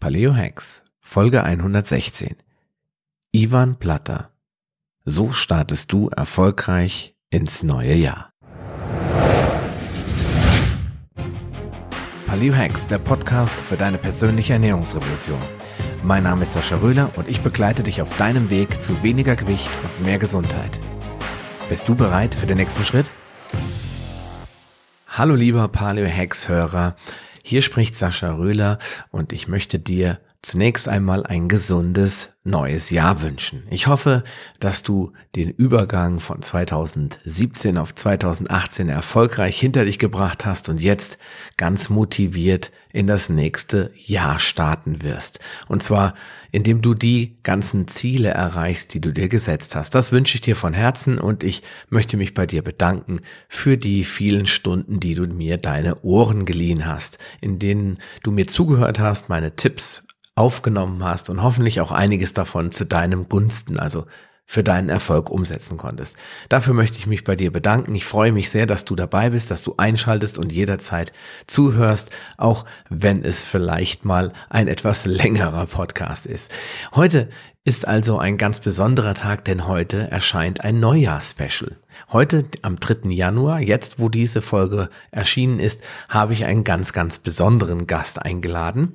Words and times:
Paleo 0.00 0.34
Hacks, 0.34 0.82
Folge 0.98 1.44
116. 1.44 2.34
Ivan 3.32 3.78
Platter. 3.78 4.30
So 5.04 5.30
startest 5.30 5.92
du 5.92 6.08
erfolgreich 6.08 7.14
ins 7.28 7.62
neue 7.62 7.92
Jahr. 7.92 8.32
Paleo 12.26 12.56
Hacks, 12.56 12.86
der 12.86 12.96
Podcast 12.96 13.54
für 13.54 13.76
deine 13.76 13.98
persönliche 13.98 14.54
Ernährungsrevolution. 14.54 15.38
Mein 16.02 16.22
Name 16.22 16.44
ist 16.44 16.54
Sascha 16.54 16.76
Röhler 16.76 17.12
und 17.18 17.28
ich 17.28 17.42
begleite 17.42 17.82
dich 17.82 18.00
auf 18.00 18.16
deinem 18.16 18.48
Weg 18.48 18.80
zu 18.80 19.02
weniger 19.02 19.36
Gewicht 19.36 19.68
und 19.84 20.06
mehr 20.06 20.18
Gesundheit. 20.18 20.80
Bist 21.68 21.86
du 21.90 21.94
bereit 21.94 22.34
für 22.34 22.46
den 22.46 22.56
nächsten 22.56 22.86
Schritt? 22.86 23.10
Hallo 25.06 25.34
lieber 25.34 25.68
Paleo 25.68 26.08
Hacks 26.08 26.48
Hörer. 26.48 26.96
Hier 27.50 27.62
spricht 27.62 27.98
Sascha 27.98 28.34
Röhler 28.34 28.78
und 29.10 29.32
ich 29.32 29.48
möchte 29.48 29.80
dir 29.80 30.20
zunächst 30.42 30.88
einmal 30.88 31.26
ein 31.26 31.48
gesundes 31.48 32.32
neues 32.44 32.88
Jahr 32.88 33.20
wünschen. 33.20 33.66
Ich 33.70 33.86
hoffe, 33.86 34.24
dass 34.58 34.82
du 34.82 35.12
den 35.36 35.50
Übergang 35.50 36.18
von 36.18 36.40
2017 36.40 37.76
auf 37.76 37.94
2018 37.94 38.88
erfolgreich 38.88 39.60
hinter 39.60 39.84
dich 39.84 39.98
gebracht 39.98 40.46
hast 40.46 40.70
und 40.70 40.80
jetzt 40.80 41.18
ganz 41.58 41.90
motiviert 41.90 42.72
in 42.90 43.06
das 43.06 43.28
nächste 43.28 43.92
Jahr 43.94 44.38
starten 44.38 45.02
wirst. 45.02 45.40
Und 45.68 45.82
zwar, 45.82 46.14
indem 46.52 46.80
du 46.80 46.94
die 46.94 47.36
ganzen 47.42 47.86
Ziele 47.86 48.30
erreichst, 48.30 48.94
die 48.94 49.00
du 49.02 49.12
dir 49.12 49.28
gesetzt 49.28 49.76
hast. 49.76 49.94
Das 49.94 50.10
wünsche 50.10 50.36
ich 50.36 50.40
dir 50.40 50.56
von 50.56 50.72
Herzen 50.72 51.18
und 51.18 51.44
ich 51.44 51.62
möchte 51.90 52.16
mich 52.16 52.32
bei 52.32 52.46
dir 52.46 52.62
bedanken 52.62 53.20
für 53.48 53.76
die 53.76 54.04
vielen 54.04 54.46
Stunden, 54.46 55.00
die 55.00 55.14
du 55.14 55.26
mir 55.26 55.58
deine 55.58 56.00
Ohren 56.02 56.46
geliehen 56.46 56.86
hast, 56.86 57.18
in 57.42 57.58
denen 57.58 57.98
du 58.22 58.30
mir 58.30 58.46
zugehört 58.46 58.98
hast, 58.98 59.28
meine 59.28 59.54
Tipps 59.54 60.02
aufgenommen 60.40 61.04
hast 61.04 61.28
und 61.28 61.42
hoffentlich 61.42 61.82
auch 61.82 61.92
einiges 61.92 62.32
davon 62.32 62.70
zu 62.70 62.86
deinem 62.86 63.28
Gunsten, 63.28 63.78
also 63.78 64.06
für 64.46 64.64
deinen 64.64 64.88
Erfolg 64.88 65.30
umsetzen 65.30 65.76
konntest. 65.76 66.16
Dafür 66.48 66.72
möchte 66.72 66.98
ich 66.98 67.06
mich 67.06 67.24
bei 67.24 67.36
dir 67.36 67.52
bedanken. 67.52 67.94
Ich 67.94 68.06
freue 68.06 68.32
mich 68.32 68.50
sehr, 68.50 68.64
dass 68.64 68.86
du 68.86 68.96
dabei 68.96 69.30
bist, 69.30 69.50
dass 69.50 69.62
du 69.62 69.74
einschaltest 69.76 70.38
und 70.38 70.50
jederzeit 70.50 71.12
zuhörst, 71.46 72.10
auch 72.38 72.64
wenn 72.88 73.22
es 73.22 73.44
vielleicht 73.44 74.06
mal 74.06 74.32
ein 74.48 74.66
etwas 74.66 75.04
längerer 75.04 75.66
Podcast 75.66 76.26
ist. 76.26 76.50
Heute 76.94 77.28
ist 77.62 77.86
also 77.86 78.18
ein 78.18 78.38
ganz 78.38 78.60
besonderer 78.60 79.14
Tag, 79.14 79.44
denn 79.44 79.68
heute 79.68 80.10
erscheint 80.10 80.64
ein 80.64 80.80
Neujahrsspecial. 80.80 81.76
Heute 82.10 82.46
am 82.62 82.80
3. 82.80 83.10
Januar, 83.10 83.60
jetzt 83.60 83.98
wo 83.98 84.08
diese 84.08 84.40
Folge 84.40 84.88
erschienen 85.10 85.60
ist, 85.60 85.82
habe 86.08 86.32
ich 86.32 86.46
einen 86.46 86.64
ganz, 86.64 86.94
ganz 86.94 87.18
besonderen 87.18 87.86
Gast 87.86 88.22
eingeladen. 88.22 88.94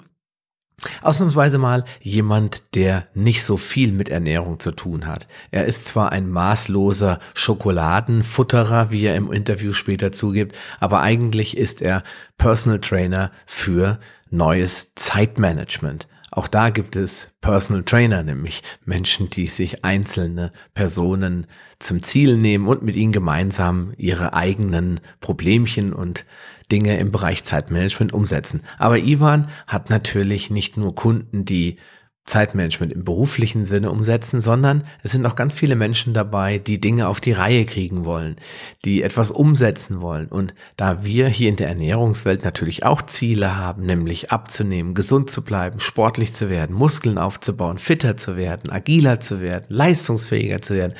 Ausnahmsweise 1.01 1.57
mal 1.57 1.85
jemand, 2.01 2.75
der 2.75 3.07
nicht 3.13 3.43
so 3.43 3.57
viel 3.57 3.93
mit 3.93 4.09
Ernährung 4.09 4.59
zu 4.59 4.71
tun 4.71 5.07
hat. 5.07 5.27
Er 5.51 5.65
ist 5.65 5.85
zwar 5.85 6.11
ein 6.11 6.29
maßloser 6.29 7.19
Schokoladenfutterer, 7.33 8.91
wie 8.91 9.05
er 9.05 9.15
im 9.15 9.31
Interview 9.31 9.73
später 9.73 10.11
zugibt, 10.11 10.55
aber 10.79 11.01
eigentlich 11.01 11.57
ist 11.57 11.81
er 11.81 12.03
Personal 12.37 12.81
Trainer 12.81 13.31
für 13.45 13.99
neues 14.29 14.93
Zeitmanagement. 14.95 16.07
Auch 16.35 16.49
da 16.49 16.69
gibt 16.69 16.97
es 16.97 17.31
Personal 17.39 17.83
Trainer, 17.83 18.21
nämlich 18.21 18.61
Menschen, 18.83 19.29
die 19.29 19.47
sich 19.47 19.85
einzelne 19.85 20.51
Personen 20.73 21.47
zum 21.79 22.03
Ziel 22.03 22.35
nehmen 22.35 22.67
und 22.67 22.83
mit 22.83 22.97
ihnen 22.97 23.13
gemeinsam 23.13 23.93
ihre 23.95 24.33
eigenen 24.33 24.99
Problemchen 25.21 25.93
und 25.93 26.25
Dinge 26.71 26.97
im 26.97 27.11
Bereich 27.11 27.44
Zeitmanagement 27.44 28.13
umsetzen. 28.13 28.61
Aber 28.77 28.97
Ivan 28.97 29.47
hat 29.67 29.89
natürlich 29.89 30.49
nicht 30.49 30.77
nur 30.77 30.95
Kunden, 30.95 31.45
die 31.45 31.77
Zeitmanagement 32.25 32.91
im 32.91 33.03
beruflichen 33.03 33.66
Sinne 33.66 33.91
umsetzen, 33.91 34.41
sondern 34.41 34.83
es 35.03 35.11
sind 35.11 35.25
auch 35.27 35.35
ganz 35.35 35.53
viele 35.53 35.75
Menschen 35.75 36.16
dabei, 36.16 36.57
die 36.57 36.81
Dinge 36.81 37.07
auf 37.07 37.22
die 37.22 37.33
Reihe 37.33 37.66
kriegen 37.66 38.03
wollen, 38.03 38.38
die 38.83 39.03
etwas 39.03 39.29
umsetzen 39.29 40.01
wollen. 40.01 40.28
Und 40.28 40.56
da 40.75 41.06
wir 41.06 41.28
hier 41.28 41.50
in 41.50 41.56
der 41.56 41.67
Ernährungswelt 41.67 42.44
natürlich 42.44 42.84
auch 42.84 43.03
Ziele 43.03 43.57
haben, 43.57 43.85
nämlich 43.85 44.31
abzunehmen, 44.31 44.95
gesund 44.95 45.29
zu 45.29 45.44
bleiben, 45.44 45.79
sportlich 45.79 46.34
zu 46.34 46.50
werden, 46.50 46.75
Muskeln 46.75 47.19
aufzubauen, 47.19 47.78
fitter 47.78 48.18
zu 48.18 48.35
werden, 48.38 48.72
agiler 48.72 49.19
zu 49.19 49.39
werden, 49.39 49.66
leistungsfähiger 49.69 50.63
zu 50.63 50.73
werden 50.73 50.95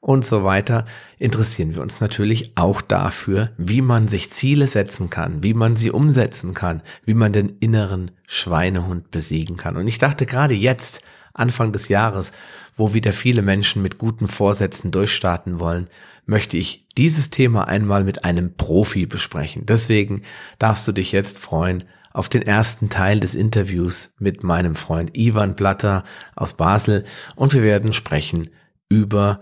und 0.00 0.24
so 0.24 0.44
weiter, 0.44 0.86
interessieren 1.18 1.74
wir 1.74 1.82
uns 1.82 2.00
natürlich 2.00 2.52
auch 2.56 2.80
dafür, 2.80 3.50
wie 3.56 3.82
man 3.82 4.08
sich 4.08 4.30
Ziele 4.30 4.66
setzen 4.66 5.10
kann, 5.10 5.42
wie 5.42 5.54
man 5.54 5.76
sie 5.76 5.90
umsetzen 5.90 6.54
kann, 6.54 6.82
wie 7.04 7.14
man 7.14 7.32
den 7.32 7.56
inneren 7.60 8.12
Schweinehund 8.26 9.10
besiegen 9.10 9.56
kann. 9.56 9.76
Und 9.76 9.88
ich 9.88 9.98
dachte 9.98 10.26
gerade 10.26 10.54
jetzt, 10.54 11.00
Anfang 11.34 11.72
des 11.72 11.88
Jahres, 11.88 12.32
wo 12.76 12.94
wieder 12.94 13.12
viele 13.12 13.42
Menschen 13.42 13.82
mit 13.82 13.98
guten 13.98 14.26
Vorsätzen 14.26 14.90
durchstarten 14.90 15.60
wollen, 15.60 15.88
möchte 16.24 16.56
ich 16.56 16.86
dieses 16.96 17.30
Thema 17.30 17.68
einmal 17.68 18.04
mit 18.04 18.24
einem 18.24 18.54
Profi 18.56 19.06
besprechen. 19.06 19.64
Deswegen 19.66 20.22
darfst 20.58 20.86
du 20.88 20.92
dich 20.92 21.12
jetzt 21.12 21.38
freuen 21.38 21.84
auf 22.12 22.28
den 22.28 22.42
ersten 22.42 22.88
Teil 22.88 23.20
des 23.20 23.34
Interviews 23.34 24.14
mit 24.18 24.42
meinem 24.42 24.74
Freund 24.74 25.16
Ivan 25.16 25.54
Blatter 25.54 26.04
aus 26.34 26.54
Basel 26.54 27.04
und 27.34 27.52
wir 27.52 27.62
werden 27.62 27.92
sprechen 27.92 28.48
über 28.88 29.40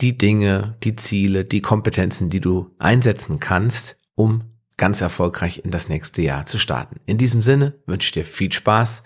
die 0.00 0.18
Dinge, 0.18 0.76
die 0.82 0.96
Ziele, 0.96 1.44
die 1.44 1.60
Kompetenzen, 1.60 2.30
die 2.30 2.40
du 2.40 2.74
einsetzen 2.78 3.38
kannst, 3.38 3.96
um 4.14 4.44
ganz 4.76 5.00
erfolgreich 5.00 5.62
in 5.64 5.70
das 5.70 5.88
nächste 5.88 6.22
Jahr 6.22 6.46
zu 6.46 6.58
starten. 6.58 7.00
In 7.06 7.18
diesem 7.18 7.42
Sinne 7.42 7.78
wünsche 7.86 8.06
ich 8.06 8.12
dir 8.12 8.24
viel 8.24 8.52
Spaß 8.52 9.02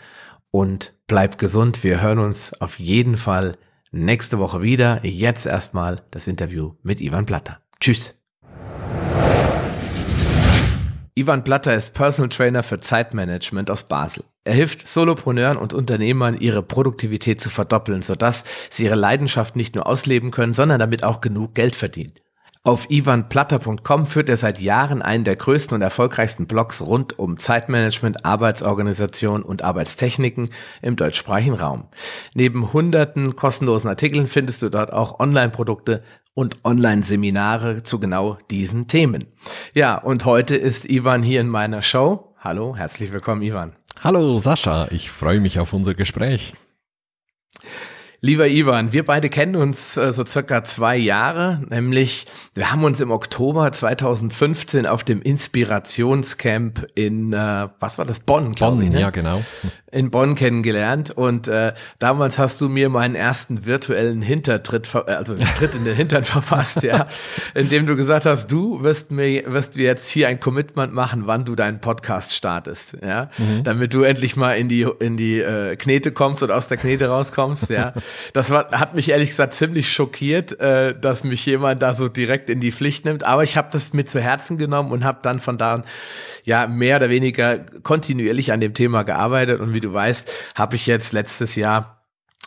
und 0.50 0.94
bleib 1.06 1.38
gesund. 1.38 1.84
Wir 1.84 2.00
hören 2.00 2.18
uns 2.18 2.60
auf 2.60 2.78
jeden 2.78 3.16
Fall 3.16 3.56
nächste 3.92 4.38
Woche 4.38 4.62
wieder. 4.62 5.04
Jetzt 5.04 5.46
erstmal 5.46 6.02
das 6.10 6.26
Interview 6.26 6.74
mit 6.82 7.00
Ivan 7.00 7.26
Platter. 7.26 7.60
Tschüss. 7.80 8.19
Ivan 11.20 11.44
Platter 11.44 11.74
ist 11.74 11.92
Personal 11.92 12.30
Trainer 12.30 12.62
für 12.62 12.80
Zeitmanagement 12.80 13.70
aus 13.70 13.84
Basel. 13.84 14.24
Er 14.44 14.54
hilft 14.54 14.88
Solopreneuren 14.88 15.58
und 15.58 15.74
Unternehmern, 15.74 16.34
ihre 16.40 16.62
Produktivität 16.62 17.42
zu 17.42 17.50
verdoppeln, 17.50 18.00
sodass 18.00 18.42
sie 18.70 18.84
ihre 18.84 18.94
Leidenschaft 18.94 19.54
nicht 19.54 19.74
nur 19.74 19.86
ausleben 19.86 20.30
können, 20.30 20.54
sondern 20.54 20.80
damit 20.80 21.04
auch 21.04 21.20
genug 21.20 21.54
Geld 21.54 21.76
verdienen. 21.76 22.14
Auf 22.62 22.90
ivanplatter.com 22.90 24.04
führt 24.04 24.28
er 24.28 24.36
seit 24.36 24.60
Jahren 24.60 25.00
einen 25.00 25.24
der 25.24 25.36
größten 25.36 25.74
und 25.74 25.80
erfolgreichsten 25.80 26.46
Blogs 26.46 26.82
rund 26.82 27.18
um 27.18 27.38
Zeitmanagement, 27.38 28.26
Arbeitsorganisation 28.26 29.42
und 29.42 29.62
Arbeitstechniken 29.62 30.50
im 30.80 30.96
deutschsprachigen 30.96 31.54
Raum. 31.54 31.88
Neben 32.34 32.74
hunderten 32.74 33.34
kostenlosen 33.34 33.88
Artikeln 33.88 34.26
findest 34.26 34.60
du 34.60 34.68
dort 34.68 34.92
auch 34.92 35.20
Online-Produkte 35.20 36.02
und 36.34 36.64
Online-Seminare 36.64 37.82
zu 37.82 37.98
genau 37.98 38.38
diesen 38.50 38.86
Themen. 38.86 39.26
Ja, 39.74 39.96
und 39.96 40.24
heute 40.24 40.56
ist 40.56 40.88
Ivan 40.88 41.22
hier 41.22 41.40
in 41.40 41.48
meiner 41.48 41.82
Show. 41.82 42.34
Hallo, 42.38 42.76
herzlich 42.76 43.12
willkommen, 43.12 43.42
Ivan. 43.42 43.72
Hallo 44.02 44.38
Sascha, 44.38 44.88
ich 44.90 45.10
freue 45.10 45.40
mich 45.40 45.58
auf 45.58 45.72
unser 45.72 45.94
Gespräch. 45.94 46.54
Lieber 48.22 48.48
Ivan, 48.48 48.92
wir 48.92 49.06
beide 49.06 49.30
kennen 49.30 49.56
uns 49.56 49.96
äh, 49.96 50.12
so 50.12 50.26
circa 50.26 50.62
zwei 50.62 50.94
Jahre, 50.98 51.62
nämlich 51.70 52.26
wir 52.52 52.70
haben 52.70 52.84
uns 52.84 53.00
im 53.00 53.12
Oktober 53.12 53.72
2015 53.72 54.86
auf 54.86 55.04
dem 55.04 55.22
Inspirationscamp 55.22 56.86
in, 56.94 57.32
äh, 57.32 57.68
was 57.78 57.96
war 57.96 58.04
das, 58.04 58.20
Bonn, 58.20 58.52
Bonn, 58.52 58.82
ich, 58.82 58.90
ne? 58.90 59.00
ja 59.00 59.08
genau. 59.08 59.42
In 59.90 60.10
Bonn 60.10 60.34
kennengelernt 60.34 61.10
und 61.10 61.48
äh, 61.48 61.72
damals 61.98 62.38
hast 62.38 62.60
du 62.60 62.68
mir 62.68 62.90
meinen 62.90 63.14
ersten 63.14 63.64
virtuellen 63.64 64.20
Hintertritt, 64.20 64.94
also 64.94 65.34
Tritt 65.56 65.74
in 65.74 65.84
den 65.84 65.96
Hintern 65.96 66.24
verfasst, 66.24 66.82
ja, 66.82 67.06
indem 67.54 67.86
du 67.86 67.96
gesagt 67.96 68.26
hast, 68.26 68.52
du 68.52 68.82
wirst 68.82 69.10
mir, 69.10 69.50
wirst 69.50 69.76
mir 69.76 69.84
jetzt 69.84 70.10
hier 70.10 70.28
ein 70.28 70.40
Commitment 70.40 70.92
machen, 70.92 71.22
wann 71.24 71.46
du 71.46 71.56
deinen 71.56 71.80
Podcast 71.80 72.34
startest, 72.34 72.98
ja, 73.02 73.30
mhm. 73.38 73.64
damit 73.64 73.94
du 73.94 74.02
endlich 74.02 74.36
mal 74.36 74.58
in 74.58 74.68
die, 74.68 74.86
in 75.00 75.16
die 75.16 75.40
äh, 75.40 75.74
Knete 75.76 76.12
kommst 76.12 76.42
oder 76.42 76.58
aus 76.58 76.68
der 76.68 76.76
Knete 76.76 77.08
rauskommst, 77.08 77.70
ja. 77.70 77.94
Das 78.32 78.50
war, 78.50 78.70
hat 78.72 78.94
mich 78.94 79.10
ehrlich 79.10 79.30
gesagt 79.30 79.54
ziemlich 79.54 79.92
schockiert, 79.92 80.58
äh, 80.60 80.98
dass 80.98 81.24
mich 81.24 81.44
jemand 81.46 81.82
da 81.82 81.94
so 81.94 82.08
direkt 82.08 82.50
in 82.50 82.60
die 82.60 82.72
Pflicht 82.72 83.04
nimmt. 83.04 83.24
Aber 83.24 83.44
ich 83.44 83.56
habe 83.56 83.68
das 83.72 83.92
mit 83.92 84.08
zu 84.08 84.20
Herzen 84.20 84.58
genommen 84.58 84.92
und 84.92 85.04
habe 85.04 85.18
dann 85.22 85.40
von 85.40 85.58
da 85.58 85.74
an 85.74 85.84
ja 86.44 86.66
mehr 86.66 86.96
oder 86.96 87.10
weniger 87.10 87.58
kontinuierlich 87.82 88.52
an 88.52 88.60
dem 88.60 88.74
Thema 88.74 89.02
gearbeitet. 89.02 89.60
Und 89.60 89.74
wie 89.74 89.80
du 89.80 89.92
weißt, 89.92 90.30
habe 90.54 90.76
ich 90.76 90.86
jetzt 90.86 91.12
letztes 91.12 91.54
Jahr 91.54 91.99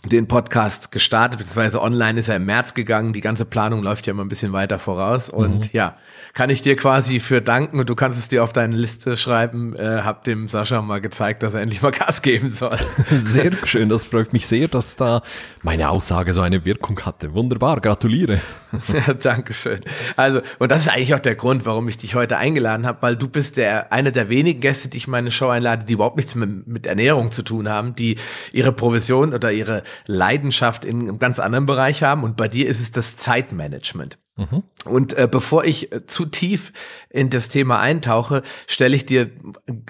den 0.05 0.27
Podcast 0.27 0.91
gestartet, 0.91 1.39
beziehungsweise 1.39 1.81
online 1.81 2.19
ist 2.19 2.27
er 2.27 2.35
im 2.35 2.45
März 2.45 2.73
gegangen. 2.73 3.13
Die 3.13 3.21
ganze 3.21 3.45
Planung 3.45 3.83
läuft 3.83 4.05
ja 4.05 4.11
immer 4.11 4.23
ein 4.23 4.29
bisschen 4.29 4.51
weiter 4.51 4.77
voraus. 4.77 5.29
Und 5.29 5.65
mhm. 5.65 5.69
ja, 5.71 5.97
kann 6.33 6.50
ich 6.50 6.61
dir 6.61 6.75
quasi 6.75 7.21
für 7.21 7.41
danken 7.41 7.79
und 7.79 7.89
du 7.89 7.95
kannst 7.95 8.17
es 8.17 8.27
dir 8.27 8.44
auf 8.44 8.51
deine 8.51 8.75
Liste 8.75 9.15
schreiben. 9.15 9.75
Äh, 9.77 10.01
hab 10.03 10.25
dem 10.25 10.50
Sascha 10.50 10.81
mal 10.81 11.00
gezeigt, 11.00 11.41
dass 11.41 11.53
er 11.53 11.61
endlich 11.61 11.81
mal 11.81 11.91
Gas 11.97 12.21
geben 12.21 12.51
soll. 12.51 12.77
Sehr 13.11 13.51
schön, 13.63 13.88
das 13.88 14.05
freut 14.05 14.33
mich 14.33 14.45
sehr, 14.45 14.67
dass 14.67 14.97
da 14.97 15.21
meine 15.61 15.89
Aussage 15.89 16.33
so 16.33 16.41
eine 16.41 16.65
Wirkung 16.65 17.00
hatte. 17.01 17.33
Wunderbar, 17.33 17.79
gratuliere. 17.79 18.41
ja, 19.07 19.13
Dankeschön. 19.13 19.79
Also, 20.17 20.41
und 20.59 20.69
das 20.69 20.79
ist 20.79 20.89
eigentlich 20.89 21.15
auch 21.15 21.19
der 21.19 21.35
Grund, 21.35 21.65
warum 21.65 21.88
ich 21.88 21.97
dich 21.97 22.15
heute 22.15 22.38
eingeladen 22.38 22.85
habe, 22.85 23.01
weil 23.01 23.15
du 23.15 23.29
bist 23.29 23.55
der 23.55 23.94
einer 23.94 24.11
der 24.11 24.27
wenigen 24.27 24.59
Gäste, 24.59 24.89
die 24.89 24.97
ich 24.97 25.07
meine 25.07 25.31
Show 25.31 25.47
einlade, 25.47 25.85
die 25.85 25.94
überhaupt 25.94 26.17
nichts 26.17 26.35
mit, 26.35 26.67
mit 26.67 26.88
Ernährung 26.88 27.31
zu 27.31 27.44
tun 27.44 27.69
haben, 27.69 27.95
die 27.95 28.17
ihre 28.51 28.73
Provision 28.73 29.33
oder 29.33 29.51
ihre 29.51 29.83
Leidenschaft 30.07 30.85
in 30.85 31.01
einem 31.01 31.19
ganz 31.19 31.39
anderen 31.39 31.65
Bereich 31.65 32.03
haben 32.03 32.23
und 32.23 32.37
bei 32.37 32.47
dir 32.47 32.67
ist 32.67 32.81
es 32.81 32.91
das 32.91 33.17
Zeitmanagement. 33.17 34.17
Mhm. 34.35 34.63
Und 34.85 35.15
äh, 35.15 35.27
bevor 35.29 35.63
ich 35.63 35.91
äh, 35.91 36.07
zu 36.07 36.25
tief 36.25 36.73
in 37.09 37.29
das 37.29 37.49
Thema 37.49 37.79
eintauche, 37.79 38.41
stelle 38.65 38.95
ich 38.95 39.05
dir 39.05 39.29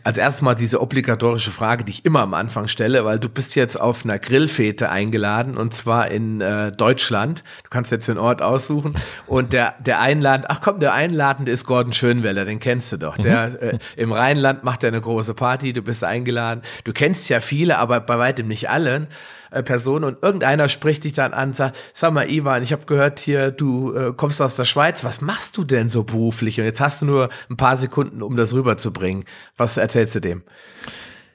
als 0.03 0.17
erstes 0.17 0.41
mal 0.41 0.53
diese 0.53 0.81
obligatorische 0.81 1.51
Frage, 1.51 1.85
die 1.85 1.91
ich 1.91 2.03
immer 2.03 2.19
am 2.19 2.33
Anfang 2.33 2.67
stelle, 2.67 3.05
weil 3.05 3.19
du 3.19 3.29
bist 3.29 3.55
jetzt 3.55 3.79
auf 3.79 4.03
einer 4.03 4.19
Grillfete 4.19 4.89
eingeladen 4.89 5.55
und 5.55 5.73
zwar 5.73 6.11
in 6.11 6.41
äh, 6.41 6.73
Deutschland. 6.73 7.41
Du 7.63 7.69
kannst 7.69 7.91
jetzt 7.91 8.09
den 8.09 8.17
Ort 8.17 8.41
aussuchen 8.41 8.95
und 9.27 9.53
der 9.53 9.75
der 9.79 10.01
Einladende, 10.01 10.50
ach 10.50 10.59
komm, 10.59 10.81
der 10.81 10.94
Einladende 10.94 11.50
ist 11.50 11.63
Gordon 11.63 11.94
Schönweller, 11.94 12.44
den 12.44 12.59
kennst 12.59 12.91
du 12.91 12.97
doch. 12.97 13.17
Mhm. 13.17 13.21
Der 13.21 13.61
äh, 13.61 13.77
im 13.95 14.11
Rheinland 14.11 14.65
macht 14.65 14.83
er 14.83 14.89
eine 14.89 15.00
große 15.00 15.35
Party, 15.35 15.71
du 15.71 15.81
bist 15.81 16.03
eingeladen. 16.03 16.63
Du 16.83 16.91
kennst 16.91 17.29
ja 17.29 17.39
viele, 17.39 17.77
aber 17.77 18.01
bei 18.01 18.19
weitem 18.19 18.50
nicht 18.50 18.69
allen 18.69 19.07
äh, 19.53 19.63
Person 19.63 20.03
und 20.03 20.21
irgendeiner 20.21 20.69
spricht 20.69 21.03
dich 21.03 21.13
dann 21.13 21.33
an 21.33 21.50
und 21.50 21.55
sagt, 21.55 21.77
sag 21.94 22.13
mal 22.13 22.29
Ivan, 22.29 22.63
ich 22.63 22.71
habe 22.71 22.85
gehört 22.85 23.19
hier, 23.19 23.51
du 23.51 23.94
äh, 23.94 24.13
kommst 24.15 24.41
aus 24.41 24.55
der 24.55 24.65
Schweiz, 24.65 25.03
was 25.03 25.21
machst 25.21 25.57
du 25.57 25.63
denn 25.63 25.89
so 25.89 26.03
beruflich? 26.03 26.59
Und 26.59 26.65
jetzt 26.65 26.81
hast 26.81 27.01
du 27.01 27.05
nur 27.05 27.29
ein 27.50 27.57
paar 27.57 27.77
Sekunden, 27.77 28.21
um 28.21 28.35
das 28.38 28.53
rüberzubringen. 28.53 29.25
Was 29.57 29.77
erzählst 29.77 30.15
du 30.15 30.19
dem? 30.19 30.44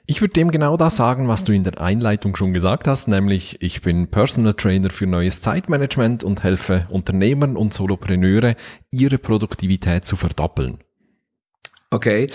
Ich 0.05 0.21
würde 0.21 0.33
dem 0.33 0.49
genau 0.49 0.75
das 0.75 0.95
sagen, 0.95 1.27
was 1.27 1.43
du 1.43 1.53
in 1.53 1.63
der 1.63 1.79
Einleitung 1.79 2.35
schon 2.35 2.51
gesagt 2.51 2.87
hast, 2.87 3.07
nämlich 3.07 3.61
ich 3.61 3.83
bin 3.83 4.07
Personal 4.07 4.55
Trainer 4.55 4.89
für 4.89 5.05
neues 5.05 5.41
Zeitmanagement 5.41 6.23
und 6.23 6.41
helfe 6.41 6.87
Unternehmern 6.89 7.55
und 7.55 7.75
Solopreneure, 7.75 8.55
ihre 8.89 9.19
Produktivität 9.19 10.05
zu 10.05 10.15
verdoppeln. 10.15 10.79
Okay, 11.91 12.29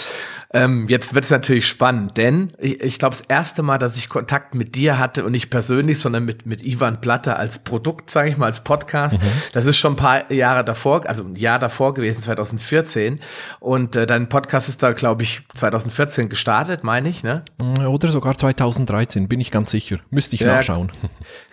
ähm, 0.53 0.89
jetzt 0.89 1.15
wird 1.15 1.25
es 1.25 1.31
natürlich 1.31 1.69
spannend, 1.69 2.17
denn 2.17 2.53
ich, 2.59 2.81
ich 2.81 2.99
glaube, 2.99 3.15
das 3.17 3.25
erste 3.27 3.63
Mal, 3.63 3.79
dass 3.79 3.97
ich 3.97 4.09
Kontakt 4.09 4.57
mit 4.57 4.75
dir 4.75 4.99
hatte 4.99 5.25
und 5.25 5.31
nicht 5.31 5.49
persönlich, 5.49 6.01
sondern 6.01 6.25
mit, 6.25 6.45
mit 6.45 6.65
Ivan 6.65 7.01
Platter 7.01 7.39
als 7.39 7.59
Produkt, 7.59 8.11
sage 8.11 8.31
ich 8.31 8.37
mal, 8.37 8.47
als 8.47 8.65
Podcast, 8.65 9.23
mhm. 9.23 9.27
das 9.53 9.67
ist 9.67 9.77
schon 9.77 9.93
ein 9.93 9.97
paar 9.97 10.33
Jahre 10.33 10.65
davor, 10.65 11.09
also 11.09 11.23
ein 11.23 11.37
Jahr 11.37 11.61
davor 11.61 11.95
gewesen, 11.95 12.21
2014. 12.21 13.21
Und 13.61 13.95
äh, 13.95 14.07
dein 14.07 14.29
Podcast 14.29 14.69
ist 14.69 14.83
da, 14.83 14.93
glaube 14.93 15.23
ich, 15.23 15.43
2014 15.55 16.29
gestartet, 16.29 16.83
meine 16.83 17.09
ich, 17.09 17.23
ne? 17.23 17.45
Mm, 17.59 17.87
oder 17.87 18.11
sogar 18.11 18.37
2013, 18.37 19.29
bin 19.29 19.41
ich 19.41 19.53
ganz 19.53 19.71
sicher. 19.71 20.01
Müsste 20.11 20.35
ich 20.35 20.41
ja, 20.41 20.49
nachschauen. 20.49 20.91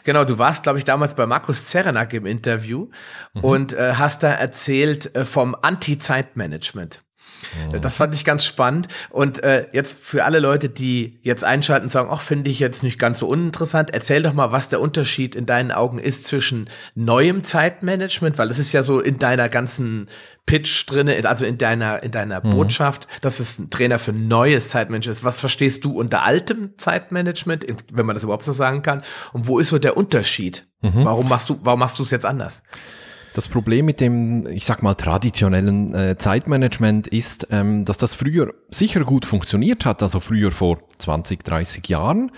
Genau, 0.03 0.23
du 0.23 0.39
warst, 0.39 0.63
glaube 0.63 0.79
ich, 0.79 0.83
damals 0.83 1.13
bei 1.13 1.27
Markus 1.27 1.67
Zerenak 1.67 2.11
im 2.13 2.25
Interview 2.25 2.87
mhm. 3.35 3.43
und 3.43 3.73
äh, 3.73 3.93
hast 3.93 4.23
da 4.23 4.31
erzählt 4.31 5.15
äh, 5.15 5.25
vom 5.25 5.55
Anti-Zeitmanagement. 5.61 7.03
Das 7.81 7.95
fand 7.95 8.15
ich 8.15 8.25
ganz 8.25 8.45
spannend. 8.45 8.87
Und 9.09 9.43
äh, 9.43 9.67
jetzt 9.71 9.99
für 9.99 10.23
alle 10.25 10.39
Leute, 10.39 10.69
die 10.69 11.19
jetzt 11.21 11.43
einschalten 11.43 11.85
und 11.85 11.89
sagen, 11.89 12.09
ach, 12.11 12.21
finde 12.21 12.51
ich 12.51 12.59
jetzt 12.59 12.83
nicht 12.83 12.99
ganz 12.99 13.19
so 13.19 13.27
uninteressant, 13.27 13.91
erzähl 13.91 14.21
doch 14.21 14.33
mal, 14.33 14.51
was 14.51 14.69
der 14.69 14.81
Unterschied 14.81 15.35
in 15.35 15.45
deinen 15.45 15.71
Augen 15.71 15.97
ist 15.97 16.25
zwischen 16.25 16.69
neuem 16.95 17.43
Zeitmanagement, 17.43 18.37
weil 18.37 18.49
es 18.49 18.59
ist 18.59 18.71
ja 18.71 18.83
so 18.83 18.99
in 18.99 19.19
deiner 19.19 19.49
ganzen 19.49 20.07
Pitch 20.45 20.85
drinne, 20.87 21.21
also 21.27 21.45
in 21.45 21.57
deiner, 21.57 22.03
in 22.03 22.11
deiner 22.11 22.45
mhm. 22.45 22.51
Botschaft, 22.51 23.07
dass 23.21 23.39
es 23.39 23.59
ein 23.59 23.69
Trainer 23.69 23.99
für 23.99 24.11
neues 24.11 24.69
Zeitmanagement 24.69 25.17
ist. 25.17 25.23
Was 25.23 25.39
verstehst 25.39 25.85
du 25.85 25.91
unter 25.91 26.23
altem 26.23 26.77
Zeitmanagement, 26.77 27.65
wenn 27.93 28.05
man 28.05 28.15
das 28.15 28.23
überhaupt 28.23 28.43
so 28.43 28.53
sagen 28.53 28.81
kann? 28.81 29.03
Und 29.33 29.47
wo 29.47 29.59
ist 29.59 29.69
so 29.69 29.79
der 29.79 29.97
Unterschied? 29.97 30.63
Mhm. 30.81 31.05
Warum 31.05 31.29
machst 31.29 31.49
du, 31.49 31.59
warum 31.63 31.79
machst 31.79 31.99
du 31.99 32.03
es 32.03 32.11
jetzt 32.11 32.25
anders? 32.25 32.63
Das 33.33 33.47
Problem 33.47 33.85
mit 33.85 34.01
dem, 34.01 34.45
ich 34.47 34.65
sag 34.65 34.83
mal, 34.83 34.95
traditionellen 34.95 35.95
äh, 35.95 36.17
Zeitmanagement 36.17 37.07
ist, 37.07 37.47
ähm, 37.49 37.85
dass 37.85 37.97
das 37.97 38.13
früher 38.13 38.53
sicher 38.69 39.05
gut 39.05 39.25
funktioniert 39.25 39.85
hat, 39.85 40.03
also 40.03 40.19
früher 40.19 40.51
vor 40.51 40.79
20, 40.97 41.41
30 41.43 41.87
Jahren. 41.87 42.31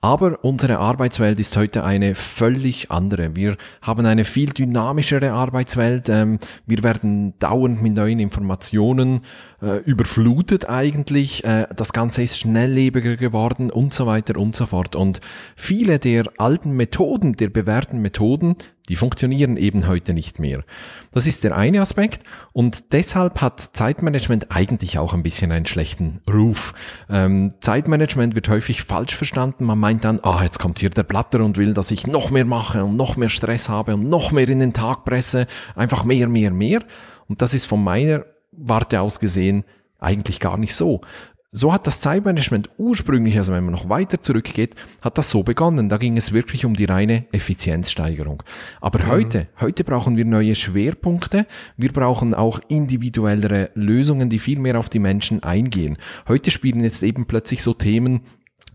Aber 0.00 0.44
unsere 0.44 0.78
Arbeitswelt 0.78 1.40
ist 1.40 1.56
heute 1.56 1.82
eine 1.82 2.14
völlig 2.14 2.90
andere. 2.90 3.34
Wir 3.34 3.56
haben 3.82 4.06
eine 4.06 4.24
viel 4.24 4.50
dynamischere 4.50 5.32
Arbeitswelt. 5.32 6.08
Ähm, 6.08 6.38
wir 6.66 6.84
werden 6.84 7.34
dauernd 7.40 7.82
mit 7.82 7.94
neuen 7.94 8.20
Informationen 8.20 9.22
äh, 9.60 9.78
überflutet 9.78 10.68
eigentlich. 10.68 11.42
Äh, 11.44 11.66
das 11.74 11.92
Ganze 11.92 12.22
ist 12.22 12.38
schnelllebiger 12.38 13.16
geworden 13.16 13.70
und 13.72 13.92
so 13.92 14.06
weiter 14.06 14.38
und 14.38 14.54
so 14.54 14.66
fort. 14.66 14.94
Und 14.94 15.20
viele 15.56 15.98
der 15.98 16.30
alten 16.38 16.76
Methoden, 16.76 17.34
der 17.34 17.48
bewährten 17.48 18.00
Methoden, 18.00 18.54
die 18.88 18.96
funktionieren 18.96 19.56
eben 19.56 19.86
heute 19.86 20.14
nicht 20.14 20.38
mehr. 20.38 20.64
Das 21.12 21.26
ist 21.26 21.44
der 21.44 21.56
eine 21.56 21.80
Aspekt 21.80 22.22
und 22.52 22.92
deshalb 22.92 23.40
hat 23.40 23.60
Zeitmanagement 23.60 24.50
eigentlich 24.50 24.98
auch 24.98 25.14
ein 25.14 25.22
bisschen 25.22 25.52
einen 25.52 25.66
schlechten 25.66 26.20
Ruf. 26.30 26.74
Ähm, 27.08 27.54
Zeitmanagement 27.60 28.34
wird 28.34 28.48
häufig 28.48 28.82
falsch 28.82 29.14
verstanden. 29.14 29.64
Man 29.64 29.78
meint 29.78 30.04
dann, 30.04 30.20
ah, 30.22 30.42
jetzt 30.42 30.58
kommt 30.58 30.78
hier 30.78 30.90
der 30.90 31.02
Blatter 31.02 31.40
und 31.44 31.56
will, 31.56 31.74
dass 31.74 31.90
ich 31.90 32.06
noch 32.06 32.30
mehr 32.30 32.44
mache 32.44 32.84
und 32.84 32.96
noch 32.96 33.16
mehr 33.16 33.28
Stress 33.28 33.68
habe 33.68 33.94
und 33.94 34.08
noch 34.08 34.32
mehr 34.32 34.48
in 34.48 34.60
den 34.60 34.72
Tag 34.72 35.04
presse. 35.04 35.46
Einfach 35.74 36.04
mehr, 36.04 36.28
mehr, 36.28 36.50
mehr. 36.50 36.82
Und 37.28 37.42
das 37.42 37.54
ist 37.54 37.66
von 37.66 37.82
meiner 37.82 38.24
Warte 38.52 39.00
aus 39.00 39.20
gesehen 39.20 39.64
eigentlich 39.98 40.40
gar 40.40 40.58
nicht 40.58 40.74
so. 40.74 41.00
So 41.50 41.72
hat 41.72 41.86
das 41.86 42.00
Zeitmanagement 42.00 42.68
ursprünglich, 42.76 43.38
also 43.38 43.54
wenn 43.54 43.64
man 43.64 43.72
noch 43.72 43.88
weiter 43.88 44.20
zurückgeht, 44.20 44.74
hat 45.00 45.16
das 45.16 45.30
so 45.30 45.42
begonnen. 45.42 45.88
Da 45.88 45.96
ging 45.96 46.18
es 46.18 46.34
wirklich 46.34 46.66
um 46.66 46.74
die 46.74 46.84
reine 46.84 47.24
Effizienzsteigerung. 47.32 48.42
Aber 48.82 48.98
mhm. 48.98 49.06
heute, 49.06 49.46
heute 49.58 49.82
brauchen 49.82 50.18
wir 50.18 50.26
neue 50.26 50.54
Schwerpunkte. 50.54 51.46
Wir 51.78 51.90
brauchen 51.90 52.34
auch 52.34 52.60
individuellere 52.68 53.70
Lösungen, 53.72 54.28
die 54.28 54.38
viel 54.38 54.58
mehr 54.58 54.78
auf 54.78 54.90
die 54.90 54.98
Menschen 54.98 55.42
eingehen. 55.42 55.96
Heute 56.28 56.50
spielen 56.50 56.84
jetzt 56.84 57.02
eben 57.02 57.24
plötzlich 57.24 57.62
so 57.62 57.72
Themen 57.72 58.20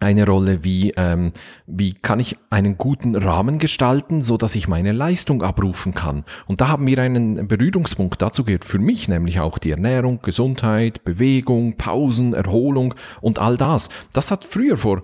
eine 0.03 0.25
Rolle, 0.25 0.63
wie, 0.63 0.91
ähm, 0.97 1.33
wie 1.65 1.93
kann 1.93 2.19
ich 2.19 2.37
einen 2.49 2.77
guten 2.77 3.15
Rahmen 3.15 3.59
gestalten, 3.59 4.21
so 4.21 4.37
dass 4.37 4.55
ich 4.55 4.67
meine 4.67 4.91
Leistung 4.91 5.41
abrufen 5.41 5.93
kann. 5.93 6.23
Und 6.45 6.61
da 6.61 6.67
haben 6.67 6.85
wir 6.87 6.99
einen 6.99 7.47
Berührungspunkt. 7.47 8.21
Dazu 8.21 8.43
gehört 8.43 8.65
für 8.65 8.79
mich 8.79 9.07
nämlich 9.07 9.39
auch 9.39 9.57
die 9.57 9.71
Ernährung, 9.71 10.19
Gesundheit, 10.21 11.03
Bewegung, 11.03 11.77
Pausen, 11.77 12.33
Erholung 12.33 12.93
und 13.21 13.39
all 13.39 13.57
das. 13.57 13.89
Das 14.13 14.31
hat 14.31 14.45
früher 14.45 14.77
vor 14.77 15.01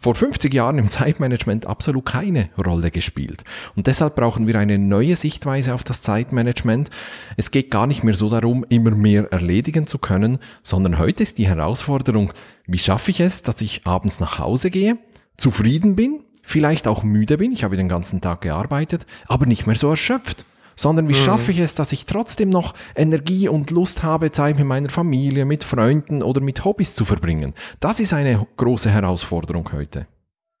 vor 0.00 0.14
50 0.14 0.52
Jahren 0.52 0.78
im 0.78 0.88
Zeitmanagement 0.90 1.66
absolut 1.66 2.06
keine 2.06 2.48
Rolle 2.64 2.90
gespielt. 2.90 3.44
Und 3.76 3.86
deshalb 3.86 4.14
brauchen 4.14 4.46
wir 4.46 4.58
eine 4.58 4.78
neue 4.78 5.16
Sichtweise 5.16 5.74
auf 5.74 5.84
das 5.84 6.00
Zeitmanagement. 6.00 6.90
Es 7.36 7.50
geht 7.50 7.70
gar 7.70 7.86
nicht 7.86 8.04
mehr 8.04 8.14
so 8.14 8.28
darum, 8.28 8.64
immer 8.68 8.92
mehr 8.92 9.32
erledigen 9.32 9.86
zu 9.86 9.98
können, 9.98 10.38
sondern 10.62 10.98
heute 10.98 11.22
ist 11.22 11.38
die 11.38 11.48
Herausforderung, 11.48 12.32
wie 12.66 12.78
schaffe 12.78 13.10
ich 13.10 13.20
es, 13.20 13.42
dass 13.42 13.60
ich 13.60 13.86
abends 13.86 14.20
nach 14.20 14.38
Hause 14.38 14.70
gehe, 14.70 14.98
zufrieden 15.36 15.96
bin, 15.96 16.20
vielleicht 16.42 16.86
auch 16.86 17.02
müde 17.02 17.38
bin, 17.38 17.52
ich 17.52 17.64
habe 17.64 17.76
den 17.76 17.88
ganzen 17.88 18.20
Tag 18.20 18.42
gearbeitet, 18.42 19.06
aber 19.26 19.46
nicht 19.46 19.66
mehr 19.66 19.76
so 19.76 19.90
erschöpft 19.90 20.46
sondern 20.76 21.08
wie 21.08 21.12
mhm. 21.12 21.18
schaffe 21.18 21.50
ich 21.50 21.58
es, 21.58 21.74
dass 21.74 21.92
ich 21.92 22.06
trotzdem 22.06 22.50
noch 22.50 22.74
Energie 22.94 23.48
und 23.48 23.70
Lust 23.70 24.02
habe, 24.02 24.32
Zeit 24.32 24.58
mit 24.58 24.66
meiner 24.66 24.90
Familie, 24.90 25.44
mit 25.44 25.64
Freunden 25.64 26.22
oder 26.22 26.40
mit 26.40 26.64
Hobbys 26.64 26.94
zu 26.94 27.04
verbringen. 27.04 27.54
Das 27.80 28.00
ist 28.00 28.12
eine 28.12 28.46
große 28.56 28.90
Herausforderung 28.90 29.70
heute. 29.72 30.06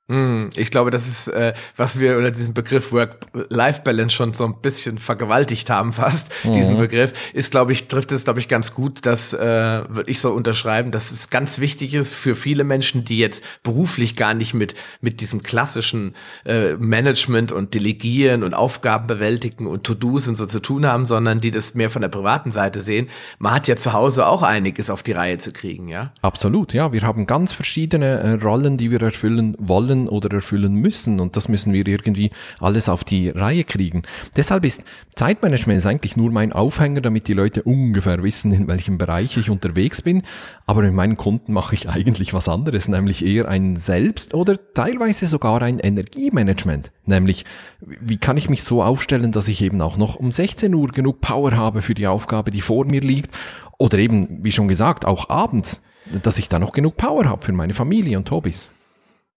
Hm, 0.06 0.50
ich 0.54 0.70
glaube, 0.70 0.90
das 0.90 1.08
ist, 1.08 1.28
äh, 1.28 1.54
was 1.76 1.98
wir 1.98 2.18
unter 2.18 2.30
diesem 2.30 2.52
Begriff 2.52 2.92
Work-Life-Balance 2.92 4.14
schon 4.14 4.34
so 4.34 4.44
ein 4.44 4.60
bisschen 4.60 4.98
vergewaltigt 4.98 5.70
haben 5.70 5.94
fast, 5.94 6.30
mhm. 6.44 6.52
diesen 6.52 6.76
Begriff, 6.76 7.14
ist, 7.32 7.52
glaube 7.52 7.72
ich, 7.72 7.88
trifft 7.88 8.12
es, 8.12 8.24
glaube 8.24 8.38
ich, 8.38 8.48
ganz 8.48 8.74
gut, 8.74 9.06
das 9.06 9.32
äh, 9.32 9.38
würde 9.38 10.10
ich 10.10 10.20
so 10.20 10.32
unterschreiben, 10.32 10.90
dass 10.90 11.10
es 11.10 11.30
ganz 11.30 11.58
wichtig 11.58 11.94
ist 11.94 12.14
für 12.14 12.34
viele 12.34 12.64
Menschen, 12.64 13.06
die 13.06 13.16
jetzt 13.16 13.42
beruflich 13.62 14.14
gar 14.14 14.34
nicht 14.34 14.52
mit, 14.52 14.74
mit 15.00 15.22
diesem 15.22 15.42
klassischen 15.42 16.14
äh, 16.44 16.74
Management 16.74 17.50
und 17.50 17.72
Delegieren 17.72 18.42
und 18.42 18.52
Aufgaben 18.52 19.06
bewältigen 19.06 19.66
und 19.66 19.84
To-Dos 19.84 20.28
und 20.28 20.34
so 20.34 20.44
zu 20.44 20.60
tun 20.60 20.84
haben, 20.84 21.06
sondern 21.06 21.40
die 21.40 21.50
das 21.50 21.74
mehr 21.74 21.88
von 21.88 22.02
der 22.02 22.10
privaten 22.10 22.50
Seite 22.50 22.80
sehen. 22.80 23.08
Man 23.38 23.54
hat 23.54 23.68
ja 23.68 23.76
zu 23.76 23.94
Hause 23.94 24.26
auch 24.26 24.42
einiges 24.42 24.90
auf 24.90 25.02
die 25.02 25.12
Reihe 25.12 25.38
zu 25.38 25.50
kriegen, 25.50 25.88
ja? 25.88 26.12
Absolut, 26.20 26.74
ja. 26.74 26.92
Wir 26.92 27.00
haben 27.00 27.26
ganz 27.26 27.52
verschiedene 27.52 28.18
äh, 28.18 28.32
Rollen, 28.32 28.76
die 28.76 28.90
wir 28.90 29.00
erfüllen 29.00 29.56
wollen 29.58 29.93
erfüllen 29.94 30.08
oder 30.08 30.32
erfüllen 30.32 30.74
müssen. 30.74 31.20
Und 31.20 31.36
das 31.36 31.48
müssen 31.48 31.72
wir 31.72 31.86
irgendwie 31.86 32.30
alles 32.60 32.88
auf 32.88 33.04
die 33.04 33.30
Reihe 33.30 33.64
kriegen. 33.64 34.02
Deshalb 34.36 34.64
ist 34.64 34.82
Zeitmanagement 35.14 35.86
eigentlich 35.86 36.16
nur 36.16 36.30
mein 36.30 36.52
Aufhänger, 36.52 37.00
damit 37.00 37.28
die 37.28 37.34
Leute 37.34 37.62
ungefähr 37.62 38.22
wissen, 38.22 38.52
in 38.52 38.66
welchem 38.68 38.98
Bereich 38.98 39.36
ich 39.36 39.50
unterwegs 39.50 40.02
bin. 40.02 40.22
Aber 40.66 40.82
mit 40.82 40.92
meinen 40.92 41.16
Kunden 41.16 41.52
mache 41.52 41.74
ich 41.74 41.88
eigentlich 41.88 42.34
was 42.34 42.48
anderes, 42.48 42.88
nämlich 42.88 43.24
eher 43.24 43.48
ein 43.48 43.76
Selbst- 43.76 44.34
oder 44.34 44.58
teilweise 44.74 45.26
sogar 45.26 45.62
ein 45.62 45.78
Energiemanagement. 45.78 46.90
Nämlich, 47.06 47.44
wie 47.80 48.16
kann 48.16 48.36
ich 48.36 48.48
mich 48.48 48.64
so 48.64 48.82
aufstellen, 48.82 49.32
dass 49.32 49.48
ich 49.48 49.62
eben 49.62 49.80
auch 49.80 49.96
noch 49.96 50.16
um 50.16 50.32
16 50.32 50.74
Uhr 50.74 50.88
genug 50.88 51.20
Power 51.20 51.52
habe 51.52 51.82
für 51.82 51.94
die 51.94 52.06
Aufgabe, 52.06 52.50
die 52.50 52.60
vor 52.60 52.84
mir 52.86 53.00
liegt. 53.00 53.30
Oder 53.78 53.98
eben, 53.98 54.42
wie 54.42 54.52
schon 54.52 54.68
gesagt, 54.68 55.04
auch 55.04 55.28
abends, 55.28 55.82
dass 56.22 56.38
ich 56.38 56.48
da 56.48 56.58
noch 56.58 56.72
genug 56.72 56.96
Power 56.96 57.24
habe 57.26 57.42
für 57.42 57.52
meine 57.52 57.74
Familie 57.74 58.18
und 58.18 58.30
Hobbys. 58.30 58.70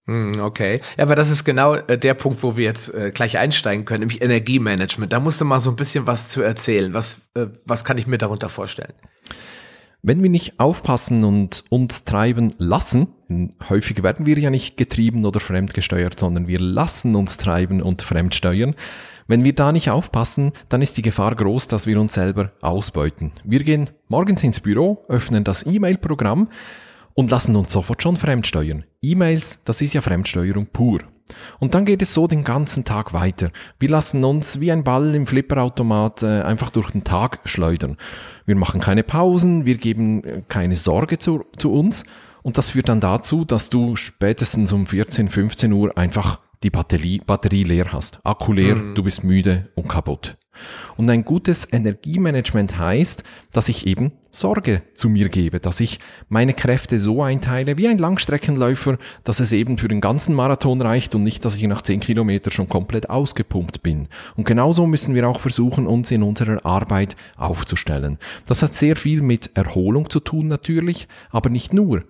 Hm, 0.07 0.39
okay, 0.39 0.79
ja, 0.97 1.03
aber 1.03 1.15
das 1.15 1.29
ist 1.29 1.43
genau 1.43 1.75
äh, 1.75 1.97
der 1.97 2.13
Punkt, 2.13 2.41
wo 2.41 2.55
wir 2.55 2.63
jetzt 2.63 2.93
äh, 2.93 3.11
gleich 3.13 3.37
einsteigen 3.37 3.83
können, 3.83 3.99
nämlich 3.99 4.21
Energiemanagement. 4.21 5.11
Da 5.11 5.19
musst 5.19 5.41
du 5.41 5.45
mal 5.45 5.59
so 5.59 5.69
ein 5.69 5.75
bisschen 5.75 6.07
was 6.07 6.29
zu 6.29 6.41
erzählen. 6.41 6.93
Was, 6.93 7.21
äh, 7.35 7.47
was 7.65 7.83
kann 7.83 7.97
ich 7.97 8.07
mir 8.07 8.17
darunter 8.17 8.47
vorstellen? 8.47 8.93
Wenn 10.03 10.23
wir 10.23 10.29
nicht 10.29 10.61
aufpassen 10.61 11.25
und 11.25 11.65
uns 11.69 12.05
treiben 12.05 12.53
lassen, 12.57 13.09
häufig 13.67 14.01
werden 14.03 14.25
wir 14.25 14.37
ja 14.39 14.49
nicht 14.49 14.77
getrieben 14.77 15.25
oder 15.25 15.41
fremdgesteuert, 15.41 16.17
sondern 16.17 16.47
wir 16.47 16.59
lassen 16.59 17.13
uns 17.15 17.35
treiben 17.35 17.81
und 17.81 18.01
fremdsteuern. 18.01 18.75
Wenn 19.27 19.43
wir 19.43 19.53
da 19.53 19.73
nicht 19.73 19.89
aufpassen, 19.89 20.53
dann 20.69 20.81
ist 20.81 20.95
die 20.95 21.01
Gefahr 21.01 21.35
groß, 21.35 21.67
dass 21.67 21.85
wir 21.85 21.99
uns 21.99 22.13
selber 22.13 22.51
ausbeuten. 22.61 23.33
Wir 23.43 23.61
gehen 23.63 23.89
morgens 24.07 24.43
ins 24.43 24.61
Büro, 24.61 25.03
öffnen 25.09 25.43
das 25.43 25.65
E-Mail-Programm 25.65 26.47
und 27.17 27.31
lassen 27.31 27.55
uns 27.55 27.73
sofort 27.73 28.03
schon 28.03 28.15
fremdsteuern. 28.15 28.85
E-Mails, 29.01 29.59
das 29.65 29.81
ist 29.81 29.93
ja 29.93 30.01
Fremdsteuerung 30.01 30.67
pur. 30.67 30.99
Und 31.59 31.73
dann 31.73 31.83
geht 31.83 32.03
es 32.03 32.13
so 32.13 32.27
den 32.27 32.43
ganzen 32.43 32.85
Tag 32.85 33.11
weiter. 33.11 33.49
Wir 33.79 33.89
lassen 33.89 34.23
uns 34.23 34.59
wie 34.59 34.71
ein 34.71 34.83
Ball 34.83 35.15
im 35.15 35.25
Flipperautomat 35.25 36.21
äh, 36.21 36.41
einfach 36.43 36.69
durch 36.69 36.91
den 36.91 37.03
Tag 37.03 37.39
schleudern. 37.45 37.97
Wir 38.45 38.55
machen 38.55 38.79
keine 38.79 39.01
Pausen, 39.01 39.65
wir 39.65 39.77
geben 39.77 40.23
äh, 40.23 40.43
keine 40.47 40.75
Sorge 40.75 41.17
zu, 41.17 41.43
zu 41.57 41.73
uns 41.73 42.05
und 42.43 42.59
das 42.59 42.69
führt 42.69 42.87
dann 42.87 43.01
dazu, 43.01 43.45
dass 43.45 43.71
du 43.71 43.95
spätestens 43.95 44.71
um 44.71 44.85
14, 44.85 45.27
15 45.27 45.73
Uhr 45.73 45.97
einfach 45.97 46.39
die 46.61 46.69
Batterie, 46.69 47.19
Batterie 47.25 47.63
leer 47.63 47.91
hast. 47.93 48.19
Akku 48.23 48.53
leer, 48.53 48.75
mhm. 48.75 48.95
du 48.95 49.01
bist 49.01 49.23
müde 49.23 49.69
und 49.73 49.89
kaputt. 49.89 50.37
Und 50.97 51.09
ein 51.09 51.25
gutes 51.25 51.71
Energiemanagement 51.71 52.77
heißt, 52.77 53.23
dass 53.51 53.69
ich 53.69 53.87
eben 53.87 54.13
Sorge 54.39 54.81
zu 54.93 55.09
mir 55.09 55.29
gebe, 55.29 55.59
dass 55.59 55.79
ich 55.79 55.99
meine 56.29 56.53
Kräfte 56.53 56.99
so 56.99 57.23
einteile 57.23 57.77
wie 57.77 57.87
ein 57.87 57.97
Langstreckenläufer, 57.97 58.97
dass 59.23 59.39
es 59.39 59.53
eben 59.53 59.77
für 59.77 59.87
den 59.87 60.01
ganzen 60.01 60.35
Marathon 60.35 60.81
reicht 60.81 61.15
und 61.15 61.23
nicht, 61.23 61.45
dass 61.45 61.55
ich 61.55 61.63
nach 61.63 61.81
10 61.81 61.99
Kilometern 61.99 62.51
schon 62.51 62.69
komplett 62.69 63.09
ausgepumpt 63.09 63.83
bin. 63.83 64.07
Und 64.35 64.45
genauso 64.45 64.85
müssen 64.85 65.15
wir 65.15 65.27
auch 65.27 65.39
versuchen, 65.39 65.87
uns 65.87 66.11
in 66.11 66.23
unserer 66.23 66.65
Arbeit 66.65 67.15
aufzustellen. 67.35 68.17
Das 68.47 68.61
hat 68.63 68.75
sehr 68.75 68.95
viel 68.95 69.21
mit 69.21 69.51
Erholung 69.55 70.09
zu 70.09 70.19
tun 70.19 70.47
natürlich, 70.47 71.07
aber 71.31 71.49
nicht 71.49 71.73
nur. 71.73 72.03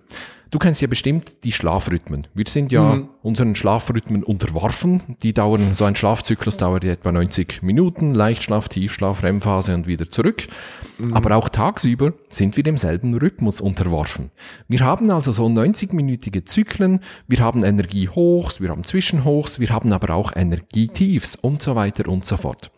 Du 0.50 0.58
kennst 0.58 0.80
ja 0.80 0.88
bestimmt 0.88 1.44
die 1.44 1.52
Schlafrhythmen. 1.52 2.26
Wir 2.32 2.46
sind 2.48 2.72
ja 2.72 2.94
mhm. 2.94 3.08
unseren 3.22 3.54
Schlafrhythmen 3.54 4.22
unterworfen. 4.22 5.02
Die 5.22 5.34
dauern, 5.34 5.74
so 5.74 5.84
ein 5.84 5.94
Schlafzyklus 5.94 6.56
dauert 6.56 6.84
etwa 6.84 7.12
90 7.12 7.62
Minuten, 7.62 8.14
Leichtschlaf, 8.14 8.68
Tiefschlaf, 8.68 9.22
REM-Phase 9.22 9.74
und 9.74 9.86
wieder 9.86 10.10
zurück. 10.10 10.48
Mhm. 10.96 11.12
Aber 11.12 11.36
auch 11.36 11.50
tagsüber 11.50 12.14
sind 12.28 12.56
wir 12.56 12.62
demselben 12.62 13.14
Rhythmus 13.14 13.60
unterworfen. 13.60 14.30
Wir 14.68 14.80
haben 14.80 15.10
also 15.10 15.32
so 15.32 15.46
90-minütige 15.46 16.44
Zyklen, 16.44 17.00
wir 17.26 17.38
haben 17.38 17.64
Energiehochs, 17.64 18.60
wir 18.60 18.68
haben 18.68 18.84
Zwischenhochs, 18.84 19.60
wir 19.60 19.70
haben 19.70 19.92
aber 19.92 20.14
auch 20.14 20.34
Energietiefs 20.34 21.36
und 21.36 21.62
so 21.62 21.74
weiter 21.74 22.08
und 22.08 22.24
so 22.24 22.36
fort. 22.36 22.70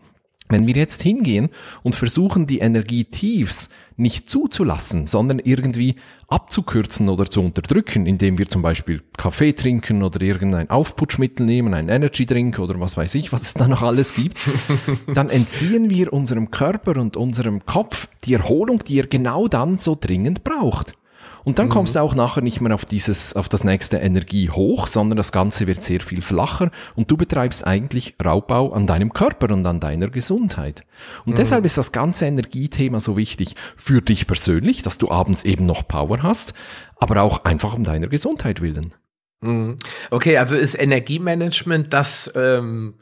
Wenn 0.48 0.66
wir 0.66 0.74
jetzt 0.74 1.02
hingehen 1.02 1.50
und 1.82 1.94
versuchen, 1.94 2.46
die 2.46 2.58
Energietiefs 2.58 3.70
nicht 4.00 4.28
zuzulassen, 4.28 5.06
sondern 5.06 5.38
irgendwie 5.38 5.96
abzukürzen 6.28 7.08
oder 7.08 7.26
zu 7.26 7.40
unterdrücken, 7.40 8.06
indem 8.06 8.38
wir 8.38 8.48
zum 8.48 8.62
Beispiel 8.62 9.02
Kaffee 9.16 9.52
trinken 9.52 10.02
oder 10.02 10.20
irgendein 10.22 10.70
Aufputschmittel 10.70 11.44
nehmen, 11.44 11.74
ein 11.74 11.88
Energy 11.88 12.26
Drink 12.26 12.58
oder 12.58 12.80
was 12.80 12.96
weiß 12.96 13.14
ich, 13.16 13.32
was 13.32 13.42
es 13.42 13.54
da 13.54 13.68
noch 13.68 13.82
alles 13.82 14.14
gibt, 14.14 14.38
dann 15.14 15.28
entziehen 15.28 15.90
wir 15.90 16.12
unserem 16.12 16.50
Körper 16.50 16.96
und 17.00 17.16
unserem 17.16 17.64
Kopf 17.66 18.08
die 18.24 18.34
Erholung, 18.34 18.82
die 18.84 18.98
er 18.98 19.06
genau 19.06 19.48
dann 19.48 19.78
so 19.78 19.96
dringend 19.98 20.44
braucht. 20.44 20.94
Und 21.44 21.58
dann 21.58 21.66
mhm. 21.66 21.70
kommst 21.70 21.94
du 21.94 22.00
auch 22.00 22.14
nachher 22.14 22.42
nicht 22.42 22.60
mehr 22.60 22.74
auf 22.74 22.84
dieses, 22.84 23.34
auf 23.34 23.48
das 23.48 23.64
nächste 23.64 23.98
Energie 23.98 24.50
hoch, 24.50 24.86
sondern 24.86 25.16
das 25.16 25.32
Ganze 25.32 25.66
wird 25.66 25.82
sehr 25.82 26.00
viel 26.00 26.22
flacher 26.22 26.70
und 26.94 27.10
du 27.10 27.16
betreibst 27.16 27.66
eigentlich 27.66 28.16
Raubbau 28.24 28.72
an 28.72 28.86
deinem 28.86 29.12
Körper 29.12 29.52
und 29.54 29.66
an 29.66 29.80
deiner 29.80 30.08
Gesundheit. 30.08 30.84
Und 31.24 31.32
mhm. 31.32 31.36
deshalb 31.36 31.64
ist 31.64 31.78
das 31.78 31.92
ganze 31.92 32.26
Energiethema 32.26 33.00
so 33.00 33.16
wichtig 33.16 33.56
für 33.76 34.02
dich 34.02 34.26
persönlich, 34.26 34.82
dass 34.82 34.98
du 34.98 35.10
abends 35.10 35.44
eben 35.44 35.66
noch 35.66 35.86
Power 35.86 36.22
hast, 36.22 36.54
aber 36.96 37.22
auch 37.22 37.44
einfach 37.44 37.74
um 37.74 37.84
deiner 37.84 38.08
Gesundheit 38.08 38.60
willen. 38.60 38.94
Mhm. 39.40 39.78
Okay, 40.10 40.36
also 40.36 40.56
ist 40.56 40.74
Energiemanagement, 40.74 41.92
das 41.92 42.30
ähm, 42.34 42.94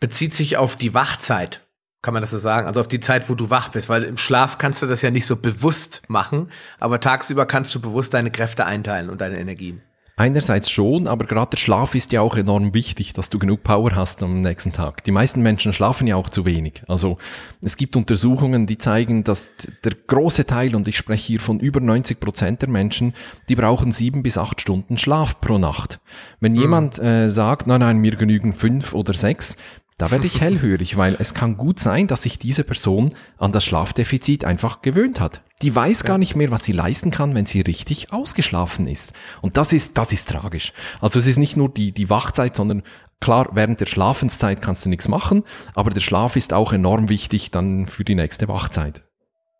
bezieht 0.00 0.34
sich 0.34 0.56
auf 0.56 0.76
die 0.76 0.94
Wachzeit 0.94 1.63
kann 2.04 2.14
man 2.14 2.20
das 2.20 2.30
so 2.30 2.38
sagen? 2.38 2.66
Also 2.66 2.80
auf 2.80 2.88
die 2.88 3.00
Zeit, 3.00 3.30
wo 3.30 3.34
du 3.34 3.48
wach 3.48 3.70
bist, 3.70 3.88
weil 3.88 4.04
im 4.04 4.18
Schlaf 4.18 4.58
kannst 4.58 4.82
du 4.82 4.86
das 4.86 5.00
ja 5.00 5.10
nicht 5.10 5.24
so 5.24 5.36
bewusst 5.36 6.02
machen, 6.06 6.50
aber 6.78 7.00
tagsüber 7.00 7.46
kannst 7.46 7.74
du 7.74 7.80
bewusst 7.80 8.12
deine 8.12 8.30
Kräfte 8.30 8.66
einteilen 8.66 9.08
und 9.08 9.22
deine 9.22 9.38
Energien. 9.38 9.80
Einerseits 10.16 10.70
schon, 10.70 11.08
aber 11.08 11.24
gerade 11.24 11.50
der 11.50 11.56
Schlaf 11.56 11.96
ist 11.96 12.12
ja 12.12 12.20
auch 12.20 12.36
enorm 12.36 12.72
wichtig, 12.72 13.14
dass 13.14 13.30
du 13.30 13.40
genug 13.40 13.64
Power 13.64 13.96
hast 13.96 14.22
am 14.22 14.42
nächsten 14.42 14.70
Tag. 14.70 15.02
Die 15.02 15.10
meisten 15.10 15.42
Menschen 15.42 15.72
schlafen 15.72 16.06
ja 16.06 16.14
auch 16.14 16.30
zu 16.30 16.44
wenig. 16.44 16.82
Also 16.86 17.18
es 17.62 17.76
gibt 17.76 17.96
Untersuchungen, 17.96 18.68
die 18.68 18.78
zeigen, 18.78 19.24
dass 19.24 19.50
der 19.82 19.94
große 20.06 20.46
Teil, 20.46 20.76
und 20.76 20.86
ich 20.86 20.96
spreche 20.96 21.26
hier 21.26 21.40
von 21.40 21.58
über 21.58 21.80
90 21.80 22.20
Prozent 22.20 22.62
der 22.62 22.68
Menschen, 22.68 23.12
die 23.48 23.56
brauchen 23.56 23.90
sieben 23.90 24.22
bis 24.22 24.38
acht 24.38 24.60
Stunden 24.60 24.98
Schlaf 24.98 25.40
pro 25.40 25.58
Nacht. 25.58 25.98
Wenn 26.38 26.52
mhm. 26.52 26.60
jemand 26.60 26.98
äh, 27.00 27.28
sagt, 27.28 27.66
nein, 27.66 27.80
nein, 27.80 27.98
mir 27.98 28.14
genügen 28.14 28.52
fünf 28.52 28.94
oder 28.94 29.14
sechs, 29.14 29.56
da 29.96 30.10
werde 30.10 30.26
ich 30.26 30.40
hellhörig, 30.40 30.96
weil 30.96 31.16
es 31.20 31.34
kann 31.34 31.56
gut 31.56 31.78
sein, 31.78 32.08
dass 32.08 32.22
sich 32.22 32.38
diese 32.38 32.64
Person 32.64 33.14
an 33.38 33.52
das 33.52 33.64
Schlafdefizit 33.64 34.44
einfach 34.44 34.82
gewöhnt 34.82 35.20
hat. 35.20 35.42
Die 35.62 35.74
weiß 35.74 36.02
gar 36.02 36.18
nicht 36.18 36.34
mehr, 36.34 36.50
was 36.50 36.64
sie 36.64 36.72
leisten 36.72 37.12
kann, 37.12 37.34
wenn 37.34 37.46
sie 37.46 37.60
richtig 37.60 38.12
ausgeschlafen 38.12 38.88
ist. 38.88 39.12
Und 39.40 39.56
das 39.56 39.72
ist, 39.72 39.96
das 39.96 40.12
ist 40.12 40.28
tragisch. 40.28 40.72
Also 41.00 41.20
es 41.20 41.28
ist 41.28 41.38
nicht 41.38 41.56
nur 41.56 41.68
die, 41.68 41.92
die 41.92 42.10
Wachzeit, 42.10 42.56
sondern 42.56 42.82
klar, 43.20 43.50
während 43.52 43.80
der 43.80 43.86
Schlafenszeit 43.86 44.60
kannst 44.60 44.84
du 44.84 44.88
nichts 44.88 45.06
machen, 45.06 45.44
aber 45.74 45.90
der 45.90 46.00
Schlaf 46.00 46.34
ist 46.34 46.52
auch 46.52 46.72
enorm 46.72 47.08
wichtig 47.08 47.52
dann 47.52 47.86
für 47.86 48.04
die 48.04 48.16
nächste 48.16 48.48
Wachzeit. 48.48 49.03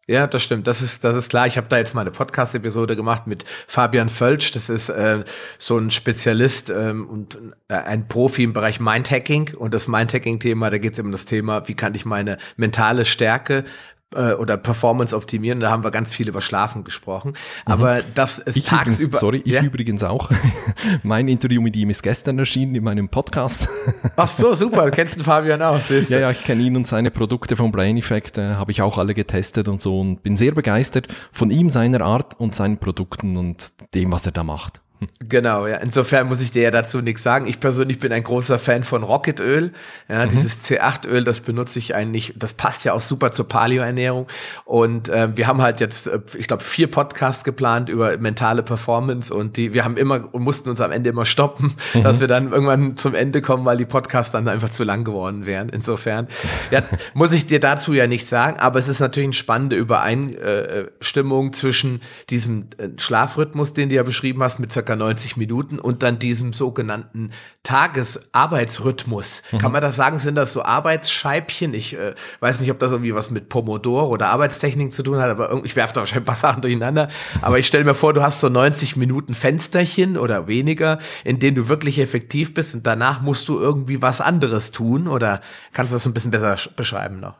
Ja, 0.06 0.26
das 0.26 0.42
stimmt. 0.42 0.66
Das 0.66 0.82
ist, 0.82 1.02
das 1.02 1.16
ist 1.16 1.30
klar. 1.30 1.46
Ich 1.46 1.56
habe 1.56 1.68
da 1.68 1.78
jetzt 1.78 1.94
mal 1.94 2.02
eine 2.02 2.10
Podcast-Episode 2.10 2.94
gemacht 2.94 3.26
mit 3.26 3.44
Fabian 3.66 4.10
Völsch. 4.10 4.52
Das 4.52 4.68
ist 4.68 4.90
äh, 4.90 5.24
so 5.58 5.78
ein 5.78 5.90
Spezialist 5.90 6.68
ähm, 6.68 7.08
und 7.08 7.38
äh, 7.68 7.74
ein 7.74 8.06
Profi 8.06 8.44
im 8.44 8.52
Bereich 8.52 8.80
Mindhacking. 8.80 9.56
Und 9.56 9.72
das 9.72 9.88
Mindhacking-Thema, 9.88 10.68
da 10.68 10.76
geht 10.76 10.92
es 10.92 11.00
um 11.00 11.10
das 11.10 11.24
Thema, 11.24 11.68
wie 11.68 11.74
kann 11.74 11.94
ich 11.94 12.04
meine 12.04 12.36
mentale 12.56 13.06
Stärke 13.06 13.64
äh, 14.14 14.34
oder 14.34 14.56
Performance 14.56 15.16
optimieren. 15.16 15.60
Da 15.60 15.70
haben 15.70 15.84
wir 15.84 15.90
ganz 15.90 16.12
viel 16.12 16.28
über 16.28 16.40
Schlafen 16.40 16.84
gesprochen. 16.84 17.30
Mhm. 17.30 17.72
Aber 17.72 18.02
das 18.02 18.38
ist 18.38 18.56
ich 18.56 18.64
tagsüber. 18.64 19.04
Übrigens, 19.04 19.20
sorry, 19.20 19.42
ich 19.44 19.52
ja? 19.52 19.62
übrigens 19.62 20.02
auch. 20.02 20.30
mein 21.02 21.28
Interview 21.28 21.60
mit 21.60 21.76
ihm 21.76 21.90
ist 21.90 22.02
gestern 22.02 22.38
erschienen 22.38 22.74
in 22.74 22.84
meinem 22.84 23.08
Podcast. 23.08 23.68
Ach 24.16 24.28
so, 24.28 24.54
super. 24.54 24.86
Du 24.86 24.90
kennst 24.90 25.16
den 25.16 25.24
Fabian 25.24 25.62
auch. 25.62 25.80
Ja, 26.08 26.18
ja, 26.18 26.30
ich 26.30 26.44
kenne 26.44 26.62
ihn 26.62 26.76
und 26.76 26.86
seine 26.86 27.10
Produkte 27.10 27.56
vom 27.56 27.72
Brain 27.72 27.96
Effect 27.96 28.38
äh, 28.38 28.54
habe 28.54 28.72
ich 28.72 28.82
auch 28.82 28.98
alle 28.98 29.14
getestet 29.14 29.68
und 29.68 29.80
so 29.80 30.00
und 30.00 30.22
bin 30.22 30.36
sehr 30.36 30.52
begeistert 30.52 31.08
von 31.32 31.50
ihm, 31.50 31.70
seiner 31.70 32.00
Art 32.00 32.38
und 32.38 32.54
seinen 32.54 32.78
Produkten 32.78 33.36
und 33.36 33.72
dem, 33.94 34.12
was 34.12 34.26
er 34.26 34.32
da 34.32 34.44
macht. 34.44 34.83
Genau, 35.28 35.66
ja. 35.66 35.76
Insofern 35.76 36.28
muss 36.28 36.40
ich 36.40 36.52
dir 36.52 36.62
ja 36.62 36.70
dazu 36.70 37.00
nichts 37.00 37.22
sagen. 37.22 37.46
Ich 37.46 37.60
persönlich 37.60 37.98
bin 37.98 38.12
ein 38.12 38.22
großer 38.22 38.58
Fan 38.58 38.84
von 38.84 39.02
Rocketöl. 39.02 39.72
Ja, 40.08 40.24
mhm. 40.24 40.30
dieses 40.30 40.62
C8-Öl, 40.64 41.24
das 41.24 41.40
benutze 41.40 41.78
ich 41.78 41.94
eigentlich, 41.94 42.34
das 42.36 42.54
passt 42.54 42.84
ja 42.84 42.92
auch 42.92 43.00
super 43.00 43.32
zur 43.32 43.48
Paleo-Ernährung. 43.48 44.26
Und 44.64 45.08
äh, 45.08 45.36
wir 45.36 45.46
haben 45.46 45.62
halt 45.62 45.80
jetzt, 45.80 46.06
äh, 46.06 46.20
ich 46.36 46.46
glaube, 46.46 46.62
vier 46.62 46.90
Podcasts 46.90 47.44
geplant 47.44 47.88
über 47.88 48.16
mentale 48.18 48.62
Performance 48.62 49.32
und 49.32 49.56
die, 49.56 49.74
wir 49.74 49.84
haben 49.84 49.96
immer 49.96 50.28
und 50.32 50.42
mussten 50.42 50.70
uns 50.70 50.80
am 50.80 50.92
Ende 50.92 51.10
immer 51.10 51.26
stoppen, 51.26 51.74
mhm. 51.94 52.02
dass 52.02 52.20
wir 52.20 52.28
dann 52.28 52.52
irgendwann 52.52 52.96
zum 52.96 53.14
Ende 53.14 53.42
kommen, 53.42 53.64
weil 53.64 53.76
die 53.76 53.86
Podcasts 53.86 54.32
dann 54.32 54.46
einfach 54.48 54.70
zu 54.70 54.84
lang 54.84 55.04
geworden 55.04 55.46
wären. 55.46 55.68
Insofern, 55.68 56.28
ja, 56.70 56.82
muss 57.14 57.32
ich 57.32 57.46
dir 57.46 57.60
dazu 57.60 57.92
ja 57.92 58.06
nichts 58.06 58.28
sagen, 58.28 58.58
aber 58.58 58.78
es 58.78 58.88
ist 58.88 59.00
natürlich 59.00 59.28
eine 59.28 59.34
spannende 59.34 59.76
Übereinstimmung 59.76 61.52
zwischen 61.52 62.00
diesem 62.30 62.68
äh, 62.78 62.88
Schlafrhythmus, 62.98 63.72
den 63.72 63.88
du 63.88 63.96
ja 63.96 64.02
beschrieben 64.02 64.42
hast, 64.42 64.58
mit 64.58 64.72
circa 64.84 64.96
90 64.96 65.36
Minuten 65.36 65.78
und 65.78 66.02
dann 66.02 66.18
diesem 66.18 66.52
sogenannten 66.52 67.30
Tagesarbeitsrhythmus. 67.62 69.42
Mhm. 69.50 69.58
Kann 69.58 69.72
man 69.72 69.80
das 69.80 69.96
sagen, 69.96 70.18
sind 70.18 70.34
das 70.34 70.52
so 70.52 70.62
Arbeitsscheibchen? 70.62 71.72
Ich 71.72 71.94
äh, 71.94 72.14
weiß 72.40 72.60
nicht, 72.60 72.70
ob 72.70 72.78
das 72.78 72.92
irgendwie 72.92 73.14
was 73.14 73.30
mit 73.30 73.48
Pomodoro 73.48 74.08
oder 74.08 74.28
Arbeitstechnik 74.28 74.92
zu 74.92 75.02
tun 75.02 75.18
hat, 75.18 75.30
aber 75.30 75.48
irgendwie, 75.48 75.68
ich 75.68 75.76
werfe 75.76 75.94
da 75.94 76.00
wahrscheinlich 76.00 76.22
ein 76.22 76.26
paar 76.26 76.34
Sachen 76.36 76.60
durcheinander. 76.60 77.08
Aber 77.40 77.58
ich 77.58 77.66
stelle 77.66 77.84
mir 77.84 77.94
vor, 77.94 78.12
du 78.12 78.22
hast 78.22 78.40
so 78.40 78.48
90 78.48 78.96
Minuten 78.96 79.34
Fensterchen 79.34 80.18
oder 80.18 80.46
weniger, 80.46 80.98
in 81.24 81.38
denen 81.38 81.56
du 81.56 81.68
wirklich 81.68 81.98
effektiv 81.98 82.52
bist 82.52 82.74
und 82.74 82.86
danach 82.86 83.22
musst 83.22 83.48
du 83.48 83.58
irgendwie 83.58 84.02
was 84.02 84.20
anderes 84.20 84.70
tun 84.70 85.08
oder 85.08 85.40
kannst 85.72 85.92
du 85.92 85.96
das 85.96 86.06
ein 86.06 86.12
bisschen 86.12 86.30
besser 86.30 86.56
beschreiben 86.76 87.20
noch? 87.20 87.36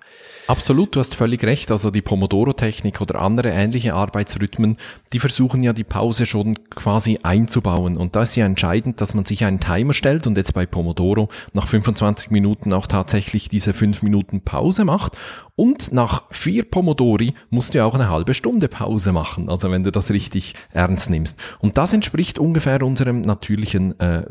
Absolut, 0.46 0.94
du 0.94 1.00
hast 1.00 1.14
völlig 1.14 1.42
recht. 1.42 1.70
Also 1.70 1.90
die 1.90 2.02
Pomodoro-Technik 2.02 3.00
oder 3.00 3.22
andere 3.22 3.48
ähnliche 3.48 3.94
Arbeitsrhythmen, 3.94 4.76
die 5.14 5.18
versuchen 5.18 5.62
ja 5.62 5.72
die 5.72 5.84
Pause 5.84 6.26
schon 6.26 6.58
quasi 6.68 7.18
einzubauen. 7.22 7.96
Und 7.96 8.14
da 8.14 8.22
ist 8.22 8.36
ja 8.36 8.44
entscheidend, 8.44 9.00
dass 9.00 9.14
man 9.14 9.24
sich 9.24 9.44
einen 9.44 9.60
Timer 9.60 9.94
stellt 9.94 10.26
und 10.26 10.36
jetzt 10.36 10.52
bei 10.52 10.66
Pomodoro 10.66 11.30
nach 11.54 11.66
25 11.66 12.30
Minuten 12.30 12.74
auch 12.74 12.86
tatsächlich 12.86 13.48
diese 13.48 13.72
5 13.72 14.02
Minuten 14.02 14.42
Pause 14.42 14.84
macht. 14.84 15.16
Und 15.56 15.92
nach 15.92 16.24
vier 16.30 16.64
Pomodori 16.64 17.34
musst 17.48 17.74
du 17.74 17.84
auch 17.84 17.94
eine 17.94 18.10
halbe 18.10 18.34
Stunde 18.34 18.66
Pause 18.66 19.12
machen, 19.12 19.48
also 19.48 19.70
wenn 19.70 19.84
du 19.84 19.92
das 19.92 20.10
richtig 20.10 20.54
ernst 20.72 21.10
nimmst. 21.10 21.38
Und 21.60 21.78
das 21.78 21.92
entspricht 21.92 22.40
ungefähr 22.40 22.82
unserem 22.82 23.20
natürlichen 23.20 23.98
äh, 24.00 24.24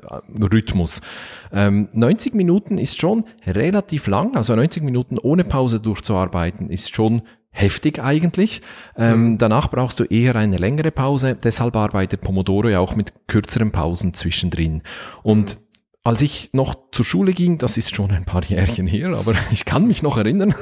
Rhythmus. 0.51 1.01
Ähm, 1.53 1.87
90 1.93 2.33
Minuten 2.33 2.77
ist 2.77 2.99
schon 2.99 3.23
relativ 3.47 4.07
lang, 4.07 4.35
also 4.35 4.53
90 4.53 4.83
Minuten 4.83 5.17
ohne 5.17 5.45
Pause 5.45 5.79
durchzuarbeiten 6.03 6.69
ist 6.69 6.95
schon 6.95 7.23
heftig 7.51 7.99
eigentlich. 7.99 8.61
Ähm, 8.97 9.31
mhm. 9.31 9.37
Danach 9.37 9.69
brauchst 9.69 9.99
du 9.99 10.03
eher 10.05 10.35
eine 10.35 10.57
längere 10.57 10.91
Pause. 10.91 11.37
Deshalb 11.41 11.75
arbeitet 11.75 12.21
Pomodoro 12.21 12.69
ja 12.69 12.79
auch 12.79 12.95
mit 12.95 13.13
kürzeren 13.27 13.71
Pausen 13.71 14.13
zwischendrin. 14.13 14.81
Und 15.21 15.59
als 16.03 16.21
ich 16.21 16.49
noch 16.51 16.75
zur 16.91 17.05
Schule 17.05 17.31
ging, 17.31 17.59
das 17.59 17.77
ist 17.77 17.95
schon 17.95 18.11
ein 18.11 18.25
paar 18.25 18.43
Jährchen 18.43 18.87
her, 18.87 19.13
aber 19.15 19.35
ich 19.51 19.65
kann 19.65 19.87
mich 19.87 20.03
noch 20.03 20.17
erinnern, 20.17 20.53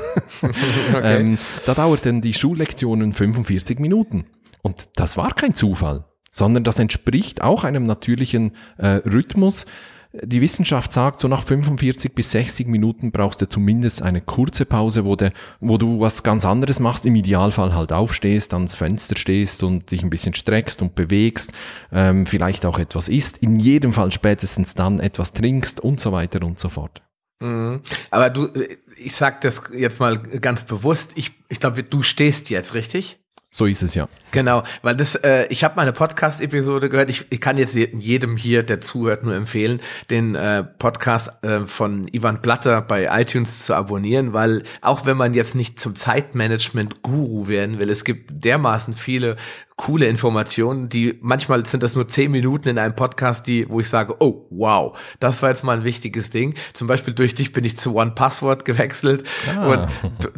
okay. 0.41 1.21
ähm, 1.21 1.37
da 1.65 1.73
dauerten 1.73 2.21
die 2.21 2.33
Schullektionen 2.33 3.13
45 3.13 3.79
Minuten. 3.79 4.25
Und 4.61 4.89
das 4.95 5.17
war 5.17 5.33
kein 5.33 5.55
Zufall, 5.55 6.05
sondern 6.29 6.63
das 6.63 6.77
entspricht 6.77 7.41
auch 7.41 7.63
einem 7.63 7.87
natürlichen 7.87 8.51
äh, 8.77 8.87
Rhythmus, 8.87 9.65
die 10.13 10.41
Wissenschaft 10.41 10.91
sagt, 10.91 11.21
so 11.21 11.27
nach 11.29 11.43
45 11.43 12.13
bis 12.13 12.31
60 12.31 12.67
Minuten 12.67 13.11
brauchst 13.11 13.41
du 13.41 13.47
zumindest 13.47 14.01
eine 14.01 14.19
kurze 14.19 14.65
Pause, 14.65 15.05
wo, 15.05 15.15
de, 15.15 15.31
wo 15.61 15.77
du 15.77 16.01
was 16.01 16.23
ganz 16.23 16.45
anderes 16.45 16.81
machst, 16.81 17.05
im 17.05 17.15
Idealfall 17.15 17.73
halt 17.73 17.93
aufstehst, 17.93 18.53
ans 18.53 18.75
Fenster 18.75 19.17
stehst 19.17 19.63
und 19.63 19.89
dich 19.91 20.03
ein 20.03 20.09
bisschen 20.09 20.33
streckst 20.33 20.81
und 20.81 20.95
bewegst, 20.95 21.53
ähm, 21.93 22.25
vielleicht 22.25 22.65
auch 22.65 22.77
etwas 22.77 23.07
isst, 23.07 23.37
in 23.37 23.57
jedem 23.57 23.93
Fall 23.93 24.11
spätestens 24.11 24.75
dann 24.75 24.99
etwas 24.99 25.31
trinkst 25.31 25.79
und 25.79 26.01
so 26.01 26.11
weiter 26.11 26.45
und 26.45 26.59
so 26.59 26.67
fort. 26.67 27.01
Mhm. 27.41 27.79
Aber 28.09 28.29
du, 28.29 28.49
ich 28.97 29.15
sag 29.15 29.39
das 29.41 29.63
jetzt 29.73 30.01
mal 30.01 30.17
ganz 30.17 30.63
bewusst, 30.63 31.13
ich, 31.15 31.31
ich 31.47 31.59
glaube, 31.59 31.83
du 31.83 32.03
stehst 32.03 32.49
jetzt, 32.49 32.73
richtig? 32.73 33.20
So 33.53 33.65
ist 33.65 33.83
es 33.83 33.95
ja. 33.95 34.07
Genau, 34.31 34.63
weil 34.81 34.95
das, 34.95 35.15
äh, 35.15 35.45
ich 35.49 35.65
habe 35.65 35.73
meine 35.75 35.91
Podcast-Episode 35.91 36.87
gehört. 36.87 37.09
Ich, 37.09 37.25
ich 37.29 37.41
kann 37.41 37.57
jetzt 37.57 37.75
jedem 37.75 38.37
hier, 38.37 38.63
der 38.63 38.79
zuhört, 38.79 39.23
nur 39.23 39.35
empfehlen, 39.35 39.81
den 40.09 40.35
äh, 40.35 40.63
Podcast 40.63 41.31
äh, 41.43 41.65
von 41.65 42.07
Ivan 42.13 42.41
Blatter 42.41 42.81
bei 42.81 43.09
iTunes 43.11 43.65
zu 43.65 43.75
abonnieren, 43.75 44.31
weil 44.31 44.63
auch 44.79 45.05
wenn 45.05 45.17
man 45.17 45.33
jetzt 45.33 45.53
nicht 45.53 45.81
zum 45.81 45.95
Zeitmanagement-Guru 45.95 47.49
werden 47.49 47.77
will, 47.77 47.89
es 47.89 48.05
gibt 48.05 48.45
dermaßen 48.45 48.93
viele 48.93 49.35
coole 49.81 50.05
Informationen, 50.05 50.89
die 50.89 51.17
manchmal 51.21 51.65
sind 51.65 51.81
das 51.81 51.95
nur 51.95 52.07
zehn 52.07 52.29
Minuten 52.29 52.69
in 52.69 52.77
einem 52.77 52.95
Podcast, 52.95 53.47
die, 53.47 53.67
wo 53.67 53.79
ich 53.79 53.89
sage, 53.89 54.15
oh 54.19 54.45
wow, 54.51 54.95
das 55.19 55.41
war 55.41 55.49
jetzt 55.49 55.63
mal 55.63 55.77
ein 55.77 55.83
wichtiges 55.83 56.29
Ding. 56.29 56.53
Zum 56.73 56.87
Beispiel 56.87 57.15
durch 57.15 57.33
dich 57.33 57.51
bin 57.51 57.65
ich 57.65 57.77
zu 57.77 57.95
One 57.95 58.11
Password 58.11 58.63
gewechselt 58.63 59.23
ah. 59.57 59.65
und 59.65 59.87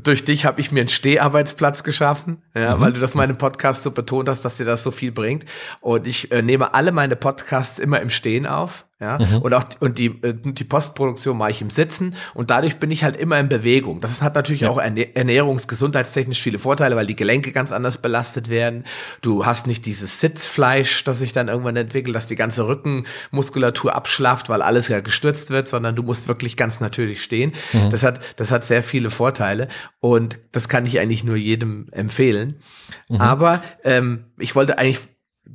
durch 0.01 0.23
dich 0.23 0.45
habe 0.45 0.62
ich 0.62 0.71
mir 0.71 0.79
einen 0.79 0.89
Steharbeitsplatz 0.89 1.83
geschaffen, 1.83 2.41
ja, 2.55 2.77
mhm. 2.77 2.81
weil 2.81 2.93
du 2.93 3.01
das 3.01 3.15
meinem 3.15 3.38
Podcast 3.38 3.83
so 3.83 3.91
betont 3.91 4.29
hast, 4.29 4.45
dass 4.45 4.55
dir 4.55 4.65
das 4.65 4.81
so 4.81 4.91
viel 4.91 5.12
bringt. 5.12 5.43
Und 5.81 6.07
ich 6.07 6.31
äh, 6.31 6.41
nehme 6.41 6.73
alle 6.73 6.93
meine 6.93 7.17
Podcasts 7.17 7.79
immer 7.79 8.00
im 8.00 8.09
Stehen 8.09 8.47
auf. 8.47 8.85
Ja, 9.03 9.19
mhm. 9.19 9.39
und 9.39 9.53
auch 9.53 9.65
und 9.81 10.00
die, 10.00 10.05
äh, 10.05 10.33
die 10.33 10.63
Postproduktion 10.63 11.38
mache 11.38 11.51
ich 11.51 11.62
im 11.62 11.69
Sitzen 11.69 12.15
und 12.33 12.50
dadurch 12.51 12.77
bin 12.77 12.89
ich 12.89 13.03
halt 13.03 13.17
immer 13.17 13.38
in 13.38 13.50
Bewegung. 13.50 14.00
Das 14.00 14.22
hat 14.22 14.33
natürlich 14.33 14.62
ja. 14.62 14.69
auch 14.69 14.79
ernährungs-, 14.79 15.67
gesundheitstechnisch 15.67 16.41
viele 16.41 16.57
Vorteile, 16.57 16.95
weil 16.95 17.05
die 17.05 17.17
Gelenke 17.17 17.51
ganz 17.51 17.74
anders 17.74 17.98
belastet 17.98 18.48
werden. 18.48 18.86
Du 19.22 19.45
hast 19.45 19.67
nicht 19.67 19.86
dieses 19.86 20.22
Sitzfleisch, 20.22 21.03
das 21.03 21.19
sich 21.19 21.33
dann 21.33 21.50
irgendwann 21.50 21.75
entwickelt, 21.75 22.15
dass 22.15 22.27
die 22.27 22.38
ganze 22.38 22.65
Rückenmuskulatur 22.65 23.93
abschlafft, 23.93 24.48
weil 24.48 24.62
alles 24.62 24.88
ja 24.88 25.01
gestürzt 25.01 25.50
wird, 25.50 25.67
sondern 25.67 25.98
du 25.98 26.03
musst 26.03 26.29
wirklich 26.29 26.55
ganz 26.55 26.79
natürlich 26.79 27.22
stehen. 27.22 27.51
Mhm. 27.74 27.89
Das 27.89 28.03
hat, 28.03 28.22
das 28.38 28.51
hat 28.51 28.63
sehr 28.63 28.83
viele 28.83 29.12
Vorteile 29.12 29.67
und 30.00 30.39
das 30.53 30.69
kann 30.69 30.86
ich 30.86 31.01
eigentlich 31.01 31.25
nur 31.25 31.36
jedem 31.36 31.89
empfehlen. 31.91 32.62
Mhm. 33.10 33.19
Aber 33.19 33.62
ähm, 33.83 34.27
ich 34.38 34.55
wollte 34.55 34.77
eigentlich 34.77 35.01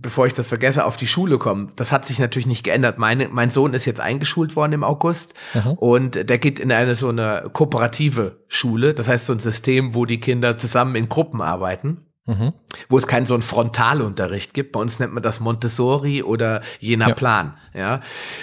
bevor 0.01 0.27
ich 0.27 0.35
das 0.35 0.49
vergesse, 0.49 0.85
auf 0.85 0.97
die 0.97 1.07
Schule 1.07 1.39
kommen. 1.39 1.73
Das 1.77 1.93
hat 1.93 2.07
sich 2.07 2.19
natürlich 2.19 2.47
nicht 2.47 2.65
geändert. 2.65 2.99
Meine, 2.99 3.29
mein 3.29 3.51
Sohn 3.51 3.75
ist 3.75 3.85
jetzt 3.85 4.01
eingeschult 4.01 4.57
worden 4.57 4.73
im 4.73 4.85
August 4.85 5.35
Aha. 5.55 5.71
und 5.79 6.29
der 6.29 6.39
geht 6.39 6.61
in 6.61 6.73
eine 6.73 6.95
so 6.95 7.09
eine 7.09 7.51
kooperative 7.53 8.45
Schule. 8.49 8.95
Das 8.95 9.09
heißt 9.09 9.27
so 9.27 9.33
ein 9.33 9.39
System, 9.39 9.95
wo 9.95 10.05
die 10.05 10.21
Kinder 10.21 10.59
zusammen 10.59 10.95
in 10.95 11.09
Gruppen 11.09 11.43
arbeiten. 11.43 12.05
Mhm. 12.27 12.53
Wo 12.91 12.99
es 12.99 13.07
keinen 13.07 13.25
so 13.25 13.33
einen 13.33 13.43
Frontalunterricht 13.43 14.53
gibt. 14.53 14.73
Bei 14.73 14.81
uns 14.81 14.99
nennt 14.99 15.15
man 15.15 15.23
das 15.23 15.41
Montessori 15.41 16.23
oder 16.23 16.61
Jena 16.79 17.15
Plan. 17.15 17.57
Ja. 17.73 17.81
ja. 17.81 18.01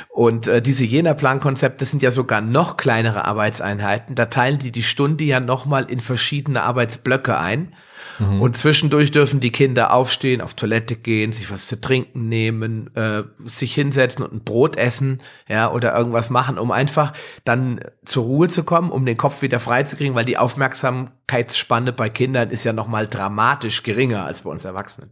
Und 0.09 0.47
äh, 0.47 0.59
diese 0.59 0.85
Jena 0.85 1.13
Plan-Konzepte 1.13 1.85
sind 1.85 2.01
ja 2.01 2.09
sogar 2.09 2.41
noch 2.41 2.77
kleinere 2.77 3.25
Arbeitseinheiten. 3.25 4.15
Da 4.15 4.25
teilen 4.25 4.57
die 4.57 4.71
die 4.71 4.81
Stunde 4.81 5.23
ja 5.23 5.39
nochmal 5.39 5.86
in 5.86 5.99
verschiedene 5.99 6.63
Arbeitsblöcke 6.63 7.38
ein. 7.38 7.75
Mhm. 8.19 8.41
Und 8.41 8.58
zwischendurch 8.58 9.12
dürfen 9.12 9.39
die 9.39 9.51
Kinder 9.51 9.93
aufstehen, 9.93 10.41
auf 10.41 10.54
Toilette 10.54 10.95
gehen, 10.95 11.32
sich 11.32 11.51
was 11.51 11.67
zu 11.67 11.80
trinken 11.80 12.30
nehmen, 12.30 12.95
äh, 12.95 13.23
sich 13.43 13.73
hinsetzen 13.73 14.23
und 14.23 14.34
ein 14.34 14.43
Brot 14.43 14.78
essen, 14.78 15.21
ja, 15.47 15.71
oder 15.71 15.95
irgendwas 15.95 16.30
machen, 16.30 16.58
um 16.58 16.71
einfach 16.71 17.13
dann 17.43 17.80
zur 18.06 18.23
Ruhe 18.25 18.47
zu 18.47 18.63
kommen, 18.63 18.91
um 18.91 19.06
den 19.06 19.17
Kopf 19.17 19.41
wieder 19.41 19.60
freizukriegen, 19.60 20.15
weil 20.15 20.25
die 20.25 20.38
Aufmerksamkeitsspanne 20.38 21.93
bei 21.93 22.10
Kindern 22.10 22.49
ist 22.49 22.63
ja 22.63 22.73
nochmal 22.73 23.08
dramatisch 23.08 23.84
geringer 23.84 24.25
als 24.25 24.41
bei 24.41 24.49
uns 24.49 24.65
Erwachsenen. 24.65 25.12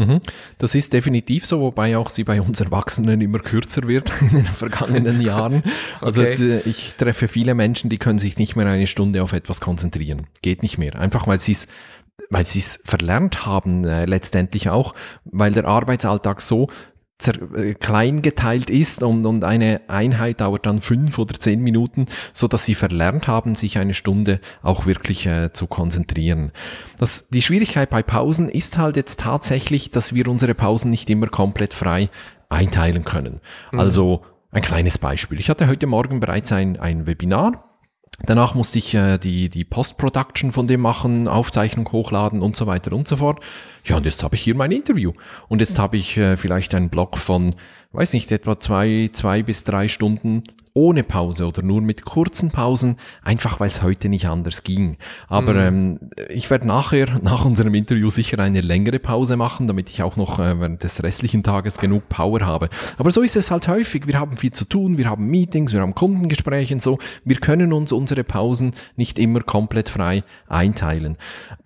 Mhm. 0.00 0.20
Das 0.58 0.74
ist 0.74 0.92
definitiv 0.94 1.44
so, 1.44 1.60
wobei 1.60 1.96
auch 1.98 2.08
sie 2.08 2.24
bei 2.24 2.40
uns 2.40 2.60
Erwachsenen 2.60 3.20
immer 3.20 3.38
kürzer 3.38 3.86
wird 3.86 4.10
in 4.22 4.30
den 4.30 4.46
vergangenen 4.46 5.20
Jahren. 5.20 5.62
Also 6.00 6.22
okay. 6.22 6.30
es, 6.30 6.40
äh, 6.40 6.60
ich 6.68 6.94
treffe 6.94 7.28
viele 7.28 7.54
Menschen, 7.54 7.90
die 7.90 7.98
können 7.98 8.18
sich 8.18 8.38
nicht 8.38 8.56
mehr 8.56 8.66
eine 8.66 8.86
Stunde 8.86 9.22
auf 9.22 9.32
etwas 9.32 9.60
konzentrieren. 9.60 10.26
Geht 10.42 10.62
nicht 10.62 10.78
mehr. 10.78 10.96
Einfach 10.96 11.26
weil 11.26 11.38
sie 11.38 11.52
es 11.52 11.68
weil 12.28 12.44
sie 12.44 12.60
es 12.60 12.80
verlernt 12.84 13.46
haben, 13.46 13.84
äh, 13.84 14.04
letztendlich 14.04 14.68
auch, 14.68 14.94
weil 15.24 15.52
der 15.52 15.64
Arbeitsalltag 15.66 16.40
so 16.40 16.68
äh, 17.26 17.74
klein 17.74 18.22
geteilt 18.22 18.70
ist 18.70 19.02
und, 19.02 19.26
und 19.26 19.44
eine 19.44 19.82
Einheit 19.88 20.40
dauert 20.40 20.66
dann 20.66 20.80
fünf 20.80 21.18
oder 21.18 21.34
zehn 21.34 21.60
Minuten, 21.60 22.06
so 22.32 22.48
dass 22.48 22.64
sie 22.64 22.74
verlernt 22.74 23.28
haben, 23.28 23.54
sich 23.54 23.78
eine 23.78 23.94
Stunde 23.94 24.40
auch 24.62 24.86
wirklich 24.86 25.26
äh, 25.26 25.52
zu 25.52 25.66
konzentrieren. 25.66 26.52
Das, 26.98 27.28
die 27.28 27.42
Schwierigkeit 27.42 27.90
bei 27.90 28.02
Pausen 28.02 28.48
ist 28.48 28.78
halt 28.78 28.96
jetzt 28.96 29.20
tatsächlich, 29.20 29.90
dass 29.90 30.14
wir 30.14 30.28
unsere 30.28 30.54
Pausen 30.54 30.90
nicht 30.90 31.10
immer 31.10 31.26
komplett 31.28 31.74
frei 31.74 32.08
einteilen 32.48 33.04
können. 33.04 33.40
Mhm. 33.72 33.80
Also 33.80 34.22
ein 34.50 34.62
kleines 34.62 34.98
Beispiel. 34.98 35.38
Ich 35.38 35.50
hatte 35.50 35.68
heute 35.68 35.86
Morgen 35.86 36.20
bereits 36.20 36.52
ein, 36.52 36.78
ein 36.78 37.06
Webinar 37.06 37.69
Danach 38.24 38.54
musste 38.54 38.78
ich 38.78 38.94
äh, 38.94 39.18
die, 39.18 39.48
die 39.48 39.64
Post-Production 39.64 40.52
von 40.52 40.66
dem 40.66 40.80
machen, 40.80 41.26
Aufzeichnung 41.26 41.90
hochladen 41.90 42.42
und 42.42 42.54
so 42.54 42.66
weiter 42.66 42.92
und 42.92 43.08
so 43.08 43.16
fort. 43.16 43.42
Ja, 43.90 43.96
und 43.96 44.06
jetzt 44.06 44.22
habe 44.22 44.36
ich 44.36 44.42
hier 44.42 44.54
mein 44.54 44.72
Interview. 44.72 45.12
Und 45.48 45.60
jetzt 45.60 45.78
habe 45.78 45.96
ich 45.96 46.16
äh, 46.16 46.36
vielleicht 46.36 46.74
einen 46.74 46.90
Block 46.90 47.18
von, 47.18 47.54
weiß 47.92 48.12
nicht, 48.12 48.30
etwa 48.30 48.58
zwei, 48.60 49.10
zwei 49.12 49.42
bis 49.42 49.64
drei 49.64 49.88
Stunden 49.88 50.44
ohne 50.72 51.02
Pause 51.02 51.46
oder 51.46 51.62
nur 51.62 51.80
mit 51.80 52.04
kurzen 52.04 52.50
Pausen, 52.50 52.96
einfach 53.22 53.60
weil 53.60 53.68
es 53.68 53.82
heute 53.82 54.08
nicht 54.08 54.26
anders 54.26 54.62
ging. 54.62 54.96
Aber 55.28 55.54
mhm. 55.54 55.58
ähm, 55.58 56.10
ich 56.28 56.48
werde 56.50 56.66
nachher, 56.66 57.18
nach 57.22 57.44
unserem 57.44 57.74
Interview 57.74 58.10
sicher 58.10 58.38
eine 58.38 58.60
längere 58.60 58.98
Pause 58.98 59.36
machen, 59.36 59.66
damit 59.66 59.90
ich 59.90 60.02
auch 60.02 60.16
noch 60.16 60.38
äh, 60.38 60.60
während 60.60 60.82
des 60.84 61.02
restlichen 61.02 61.42
Tages 61.42 61.78
genug 61.78 62.08
Power 62.08 62.40
habe. 62.42 62.68
Aber 62.98 63.10
so 63.10 63.22
ist 63.22 63.36
es 63.36 63.50
halt 63.50 63.66
häufig. 63.68 64.06
Wir 64.06 64.20
haben 64.20 64.36
viel 64.36 64.52
zu 64.52 64.64
tun, 64.64 64.96
wir 64.96 65.10
haben 65.10 65.26
Meetings, 65.26 65.72
wir 65.72 65.80
haben 65.80 65.94
Kundengespräche 65.94 66.74
und 66.74 66.82
so. 66.82 66.98
Wir 67.24 67.36
können 67.36 67.72
uns 67.72 67.90
unsere 67.90 68.22
Pausen 68.22 68.72
nicht 68.96 69.18
immer 69.18 69.40
komplett 69.40 69.88
frei 69.88 70.22
einteilen. 70.48 71.16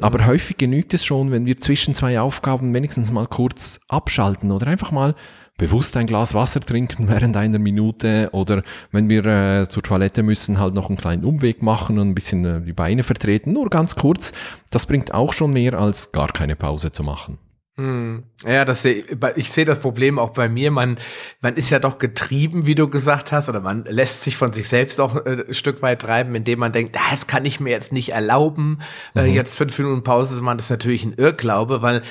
Aber 0.01 0.23
mhm. 0.23 0.27
häufig 0.27 0.57
genügt 0.57 0.95
es 0.95 1.05
schon, 1.05 1.31
wenn 1.31 1.45
wir 1.45 1.59
zwischen 1.59 1.95
zwei 1.95 2.14
Aufgaben 2.23 2.73
wenigstens 2.75 3.13
mal 3.13 3.27
kurz 3.27 3.81
abschalten 3.89 4.51
oder 4.53 4.67
einfach 4.67 4.93
mal 4.93 5.15
bewusst 5.57 5.97
ein 5.97 6.07
Glas 6.07 6.35
Wasser 6.35 6.61
trinken 6.61 7.09
während 7.09 7.37
einer 7.37 7.59
Minute 7.59 8.31
oder 8.33 8.63
wenn 8.91 9.09
wir 9.09 9.25
äh, 9.25 9.69
zur 9.69 9.83
Toilette 9.83 10.23
müssen, 10.23 10.59
halt 10.59 10.75
noch 10.75 10.89
einen 10.89 10.99
kleinen 10.99 11.25
Umweg 11.25 11.63
machen 11.63 11.99
und 11.99 12.11
ein 12.11 12.15
bisschen 12.15 12.45
äh, 12.45 12.61
die 12.61 12.73
Beine 12.73 13.03
vertreten, 13.03 13.53
nur 13.53 13.71
ganz 13.71 13.97
kurz. 13.97 14.33
Das 14.71 14.87
bringt 14.87 15.15
auch 15.15 15.33
schon 15.33 15.53
mehr 15.53 15.75
als 15.75 16.13
gar 16.13 16.33
keine 16.33 16.57
Pause 16.57 16.93
zu 16.93 17.03
machen. 17.03 17.39
Hm. 17.77 18.23
Ja, 18.47 18.65
das 18.65 18.83
seh, 18.83 19.05
ich 19.35 19.51
sehe 19.51 19.65
das 19.65 19.81
Problem 19.81 20.21
auch 20.21 20.31
bei 20.31 20.49
mir. 20.49 20.71
Man, 20.71 20.97
man 21.41 21.57
ist 21.57 21.71
ja 21.71 21.81
doch 21.81 21.99
getrieben, 21.99 22.67
wie 22.67 22.77
du 22.77 22.89
gesagt 22.89 23.33
hast, 23.33 23.49
oder 23.49 23.61
man 23.61 23.85
lässt 23.85 24.23
sich 24.23 24.37
von 24.37 24.53
sich 24.53 24.69
selbst 24.69 25.01
auch 25.01 25.17
äh, 25.27 25.45
ein 25.49 25.55
Stück 25.55 25.83
weit 25.83 26.03
treiben, 26.03 26.37
indem 26.37 26.61
man 26.61 26.71
denkt, 26.71 26.97
ah, 26.97 27.11
das 27.11 27.27
kann 27.27 27.45
ich 27.45 27.59
mir 27.59 27.71
jetzt 27.71 27.93
nicht 27.93 28.11
erlauben, 28.11 28.79
äh, 29.17 29.23
mhm. 29.23 29.29
äh, 29.29 29.35
jetzt 29.35 29.57
fünf 29.57 29.77
Minuten 29.77 30.05
Pause 30.05 30.37
zu 30.37 30.43
machen. 30.43 30.59
Das 30.59 30.67
ist 30.67 30.71
natürlich 30.71 31.05
ein 31.05 31.15
Irrglaube, 31.15 31.83
weil 31.83 32.03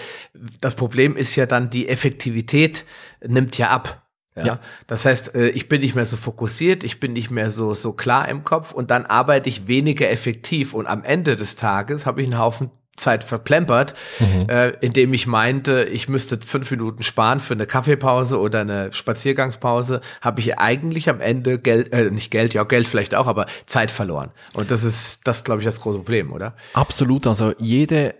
das 0.59 0.75
Problem 0.75 1.15
ist 1.15 1.33
ja 1.37 1.45
dann, 1.45 1.69
die 1.69 1.87
Effektivität 1.87 2.83
nimmt 3.25 3.57
ja 3.57 3.69
ab. 3.69 4.05
Ja? 4.35 4.45
ja. 4.45 4.59
Das 4.87 5.05
heißt, 5.05 5.33
äh, 5.35 5.47
ich 5.49 5.69
bin 5.69 5.79
nicht 5.79 5.95
mehr 5.95 6.05
so 6.05 6.17
fokussiert, 6.17 6.83
ich 6.83 6.99
bin 6.99 7.13
nicht 7.13 7.31
mehr 7.31 7.49
so, 7.49 7.73
so 7.73 7.93
klar 7.93 8.27
im 8.27 8.43
Kopf 8.43 8.73
und 8.73 8.91
dann 8.91 9.05
arbeite 9.05 9.47
ich 9.47 9.67
weniger 9.67 10.09
effektiv 10.09 10.73
und 10.73 10.87
am 10.87 11.05
Ende 11.05 11.37
des 11.37 11.55
Tages 11.55 12.05
habe 12.05 12.21
ich 12.21 12.27
einen 12.27 12.37
Haufen 12.37 12.69
Zeit 12.95 13.23
verplempert, 13.23 13.95
mhm. 14.19 14.49
äh, 14.49 14.69
indem 14.81 15.13
ich 15.13 15.25
meinte, 15.25 15.85
ich 15.85 16.09
müsste 16.09 16.39
fünf 16.45 16.69
Minuten 16.69 17.01
sparen 17.01 17.39
für 17.39 17.53
eine 17.53 17.65
Kaffeepause 17.65 18.39
oder 18.39 18.61
eine 18.61 18.93
Spaziergangspause, 18.93 20.01
habe 20.21 20.41
ich 20.41 20.59
eigentlich 20.59 21.09
am 21.09 21.19
Ende 21.19 21.57
Geld, 21.57 21.91
äh, 21.91 22.11
nicht 22.11 22.29
Geld, 22.29 22.53
ja 22.53 22.63
Geld 22.63 22.87
vielleicht 22.87 23.15
auch, 23.15 23.27
aber 23.27 23.47
Zeit 23.65 23.89
verloren. 23.89 24.31
Und 24.53 24.69
das 24.69 24.83
ist, 24.83 25.27
das 25.27 25.43
glaube 25.43 25.61
ich, 25.61 25.65
das 25.65 25.81
große 25.81 25.97
Problem, 25.99 26.31
oder? 26.31 26.53
Absolut. 26.73 27.25
Also 27.25 27.53
jede 27.57 28.15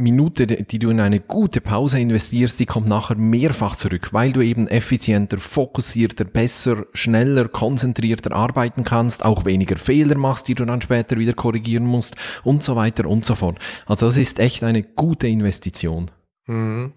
Minute, 0.00 0.46
die 0.46 0.78
du 0.78 0.90
in 0.90 1.00
eine 1.00 1.20
gute 1.20 1.60
Pause 1.60 2.00
investierst, 2.00 2.58
die 2.58 2.66
kommt 2.66 2.88
nachher 2.88 3.16
mehrfach 3.16 3.76
zurück, 3.76 4.12
weil 4.12 4.32
du 4.32 4.40
eben 4.40 4.66
effizienter, 4.68 5.38
fokussierter, 5.38 6.24
besser, 6.24 6.86
schneller, 6.92 7.48
konzentrierter 7.48 8.32
arbeiten 8.32 8.84
kannst, 8.84 9.24
auch 9.24 9.44
weniger 9.44 9.76
Fehler 9.76 10.16
machst, 10.16 10.48
die 10.48 10.54
du 10.54 10.64
dann 10.64 10.82
später 10.82 11.18
wieder 11.18 11.32
korrigieren 11.32 11.84
musst 11.84 12.16
und 12.44 12.62
so 12.62 12.76
weiter 12.76 13.06
und 13.06 13.24
so 13.24 13.34
fort. 13.34 13.58
Also 13.86 14.06
das 14.06 14.16
ist 14.16 14.38
echt 14.38 14.64
eine 14.64 14.82
gute 14.82 15.28
Investition. 15.28 16.10
Mhm. 16.46 16.92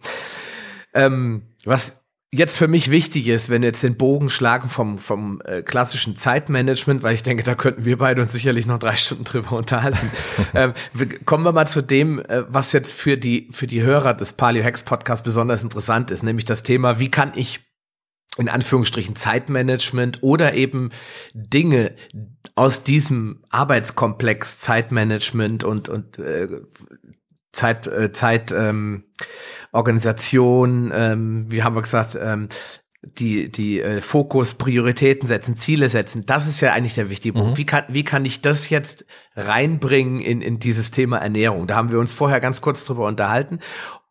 Ähm, 0.94 1.44
was 1.66 2.03
jetzt 2.34 2.58
für 2.58 2.68
mich 2.68 2.90
wichtig 2.90 3.28
ist, 3.28 3.50
wenn 3.50 3.62
wir 3.62 3.70
jetzt 3.70 3.84
den 3.84 3.96
Bogen 3.96 4.30
schlagen 4.30 4.68
vom, 4.68 4.98
vom 4.98 5.42
äh, 5.46 5.62
klassischen 5.62 6.16
Zeitmanagement, 6.16 7.04
weil 7.04 7.14
ich 7.14 7.24
denke, 7.24 7.44
da 7.44 7.54
könnten 7.54 7.86
wir 7.86 7.98
beide 7.98 8.22
uns 8.22 8.32
sicherlich 8.32 8.66
noch 8.66 8.80
drei 8.80 8.96
Stunden 8.98 9.24
drüber 9.24 9.54
unterhalten. 9.54 10.12
ähm, 10.54 10.74
kommen 11.26 11.46
wir 11.46 11.52
mal 11.52 11.68
zu 11.68 11.82
dem, 11.82 12.20
äh, 12.20 12.44
was 12.48 12.72
jetzt 12.72 12.94
für 12.94 13.18
die, 13.18 13.50
für 13.52 13.68
die 13.68 13.84
Hörer 13.84 14.14
des 14.14 14.34
Paleo 14.34 14.64
Hex 14.64 14.84
Podcast 14.84 15.24
besonders 15.24 15.64
interessant 15.64 16.12
ist, 16.12 16.24
nämlich 16.24 16.46
das 16.46 16.64
Thema, 16.64 17.00
wie 17.00 17.12
kann 17.12 17.34
ich 17.36 17.62
in 18.38 18.50
Anführungsstrichen 18.50 19.16
Zeitmanagement 19.16 20.24
oder 20.24 20.56
eben 20.56 20.90
Dinge 21.36 21.96
aus 22.56 22.84
diesem 22.84 23.44
Arbeitskomplex 23.50 24.58
Zeitmanagement 24.58 25.64
und, 25.64 25.88
und 25.88 26.18
äh, 26.18 26.48
Zeit, 27.54 27.88
äh, 27.88 28.12
Zeit 28.12 28.52
ähm, 28.52 29.06
Organisation, 29.72 30.92
ähm, 30.94 31.46
wie 31.50 31.64
haben 31.64 31.76
wir 31.76 31.82
gesagt, 31.82 32.18
ähm, 32.22 32.50
die, 33.04 33.52
die 33.52 33.82
äh, 33.82 34.02
Fokus, 34.02 34.54
Prioritäten 34.54 35.28
setzen, 35.28 35.58
Ziele 35.58 35.90
setzen, 35.90 36.26
das 36.26 36.48
ist 36.48 36.62
ja 36.62 36.74
eigentlich 36.74 36.96
der 36.96 37.10
wichtige 37.10 37.34
Punkt. 37.34 37.52
Mhm. 37.52 37.58
Wie, 37.58 37.66
kann, 37.66 37.84
wie 37.90 38.04
kann 38.04 38.24
ich 38.26 38.42
das 38.42 38.70
jetzt 38.70 39.06
reinbringen 39.36 40.22
in, 40.22 40.42
in 40.42 40.60
dieses 40.60 40.92
Thema 40.92 41.18
Ernährung? 41.18 41.68
Da 41.68 41.76
haben 41.76 41.92
wir 41.92 42.00
uns 42.00 42.14
vorher 42.14 42.40
ganz 42.40 42.62
kurz 42.62 42.86
drüber 42.86 43.06
unterhalten. 43.06 43.60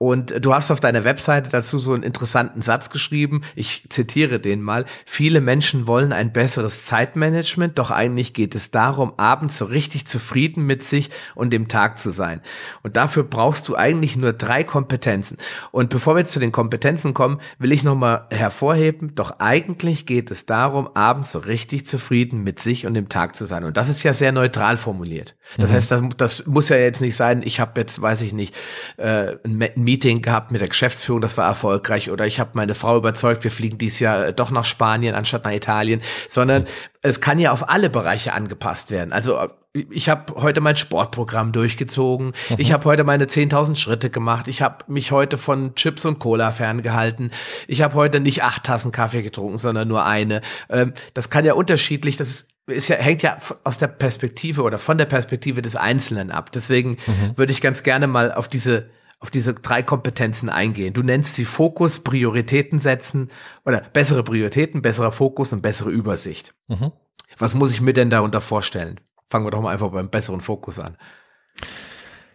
Und 0.03 0.45
du 0.45 0.53
hast 0.53 0.73
auf 0.73 0.81
deiner 0.81 1.05
Webseite 1.05 1.49
dazu 1.49 1.79
so 1.79 1.93
einen 1.93 2.03
interessanten 2.03 2.61
Satz 2.61 2.91
geschrieben. 2.91 3.43
Ich 3.55 3.87
zitiere 3.88 4.41
den 4.41 4.61
mal. 4.61 4.85
Viele 5.07 5.41
Menschen 5.41 5.87
wollen 5.87 6.12
ein 6.12 6.33
besseres 6.33 6.87
Zeitmanagement, 6.87 7.79
doch 7.79 7.93
eigentlich 7.93 8.33
geht 8.33 8.57
es 8.57 8.73
darum, 8.73 9.12
abends 9.17 9.59
so 9.59 9.65
richtig 9.65 10.09
zufrieden 10.09 10.67
mit 10.67 10.83
sich 10.83 11.11
und 11.37 11.53
dem 11.53 11.69
Tag 11.69 12.01
zu 12.01 12.11
sein. 12.11 12.41
Und 12.83 12.97
dafür 12.97 13.23
brauchst 13.23 13.69
du 13.69 13.77
eigentlich 13.77 14.17
nur 14.17 14.33
drei 14.33 14.65
Kompetenzen. 14.65 15.37
Und 15.71 15.88
bevor 15.91 16.17
wir 16.17 16.23
jetzt 16.23 16.33
zu 16.33 16.41
den 16.41 16.51
Kompetenzen 16.51 17.15
kommen, 17.15 17.38
will 17.61 17.71
ich 17.71 17.85
nochmal 17.85 18.27
hervorheben, 18.33 19.15
doch 19.15 19.38
eigentlich 19.38 20.05
geht 20.05 20.33
es 20.33 20.47
darum, 20.47 20.88
abends 20.95 21.31
so 21.31 21.38
richtig 21.38 21.87
zufrieden 21.87 22.43
mit 22.43 22.59
sich 22.59 22.87
und 22.87 22.95
dem 22.95 23.09
Tag 23.09 23.37
zu 23.37 23.45
sein. 23.45 23.62
Und 23.62 23.77
das 23.77 23.88
ist 23.88 24.03
ja 24.03 24.15
sehr 24.15 24.33
neutral 24.33 24.79
formuliert. 24.79 25.37
Das 25.59 25.71
mhm. 25.71 25.75
heißt, 25.75 25.91
das, 25.93 26.03
das, 26.17 26.47
muss 26.47 26.71
ja 26.71 26.77
jetzt 26.77 27.01
nicht 27.01 27.15
sein, 27.15 27.43
ich 27.45 27.61
habe 27.61 27.79
jetzt, 27.81 28.03
weiß 28.03 28.23
ich 28.23 28.33
nicht, 28.33 28.53
äh, 28.97 29.37
ein 29.45 29.85
Meeting 29.92 30.22
gehabt 30.22 30.50
mit 30.50 30.62
der 30.62 30.68
Geschäftsführung, 30.68 31.20
das 31.20 31.37
war 31.37 31.46
erfolgreich. 31.46 32.11
Oder 32.11 32.26
ich 32.26 32.40
habe 32.40 32.50
meine 32.55 32.74
Frau 32.74 32.96
überzeugt, 32.96 33.44
wir 33.44 33.50
fliegen 33.50 33.76
dieses 33.76 34.00
Jahr 34.00 34.28
äh, 34.28 34.33
doch 34.33 34.50
nach 34.50 34.64
Spanien 34.64 35.14
anstatt 35.14 35.44
nach 35.44 35.52
Italien. 35.52 36.00
Sondern 36.28 36.66
es 37.02 37.20
kann 37.20 37.38
ja 37.38 37.52
auf 37.52 37.68
alle 37.68 37.90
Bereiche 37.90 38.33
angepasst 38.33 38.90
werden. 38.90 39.12
Also 39.12 39.37
äh, 39.37 39.48
ich 39.90 40.09
habe 40.09 40.35
heute 40.40 40.62
mein 40.62 40.76
Sportprogramm 40.76 41.52
durchgezogen. 41.52 42.28
Mhm. 42.48 42.57
Ich 42.57 42.72
habe 42.72 42.85
heute 42.87 43.05
meine 43.05 43.26
10.000 43.26 43.76
Schritte 43.76 44.09
gemacht. 44.09 44.48
Ich 44.48 44.62
habe 44.62 44.78
mich 44.87 45.12
heute 45.12 45.37
von 45.37 45.74
Chips 45.74 46.07
und 46.07 46.18
Cola 46.18 46.52
ferngehalten. 46.52 47.31
Ich 47.68 47.83
habe 47.83 47.94
heute 47.94 48.20
nicht 48.20 48.42
acht 48.42 48.64
Tassen 48.64 48.92
Kaffee 48.92 49.22
getrunken, 49.22 49.59
sondern 49.59 49.88
nur 49.88 50.07
eine. 50.07 50.40
Ähm, 50.70 50.94
das 51.12 51.28
kann 51.28 51.44
ja 51.44 51.52
unterschiedlich, 51.52 52.16
das 52.16 52.31
ist, 52.31 52.48
ist 52.66 52.88
ja, 52.88 52.96
hängt 52.96 53.22
ja 53.22 53.37
aus 53.64 53.76
der 53.76 53.88
Perspektive 53.88 54.62
oder 54.62 54.78
von 54.78 54.96
der 54.96 55.07
Perspektive 55.07 55.61
des 55.61 55.76
Einzelnen 55.76 56.31
ab. 56.31 56.50
Deswegen 56.52 56.92
mhm. 57.07 57.37
würde 57.37 57.52
ich 57.52 57.61
ganz 57.61 57.83
gerne 57.83 58.07
mal 58.07 58.33
auf 58.33 58.48
diese 58.48 58.88
auf 59.23 59.31
diese 59.31 59.55
drei 59.55 59.85
Kompetenzen 59.85 60.49
eingehen. 60.49 60.95
Du 60.95 61.03
nennst 61.05 61.37
sie 61.37 61.45
Fokus, 61.45 62.01
Prioritäten 62.01 62.81
setzen 62.81 63.29
oder 63.65 63.81
bessere 63.81 64.25
Prioritäten, 64.25 64.83
besserer 64.83 65.13
Fokus 65.13 65.53
und 65.53 65.63
bessere 65.63 65.91
Übersicht. 65.91 66.55
Mhm. 66.67 66.91
Was 67.39 67.55
muss 67.55 67.73
ich 67.73 67.81
mir 67.81 67.93
denn 67.93 68.11
darunter 68.11 68.41
vorstellen? 68.41 68.99
Fangen 69.29 69.47
wir 69.47 69.53
doch 69.53 69.63
mal 69.63 69.73
einfach 69.73 69.93
beim 69.93 70.11
besseren 70.11 70.41
Fokus 70.41 70.81
an. 70.81 70.97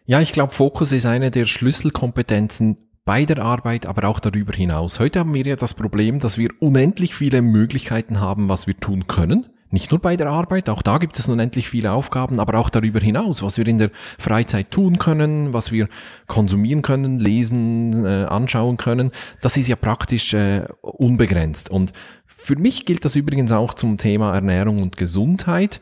Ja, 0.06 0.22
ich 0.22 0.32
glaube, 0.32 0.54
Fokus 0.54 0.94
ist 0.94 1.06
eine 1.06 1.30
der 1.30 1.46
Schlüsselkompetenzen 1.46 2.78
bei 3.04 3.26
der 3.26 3.40
Arbeit, 3.40 3.86
aber 3.86 4.08
auch 4.08 4.22
darüber 4.22 4.54
hinaus. 4.54 5.02
Heute 5.02 5.20
haben 5.20 5.34
wir 5.34 5.44
ja 5.44 5.58
das 5.58 5.74
Problem, 5.74 6.20
dass 6.20 6.38
wir 6.38 6.52
unendlich 6.62 7.16
viele 7.16 7.42
Möglichkeiten 7.42 8.22
haben, 8.22 8.48
was 8.48 8.66
wir 8.66 8.80
tun 8.80 9.08
können. 9.08 9.48
Nicht 9.70 9.92
nur 9.92 10.00
bei 10.00 10.16
der 10.16 10.28
Arbeit, 10.28 10.70
auch 10.70 10.82
da 10.82 10.98
gibt 10.98 11.20
es 11.20 11.28
unendlich 11.28 11.68
viele 11.68 11.92
Aufgaben, 11.92 12.40
aber 12.40 12.58
auch 12.58 12.70
darüber 12.70 13.00
hinaus, 13.00 13.44
was 13.44 13.58
wir 13.58 13.68
in 13.68 13.78
der 13.78 13.92
Freizeit 14.18 14.72
tun 14.72 14.98
können, 14.98 15.52
was 15.52 15.72
wir 15.72 15.90
konsumieren 16.28 16.82
können, 16.82 17.20
lesen, 17.20 18.06
äh, 18.06 18.26
anschauen 18.26 18.78
können, 18.78 19.12
das 19.42 19.58
ist 19.58 19.68
ja 19.68 19.76
praktisch 19.76 20.34
äh, 20.34 20.66
unbegrenzt. 20.82 21.70
Und 21.70 21.92
für 22.26 22.56
mich 22.56 22.86
gilt 22.86 23.04
das 23.04 23.16
übrigens 23.16 23.52
auch 23.52 23.74
zum 23.74 23.98
Thema 23.98 24.34
Ernährung 24.34 24.82
und 24.82 24.96
Gesundheit. 24.96 25.82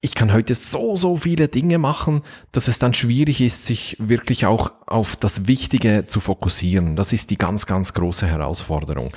Ich 0.00 0.14
kann 0.14 0.32
heute 0.32 0.54
so, 0.54 0.94
so 0.94 1.16
viele 1.16 1.48
Dinge 1.48 1.78
machen, 1.78 2.22
dass 2.52 2.68
es 2.68 2.78
dann 2.78 2.94
schwierig 2.94 3.40
ist, 3.40 3.66
sich 3.66 3.96
wirklich 3.98 4.46
auch 4.46 4.72
auf 4.86 5.16
das 5.16 5.48
Wichtige 5.48 6.04
zu 6.06 6.20
fokussieren. 6.20 6.94
Das 6.94 7.12
ist 7.12 7.30
die 7.30 7.38
ganz, 7.38 7.66
ganz 7.66 7.92
große 7.92 8.26
Herausforderung. 8.26 9.10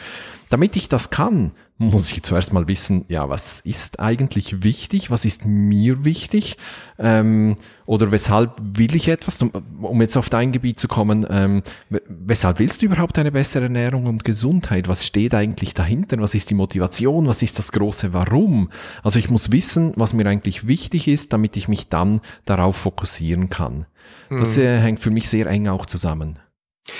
Damit 0.50 0.76
ich 0.76 0.90
das 0.90 1.10
kann, 1.10 1.52
muss 1.82 2.12
ich 2.12 2.24
zuerst 2.24 2.52
mal 2.52 2.68
wissen, 2.68 3.06
ja, 3.08 3.30
was 3.30 3.62
ist 3.62 4.02
eigentlich 4.02 4.64
wichtig, 4.64 5.10
was 5.10 5.24
ist 5.24 5.46
mir 5.46 6.04
wichtig 6.04 6.58
ähm, 6.98 7.56
oder 7.86 8.12
weshalb 8.12 8.58
will 8.60 8.96
ich 8.96 9.08
etwas, 9.08 9.42
um, 9.42 10.02
jetzt 10.02 10.18
auf 10.18 10.30
dein 10.30 10.52
Gebiet 10.52 10.78
zu 10.78 10.90
kommen, 10.90 11.26
ähm, 11.30 11.64
weshalb 11.90 12.60
willst 12.60 12.82
du 12.82 12.88
überhaupt 12.88 13.18
eine 13.18 13.32
bessere 13.32 13.64
Ernährung 13.64 14.08
und 14.08 14.26
Gesundheit? 14.26 14.90
Was 14.90 15.06
steht 15.06 15.34
eigentlich 15.34 15.74
dahinter? 15.74 16.18
Was 16.20 16.36
ist 16.36 16.50
die 16.50 16.56
Motivation? 16.56 17.28
Was 17.28 17.44
ist 17.44 17.58
das 17.58 17.72
große 17.72 18.12
Warum? 18.12 18.70
Also 19.02 19.18
ich 19.18 19.30
muss 19.30 19.54
wissen, 19.54 19.94
was 19.96 20.14
mir 20.14 20.26
eigentlich 20.26 20.68
wichtig 20.68 21.08
ist, 21.08 21.32
damit 21.32 21.56
ich 21.56 21.70
mich 21.70 21.88
dann 21.88 22.20
darauf 22.44 22.76
fokussieren 22.76 23.50
kann. 23.50 23.86
Das 24.30 24.58
hm. 24.58 24.64
äh, 24.64 24.80
hängt 24.80 25.00
für 25.00 25.12
mich 25.12 25.30
sehr 25.30 25.48
eng 25.48 25.70
auch 25.70 25.86
zusammen. 25.86 26.40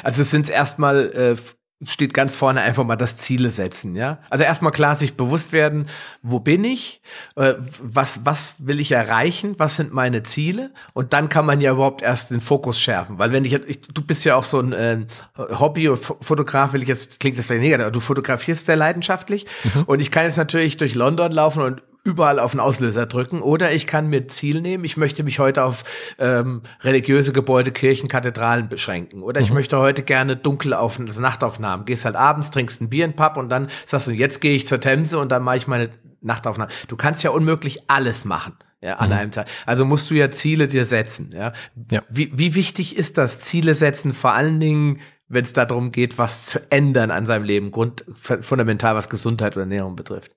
Also 0.04 0.22
es 0.22 0.32
sind 0.32 0.50
erstmal 0.50 1.10
äh, 1.12 1.36
steht 1.86 2.14
ganz 2.14 2.36
vorne 2.36 2.62
einfach 2.62 2.84
mal 2.84 2.98
das 2.98 3.16
Ziele 3.16 3.52
setzen, 3.52 3.96
ja. 3.96 4.20
Also 4.30 4.44
erstmal 4.44 4.74
klar 4.74 4.96
sich 4.98 5.16
bewusst 5.16 5.54
werden, 5.54 5.88
wo 6.22 6.40
bin 6.40 6.64
ich, 6.66 7.02
äh, 7.38 7.54
was, 7.82 8.26
was 8.26 8.56
will 8.58 8.82
ich 8.82 8.92
erreichen, 8.92 9.56
was 9.58 9.78
sind 9.78 9.94
meine 9.94 10.24
Ziele? 10.24 10.72
Und 10.94 11.14
dann 11.14 11.30
kann 11.30 11.46
man 11.46 11.62
ja 11.62 11.72
überhaupt 11.72 12.02
erst 12.02 12.32
den 12.32 12.42
Fokus 12.42 12.80
schärfen, 12.80 13.18
weil 13.18 13.32
wenn 13.32 13.46
ich, 13.46 13.54
ich 13.54 13.82
du 13.82 14.02
bist 14.02 14.26
ja 14.26 14.36
auch 14.36 14.44
so 14.44 14.60
ein 14.60 14.74
äh, 14.74 15.06
Hobby- 15.38 15.90
Fotograf, 15.96 16.74
will 16.74 16.82
ich 16.82 16.90
jetzt, 16.90 17.20
klingt 17.20 17.38
das 17.38 17.46
vielleicht 17.46 17.64
negativ, 17.64 17.86
aber 17.86 17.92
du 17.92 18.00
fotografierst 18.02 18.66
sehr 18.66 18.76
leidenschaftlich. 18.76 19.46
Mhm. 19.64 19.84
und 19.84 20.02
ich 20.02 20.12
kann 20.12 20.26
jetzt 20.26 20.38
natürlich 20.38 20.78
durch 20.78 20.96
London 20.96 21.32
laufen 21.32 21.64
und 21.64 21.82
überall 22.04 22.40
auf 22.40 22.52
den 22.52 22.60
Auslöser 22.60 23.06
drücken. 23.06 23.42
Oder 23.42 23.72
ich 23.72 23.88
kann 23.88 24.08
mir 24.08 24.28
Ziel 24.28 24.62
nehmen, 24.62 24.84
ich 24.84 24.98
möchte 24.98 25.24
mich 25.24 25.40
heute 25.40 25.64
auf 25.64 25.84
ähm, 26.18 26.62
religiöse 26.82 27.34
Gebäude, 27.34 27.72
Kirchen, 27.72 28.08
Kathedralen 28.08 28.70
beschränken. 28.70 29.24
Oder 29.24 29.42
ich 29.42 29.50
mhm. 29.50 29.56
möchte 29.56 29.78
heute 29.78 30.04
gerne 30.04 30.36
dunkel 30.36 30.74
auf 30.74 31.00
also 31.00 31.22
Nachtaufnahmen. 31.22 31.86
Gehst 31.86 32.06
halt 32.06 32.16
abends, 32.16 32.50
trinkst 32.50 32.82
ein 32.82 32.90
Bier 32.90 33.06
in 33.06 33.16
Pub 33.16 33.38
und 33.38 33.50
dann 33.50 33.70
sagst 33.86 34.08
du, 34.08 34.12
jetzt 34.12 34.42
gehe 34.42 34.56
ich 34.56 34.68
zur 34.68 34.80
Themse 34.80 35.20
und 35.20 35.32
dann 35.32 35.44
mache 35.44 35.58
ich 35.58 35.68
meine 35.68 35.90
Nachtaufnahmen. 36.22 36.74
Du 36.88 36.96
kannst 36.96 37.24
ja 37.24 37.32
unmöglich 37.32 37.90
alles 37.90 38.26
machen. 38.26 38.58
Ja, 38.82 38.96
an 38.96 39.10
mhm. 39.10 39.16
einem 39.16 39.32
Tag. 39.32 39.48
Also 39.66 39.84
musst 39.84 40.10
du 40.10 40.16
ja 40.16 40.32
Ziele 40.32 40.70
dir 40.70 40.86
setzen. 40.86 41.34
Ja? 41.34 41.52
ja. 41.92 42.02
Wie, 42.08 42.32
wie 42.38 42.56
wichtig 42.56 42.96
ist 42.96 43.18
das 43.18 43.42
Ziele 43.42 43.76
setzen? 43.76 44.14
Vor 44.14 44.32
allen 44.32 44.62
Dingen, 44.62 45.02
wenn 45.28 45.44
es 45.44 45.52
darum 45.52 45.92
geht, 45.92 46.18
was 46.18 46.46
zu 46.46 46.62
ändern 46.72 47.12
an 47.12 47.26
seinem 47.26 47.44
Leben, 47.44 47.72
Grund, 47.72 48.06
fundamental 48.16 48.96
was 48.96 49.10
Gesundheit 49.10 49.54
oder 49.58 49.64
Ernährung 49.64 49.98
betrifft. 49.98 50.32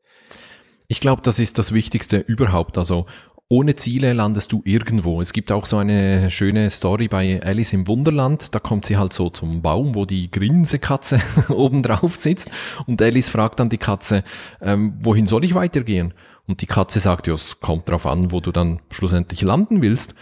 Ich 0.92 1.00
glaube, 1.00 1.22
das 1.22 1.38
ist 1.38 1.56
das 1.56 1.72
Wichtigste 1.72 2.18
überhaupt. 2.18 2.76
Also 2.76 3.06
ohne 3.48 3.76
Ziele 3.76 4.12
landest 4.12 4.52
du 4.52 4.60
irgendwo. 4.66 5.22
Es 5.22 5.32
gibt 5.32 5.50
auch 5.50 5.64
so 5.64 5.78
eine 5.78 6.30
schöne 6.30 6.68
Story 6.68 7.08
bei 7.08 7.42
Alice 7.42 7.72
im 7.72 7.88
Wunderland. 7.88 8.54
Da 8.54 8.58
kommt 8.58 8.84
sie 8.84 8.98
halt 8.98 9.14
so 9.14 9.30
zum 9.30 9.62
Baum, 9.62 9.94
wo 9.94 10.04
die 10.04 10.30
Grinsekatze 10.30 11.18
oben 11.48 11.82
drauf 11.82 12.16
sitzt. 12.16 12.50
Und 12.86 13.00
Alice 13.00 13.30
fragt 13.30 13.58
dann 13.58 13.70
die 13.70 13.78
Katze, 13.78 14.22
ähm, 14.60 14.92
wohin 15.00 15.26
soll 15.26 15.44
ich 15.44 15.54
weitergehen? 15.54 16.12
Und 16.48 16.60
die 16.60 16.66
Katze 16.66 16.98
sagt, 16.98 17.28
ja, 17.28 17.34
es 17.34 17.60
kommt 17.60 17.88
drauf 17.88 18.04
an, 18.04 18.32
wo 18.32 18.40
du 18.40 18.50
dann 18.50 18.80
schlussendlich 18.90 19.42
landen 19.42 19.80
willst. 19.80 20.14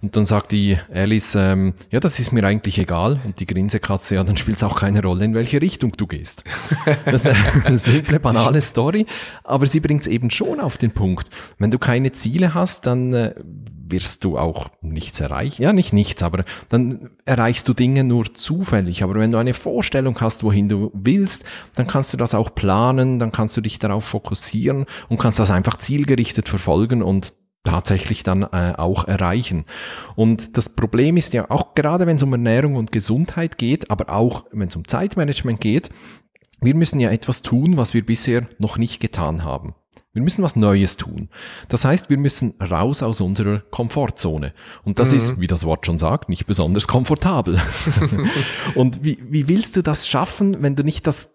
Und 0.00 0.16
dann 0.16 0.24
sagt 0.24 0.52
die 0.52 0.78
Alice, 0.92 1.34
ähm, 1.34 1.74
ja, 1.90 2.00
das 2.00 2.18
ist 2.18 2.32
mir 2.32 2.44
eigentlich 2.44 2.78
egal. 2.78 3.20
Und 3.24 3.40
die 3.40 3.46
Grinsekatze, 3.46 4.14
ja, 4.14 4.24
dann 4.24 4.36
spielt 4.36 4.56
es 4.56 4.62
auch 4.62 4.80
keine 4.80 5.02
Rolle, 5.02 5.24
in 5.24 5.34
welche 5.34 5.60
Richtung 5.60 5.92
du 5.92 6.06
gehst. 6.06 6.44
Das 7.04 7.26
ist 7.26 7.36
eine 7.64 7.78
simple, 7.78 8.20
banale 8.20 8.60
Story, 8.62 9.06
aber 9.44 9.66
sie 9.66 9.80
bringt 9.80 10.02
es 10.02 10.06
eben 10.06 10.30
schon 10.30 10.60
auf 10.60 10.78
den 10.78 10.92
Punkt. 10.92 11.28
Wenn 11.58 11.70
du 11.70 11.78
keine 11.78 12.12
Ziele 12.12 12.54
hast, 12.54 12.86
dann 12.86 13.12
äh, 13.12 13.34
wirst 13.90 14.24
du 14.24 14.38
auch 14.38 14.70
nichts 14.80 15.20
erreichen. 15.20 15.62
Ja, 15.62 15.72
nicht 15.72 15.92
nichts, 15.92 16.22
aber 16.22 16.44
dann 16.68 17.10
erreichst 17.24 17.68
du 17.68 17.74
Dinge 17.74 18.04
nur 18.04 18.34
zufällig. 18.34 19.02
Aber 19.02 19.14
wenn 19.14 19.32
du 19.32 19.38
eine 19.38 19.54
Vorstellung 19.54 20.20
hast, 20.20 20.42
wohin 20.42 20.68
du 20.68 20.90
willst, 20.94 21.44
dann 21.74 21.86
kannst 21.86 22.12
du 22.12 22.16
das 22.16 22.34
auch 22.34 22.54
planen, 22.54 23.18
dann 23.18 23.32
kannst 23.32 23.56
du 23.56 23.60
dich 23.60 23.78
darauf 23.78 24.04
fokussieren 24.04 24.86
und 25.08 25.18
kannst 25.18 25.38
das 25.38 25.50
einfach 25.50 25.78
zielgerichtet 25.78 26.48
verfolgen 26.48 27.02
und 27.02 27.34
tatsächlich 27.66 28.22
dann 28.22 28.42
äh, 28.42 28.74
auch 28.76 29.06
erreichen. 29.06 29.64
Und 30.14 30.56
das 30.56 30.70
Problem 30.70 31.16
ist 31.16 31.34
ja 31.34 31.50
auch 31.50 31.74
gerade, 31.74 32.06
wenn 32.06 32.16
es 32.16 32.22
um 32.22 32.32
Ernährung 32.32 32.76
und 32.76 32.92
Gesundheit 32.92 33.58
geht, 33.58 33.90
aber 33.90 34.14
auch 34.14 34.46
wenn 34.52 34.68
es 34.68 34.76
um 34.76 34.86
Zeitmanagement 34.86 35.60
geht, 35.60 35.90
wir 36.60 36.74
müssen 36.74 37.00
ja 37.00 37.10
etwas 37.10 37.42
tun, 37.42 37.76
was 37.76 37.92
wir 37.92 38.06
bisher 38.06 38.46
noch 38.58 38.78
nicht 38.78 39.00
getan 39.00 39.44
haben. 39.44 39.74
Wir 40.16 40.22
müssen 40.22 40.42
was 40.42 40.56
Neues 40.56 40.96
tun. 40.96 41.28
Das 41.68 41.84
heißt, 41.84 42.08
wir 42.08 42.16
müssen 42.16 42.54
raus 42.58 43.02
aus 43.02 43.20
unserer 43.20 43.58
Komfortzone. 43.58 44.54
Und 44.82 44.98
das 44.98 45.10
mhm. 45.10 45.16
ist, 45.18 45.40
wie 45.40 45.46
das 45.46 45.66
Wort 45.66 45.84
schon 45.84 45.98
sagt, 45.98 46.30
nicht 46.30 46.46
besonders 46.46 46.88
komfortabel. 46.88 47.60
und 48.74 49.04
wie, 49.04 49.18
wie 49.28 49.46
willst 49.46 49.76
du 49.76 49.82
das 49.82 50.08
schaffen, 50.08 50.62
wenn 50.62 50.74
du 50.74 50.84
nicht 50.84 51.06
das, 51.06 51.34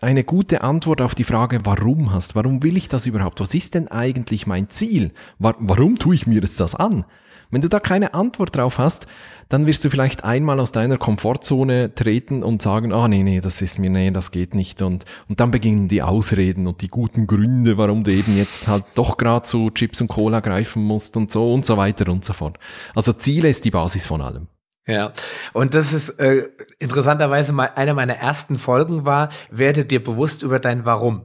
eine 0.00 0.22
gute 0.22 0.62
Antwort 0.62 1.02
auf 1.02 1.16
die 1.16 1.24
Frage, 1.24 1.58
warum 1.64 2.12
hast? 2.12 2.36
Warum 2.36 2.62
will 2.62 2.76
ich 2.76 2.88
das 2.88 3.04
überhaupt? 3.04 3.40
Was 3.40 3.52
ist 3.52 3.74
denn 3.74 3.88
eigentlich 3.88 4.46
mein 4.46 4.70
Ziel? 4.70 5.10
Warum 5.40 5.98
tue 5.98 6.14
ich 6.14 6.28
mir 6.28 6.40
jetzt 6.40 6.60
das 6.60 6.76
an? 6.76 7.06
Wenn 7.50 7.60
du 7.60 7.68
da 7.68 7.80
keine 7.80 8.14
Antwort 8.14 8.56
drauf 8.56 8.78
hast, 8.78 9.06
dann 9.48 9.66
wirst 9.66 9.84
du 9.84 9.90
vielleicht 9.90 10.22
einmal 10.22 10.60
aus 10.60 10.70
deiner 10.70 10.96
Komfortzone 10.96 11.94
treten 11.94 12.44
und 12.44 12.62
sagen, 12.62 12.92
ah 12.92 13.08
nee, 13.08 13.24
nee, 13.24 13.40
das 13.40 13.60
ist 13.60 13.78
mir, 13.78 13.90
nee, 13.90 14.12
das 14.12 14.30
geht 14.30 14.54
nicht. 14.54 14.80
Und, 14.82 15.04
und 15.28 15.40
dann 15.40 15.50
beginnen 15.50 15.88
die 15.88 16.02
Ausreden 16.02 16.68
und 16.68 16.82
die 16.82 16.88
guten 16.88 17.26
Gründe, 17.26 17.76
warum 17.76 18.04
du 18.04 18.12
eben 18.12 18.36
jetzt 18.36 18.68
halt 18.68 18.84
doch 18.94 19.16
gerade 19.16 19.42
zu 19.42 19.70
Chips 19.70 20.00
und 20.00 20.08
Cola 20.08 20.40
greifen 20.40 20.84
musst 20.84 21.16
und 21.16 21.32
so 21.32 21.52
und 21.52 21.66
so 21.66 21.76
weiter 21.76 22.10
und 22.10 22.24
so 22.24 22.32
fort. 22.32 22.58
Also 22.94 23.12
Ziele 23.12 23.48
ist 23.48 23.64
die 23.64 23.72
Basis 23.72 24.06
von 24.06 24.22
allem. 24.22 24.46
Ja, 24.86 25.12
und 25.52 25.74
das 25.74 25.92
ist 25.92 26.20
äh, 26.20 26.48
interessanterweise 26.78 27.52
mal 27.52 27.70
eine 27.74 27.94
meiner 27.94 28.16
ersten 28.16 28.56
Folgen 28.56 29.04
war, 29.04 29.28
werde 29.50 29.84
dir 29.84 30.02
bewusst 30.02 30.42
über 30.42 30.58
dein 30.58 30.84
Warum. 30.84 31.22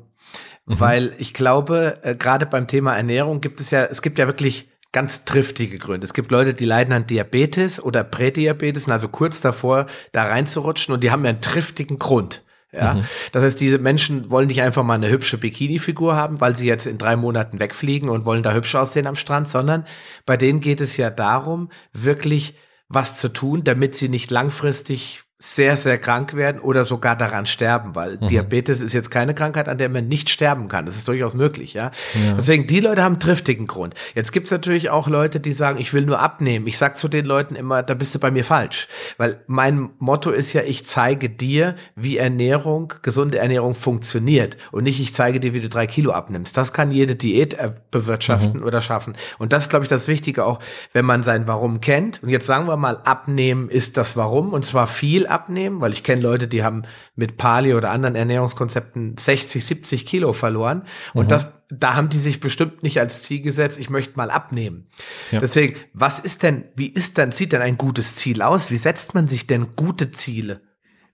Mhm. 0.65 0.79
Weil 0.79 1.13
ich 1.19 1.33
glaube, 1.33 1.99
äh, 2.01 2.15
gerade 2.15 2.45
beim 2.45 2.67
Thema 2.67 2.95
Ernährung 2.95 3.39
gibt 3.39 3.61
es 3.61 3.71
ja, 3.71 3.83
es 3.83 4.01
gibt 4.01 4.19
ja 4.19 4.27
wirklich 4.27 4.69
ganz 4.95 5.25
triftige 5.25 5.77
Gründe. 5.77 6.05
Es 6.05 6.13
gibt 6.13 6.31
Leute, 6.31 6.53
die 6.53 6.63
leiden 6.63 6.93
an 6.93 7.05
Diabetes 7.05 7.83
oder 7.83 8.05
Prädiabetes, 8.05 8.87
also 8.87 9.09
kurz 9.09 9.41
davor, 9.41 9.87
da 10.13 10.23
reinzurutschen 10.23 10.93
und 10.93 11.03
die 11.03 11.11
haben 11.11 11.25
ja 11.25 11.31
einen 11.31 11.41
triftigen 11.41 11.99
Grund. 11.99 12.45
Ja, 12.71 12.93
mhm. 12.93 13.03
das 13.33 13.43
heißt, 13.43 13.59
diese 13.59 13.77
Menschen 13.77 14.31
wollen 14.31 14.47
nicht 14.47 14.61
einfach 14.61 14.83
mal 14.83 14.93
eine 14.93 15.09
hübsche 15.09 15.37
Bikini-Figur 15.37 16.15
haben, 16.15 16.39
weil 16.39 16.55
sie 16.55 16.65
jetzt 16.65 16.87
in 16.87 16.97
drei 16.97 17.17
Monaten 17.17 17.59
wegfliegen 17.59 18.07
und 18.07 18.25
wollen 18.25 18.41
da 18.41 18.53
hübsch 18.53 18.73
aussehen 18.75 19.05
am 19.05 19.17
Strand, 19.17 19.49
sondern 19.49 19.83
bei 20.25 20.37
denen 20.37 20.61
geht 20.61 20.79
es 20.79 20.95
ja 20.95 21.09
darum, 21.09 21.69
wirklich 21.91 22.55
was 22.87 23.17
zu 23.19 23.27
tun, 23.27 23.65
damit 23.65 23.95
sie 23.95 24.07
nicht 24.07 24.31
langfristig 24.31 25.24
sehr, 25.37 25.75
sehr 25.75 25.97
krank 25.97 26.33
werden 26.33 26.61
oder 26.61 26.85
sogar 26.85 27.17
daran 27.17 27.45
sterben, 27.45 27.93
weil 27.93 28.17
mhm. 28.17 28.27
Diabetes 28.27 28.79
ist 28.79 28.93
jetzt 28.93 29.11
keine 29.11 29.35
Krankheit, 29.35 29.67
an 29.67 29.77
der 29.77 29.89
man 29.89 30.07
nicht 30.07 30.29
sterben 30.29 30.69
kann. 30.69 30.85
Das 30.85 30.95
ist 30.95 31.09
durchaus 31.09 31.33
möglich, 31.33 31.73
ja. 31.73 31.91
ja. 32.13 32.33
Deswegen, 32.37 32.67
die 32.67 32.79
Leute 32.79 33.03
haben 33.03 33.19
triftigen 33.19 33.67
Grund. 33.67 33.95
Jetzt 34.13 34.31
gibt's 34.31 34.49
natürlich 34.49 34.89
auch 34.89 35.09
Leute, 35.09 35.41
die 35.41 35.51
sagen, 35.51 35.77
ich 35.77 35.93
will 35.93 36.05
nur 36.05 36.21
abnehmen. 36.21 36.67
Ich 36.67 36.77
sag 36.77 36.95
zu 36.95 37.09
den 37.09 37.25
Leuten 37.25 37.55
immer, 37.55 37.83
da 37.83 37.95
bist 37.95 38.15
du 38.15 38.19
bei 38.19 38.31
mir 38.31 38.45
falsch. 38.45 38.87
Weil 39.17 39.41
mein 39.47 39.89
Motto 39.99 40.31
ist 40.31 40.53
ja, 40.53 40.61
ich 40.61 40.85
zeige 40.85 41.29
dir, 41.29 41.75
wie 41.97 42.15
Ernährung, 42.15 42.93
gesunde 43.01 43.37
Ernährung 43.37 43.75
funktioniert. 43.75 44.55
Und 44.71 44.85
nicht, 44.85 45.01
ich 45.01 45.13
zeige 45.13 45.41
dir, 45.41 45.53
wie 45.53 45.59
du 45.59 45.67
drei 45.67 45.85
Kilo 45.85 46.13
abnimmst. 46.13 46.55
Das 46.55 46.71
kann 46.71 46.91
jede 46.91 47.15
Diät 47.15 47.55
äh, 47.55 47.73
bewirtschaften 47.91 48.61
mhm. 48.61 48.65
oder 48.65 48.79
schaffen. 48.79 49.17
Und 49.37 49.51
das 49.51 49.63
ist, 49.63 49.69
glaube 49.69 49.83
ich, 49.83 49.89
das 49.89 50.07
Wichtige 50.07 50.45
auch, 50.45 50.59
wenn 50.93 51.03
man 51.03 51.23
sein 51.23 51.45
Warum 51.45 51.81
kennt. 51.81 52.23
Und 52.23 52.29
jetzt 52.29 52.45
sagen 52.45 52.67
wir 52.67 52.77
mal, 52.77 53.01
abnehmen 53.03 53.67
ist 53.67 53.97
das 53.97 54.15
Warum. 54.15 54.53
Und 54.53 54.65
zwar 54.65 54.87
viel 54.87 55.24
abnehmen, 55.25 55.81
weil 55.81 55.93
ich 55.93 56.03
kenne 56.03 56.21
Leute, 56.21 56.47
die 56.47 56.63
haben 56.63 56.83
mit 57.15 57.37
Paleo 57.37 57.77
oder 57.77 57.91
anderen 57.91 58.15
Ernährungskonzepten 58.15 59.17
60, 59.17 59.65
70 59.65 60.05
Kilo 60.05 60.33
verloren. 60.33 60.83
Und 61.13 61.25
mhm. 61.25 61.29
das, 61.29 61.51
da 61.69 61.95
haben 61.95 62.09
die 62.09 62.17
sich 62.17 62.39
bestimmt 62.39 62.83
nicht 62.83 62.99
als 62.99 63.21
Ziel 63.21 63.41
gesetzt, 63.41 63.79
ich 63.79 63.89
möchte 63.89 64.17
mal 64.17 64.29
abnehmen. 64.29 64.85
Ja. 65.31 65.39
Deswegen, 65.39 65.77
was 65.93 66.19
ist 66.19 66.43
denn, 66.43 66.65
wie 66.75 66.87
ist 66.87 67.17
denn, 67.17 67.31
sieht 67.31 67.53
denn 67.53 67.61
ein 67.61 67.77
gutes 67.77 68.15
Ziel 68.15 68.41
aus? 68.41 68.71
Wie 68.71 68.77
setzt 68.77 69.13
man 69.13 69.27
sich 69.27 69.47
denn 69.47 69.75
gute 69.75 70.11
Ziele? 70.11 70.61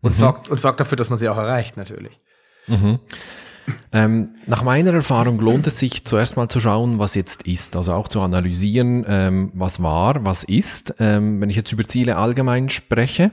Und 0.01 0.11
mhm. 0.11 0.15
sorgt, 0.15 0.49
und 0.49 0.59
sorgt 0.59 0.79
dafür, 0.79 0.95
dass 0.95 1.09
man 1.09 1.19
sie 1.19 1.29
auch 1.29 1.37
erreicht, 1.37 1.77
natürlich. 1.77 2.19
Mhm. 2.67 2.99
Ähm, 3.93 4.35
nach 4.47 4.63
meiner 4.63 4.93
Erfahrung 4.93 5.39
lohnt 5.39 5.67
es 5.67 5.79
sich 5.79 6.05
zuerst 6.05 6.37
mal 6.37 6.49
zu 6.49 6.59
schauen, 6.59 6.99
was 6.99 7.15
jetzt 7.15 7.43
ist. 7.43 7.75
Also 7.75 7.93
auch 7.93 8.07
zu 8.07 8.21
analysieren, 8.21 9.05
ähm, 9.07 9.51
was 9.53 9.81
war, 9.83 10.25
was 10.25 10.43
ist, 10.43 10.95
ähm, 10.99 11.41
wenn 11.41 11.49
ich 11.49 11.55
jetzt 11.55 11.71
über 11.71 11.83
Ziele 11.83 12.17
allgemein 12.17 12.69
spreche 12.69 13.31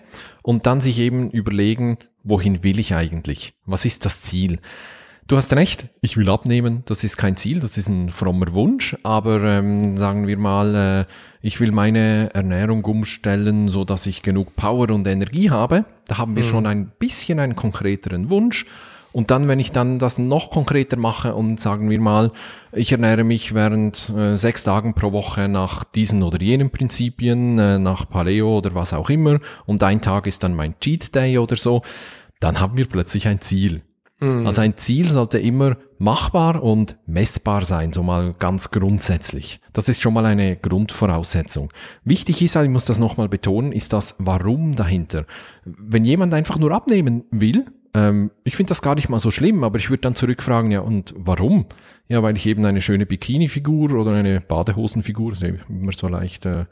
und 0.49 0.65
dann 0.65 0.81
sich 0.81 0.99
eben 0.99 1.29
überlegen, 1.29 1.99
wohin 2.25 2.65
will 2.65 2.79
ich 2.79 2.95
eigentlich? 2.95 3.53
Was 3.67 3.85
ist 3.85 4.07
das 4.07 4.23
Ziel? 4.23 4.61
Du 5.27 5.37
hast 5.37 5.53
recht, 5.53 5.89
ich 6.01 6.17
will 6.17 6.31
abnehmen, 6.31 6.85
das 6.87 7.05
ist 7.05 7.19
kein 7.19 7.37
Ziel, 7.37 7.61
das 7.61 7.77
ist 7.77 7.91
ein 7.91 8.09
frommer 8.09 8.55
Wunsch, 8.55 8.97
aber 9.03 9.43
ähm, 9.43 9.99
sagen 9.99 10.27
wir 10.27 10.39
mal, 10.39 10.75
äh, 10.75 11.05
ich 11.43 11.61
will 11.61 11.71
meine 11.71 12.31
Ernährung 12.33 12.83
umstellen, 12.87 13.69
so 13.69 13.85
dass 13.85 14.07
ich 14.07 14.23
genug 14.23 14.57
Power 14.57 14.89
und 14.89 15.07
Energie 15.07 15.51
habe. 15.51 15.85
Da 16.07 16.17
haben 16.17 16.35
wir 16.35 16.45
mhm. 16.45 16.49
schon 16.49 16.67
ein 16.67 16.93
bisschen 16.99 17.41
einen 17.41 17.55
konkreteren 17.55 18.31
Wunsch 18.31 18.65
und 19.13 19.31
dann, 19.31 19.49
wenn 19.49 19.59
ich 19.59 19.73
dann 19.73 19.99
das 19.99 20.19
noch 20.19 20.51
konkreter 20.51 20.97
mache 20.97 21.35
und 21.35 21.61
sagen 21.61 21.91
wir 21.91 22.01
mal, 22.01 22.33
ich 22.73 22.93
ernähre 22.93 23.25
mich 23.25 23.55
während 23.55 24.11
äh, 24.11 24.37
sechs 24.37 24.65
Tagen 24.65 24.95
pro 24.95 25.13
Woche 25.13 25.49
nach 25.49 25.85
diesen 25.85 26.23
oder 26.23 26.41
jenen 26.41 26.71
Prinzipien, 26.71 27.59
äh, 27.59 27.79
nach 27.79 28.09
Paleo 28.09 28.59
oder 28.59 28.75
was 28.75 28.93
auch 28.93 29.11
immer, 29.11 29.41
und 29.67 29.83
ein 29.83 30.01
Tag 30.01 30.27
ist 30.27 30.43
dann 30.43 30.55
mein 30.55 30.79
Cheat 30.81 31.15
Day 31.15 31.39
oder 31.39 31.57
so, 31.57 31.83
dann 32.41 32.61
haben 32.61 32.77
wir 32.77 32.87
plötzlich 32.87 33.27
ein 33.27 33.41
Ziel. 33.41 33.83
Mhm. 34.21 34.47
Also 34.47 34.61
ein 34.61 34.77
Ziel 34.77 35.11
sollte 35.11 35.39
immer 35.39 35.77
machbar 35.99 36.63
und 36.63 36.97
messbar 37.07 37.65
sein, 37.65 37.93
so 37.93 38.03
mal 38.03 38.35
ganz 38.39 38.71
grundsätzlich. 38.71 39.61
Das 39.73 39.89
ist 39.89 40.03
schon 40.03 40.15
mal 40.15 40.27
eine 40.27 40.57
Grundvoraussetzung. 40.57 41.73
Wichtig 42.05 42.43
ist, 42.43 42.57
ich 42.57 42.69
muss 42.69 42.85
das 42.85 42.99
nochmal 42.99 43.29
betonen, 43.29 43.73
ist 43.73 43.93
das 43.93 44.17
Warum 44.19 44.75
dahinter. 44.75 45.25
Wenn 45.65 46.05
jemand 46.05 46.35
einfach 46.35 46.59
nur 46.59 46.73
abnehmen 46.73 47.25
will, 47.31 47.67
ähm, 47.99 48.31
ich 48.45 48.57
finde 48.57 48.69
das 48.69 48.83
gar 48.83 48.95
nicht 48.95 49.09
mal 49.09 49.19
so 49.19 49.31
schlimm, 49.31 49.65
aber 49.65 49.79
ich 49.79 49.91
würde 49.91 50.03
dann 50.03 50.15
zurückfragen, 50.15 50.71
ja, 50.71 50.81
und 50.81 51.15
warum? 51.17 51.67
Ja, 52.09 52.23
weil 52.23 52.37
ich 52.37 52.47
eben 52.47 52.65
eine 52.65 52.81
schöne 52.81 53.05
Bikini-Figur 53.05 53.93
oder 53.93 54.13
eine 54.13 54.41
Badehosenfigur, 54.41 55.33
das 55.33 55.43
ist 55.43 55.59
immer 55.69 55.93
so 55.93 56.09
leicht 56.09 56.47
äh, 56.47 56.65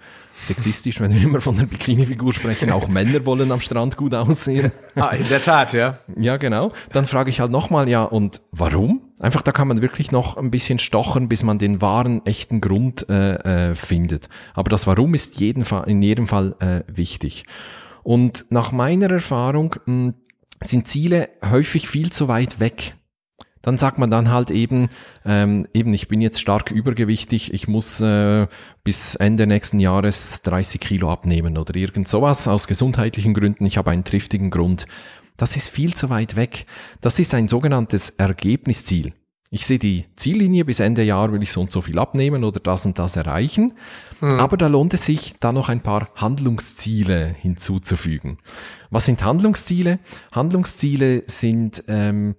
sexistisch, 0.44 1.00
wenn 1.00 1.12
wir 1.12 1.22
immer 1.22 1.40
von 1.40 1.56
der 1.58 1.66
Bikini-Figur 1.66 2.32
sprechen, 2.32 2.70
auch 2.70 2.88
Männer 2.88 3.26
wollen 3.26 3.50
am 3.52 3.60
Strand 3.60 3.96
gut 3.96 4.14
aussehen. 4.14 4.72
Ah, 4.98 5.10
in 5.10 5.28
der 5.28 5.42
Tat, 5.42 5.74
ja. 5.74 5.98
Ja, 6.16 6.38
genau. 6.38 6.72
Dann 6.90 7.04
frage 7.04 7.28
ich 7.28 7.40
halt 7.40 7.50
nochmal, 7.50 7.86
ja, 7.86 8.02
und 8.02 8.40
warum? 8.50 9.02
Einfach, 9.20 9.42
da 9.42 9.52
kann 9.52 9.68
man 9.68 9.82
wirklich 9.82 10.10
noch 10.10 10.38
ein 10.38 10.50
bisschen 10.50 10.78
stochen, 10.78 11.28
bis 11.28 11.42
man 11.42 11.58
den 11.58 11.82
wahren, 11.82 12.24
echten 12.24 12.62
Grund 12.62 13.06
äh, 13.10 13.70
äh, 13.70 13.74
findet. 13.74 14.30
Aber 14.54 14.70
das 14.70 14.86
Warum 14.86 15.12
ist 15.14 15.38
jeden 15.38 15.66
Fall, 15.66 15.86
in 15.88 16.00
jedem 16.00 16.28
Fall 16.28 16.54
äh, 16.60 16.80
wichtig. 16.86 17.44
Und 18.02 18.46
nach 18.48 18.72
meiner 18.72 19.10
Erfahrung, 19.10 19.74
mh, 19.84 20.06
hm, 20.06 20.14
sind 20.62 20.88
Ziele 20.88 21.28
häufig 21.44 21.88
viel 21.88 22.10
zu 22.10 22.28
weit 22.28 22.60
weg. 22.60 22.96
Dann 23.62 23.78
sagt 23.78 23.98
man 23.98 24.12
dann 24.12 24.30
halt 24.30 24.52
eben, 24.52 24.90
ähm, 25.24 25.66
eben, 25.74 25.92
ich 25.92 26.06
bin 26.06 26.20
jetzt 26.20 26.40
stark 26.40 26.70
übergewichtig, 26.70 27.52
ich 27.52 27.66
muss 27.66 28.00
äh, 28.00 28.46
bis 28.84 29.16
Ende 29.16 29.48
nächsten 29.48 29.80
Jahres 29.80 30.42
30 30.42 30.80
Kilo 30.80 31.10
abnehmen 31.10 31.58
oder 31.58 31.74
irgend 31.74 32.06
sowas 32.06 32.46
aus 32.46 32.68
gesundheitlichen 32.68 33.34
Gründen, 33.34 33.66
ich 33.66 33.76
habe 33.76 33.90
einen 33.90 34.04
triftigen 34.04 34.50
Grund. 34.50 34.86
Das 35.36 35.56
ist 35.56 35.68
viel 35.68 35.94
zu 35.94 36.10
weit 36.10 36.36
weg. 36.36 36.66
Das 37.00 37.18
ist 37.18 37.34
ein 37.34 37.48
sogenanntes 37.48 38.10
Ergebnisziel. 38.10 39.12
Ich 39.50 39.66
sehe 39.66 39.78
die 39.78 40.06
Ziellinie, 40.16 40.64
bis 40.64 40.80
Ende 40.80 41.02
Jahr 41.02 41.32
will 41.32 41.42
ich 41.42 41.52
so 41.52 41.60
und 41.60 41.70
so 41.70 41.80
viel 41.80 41.98
abnehmen 41.98 42.42
oder 42.42 42.58
das 42.58 42.84
und 42.84 42.98
das 42.98 43.16
erreichen. 43.16 43.74
Mhm. 44.20 44.40
Aber 44.40 44.56
da 44.56 44.66
lohnt 44.66 44.94
es 44.94 45.06
sich, 45.06 45.34
da 45.40 45.52
noch 45.52 45.68
ein 45.68 45.82
paar 45.82 46.08
Handlungsziele 46.16 47.34
hinzuzufügen. 47.38 48.38
Was 48.90 49.06
sind 49.06 49.22
Handlungsziele? 49.24 49.98
Handlungsziele 50.32 51.22
sind 51.26 51.84
ähm, 51.88 52.36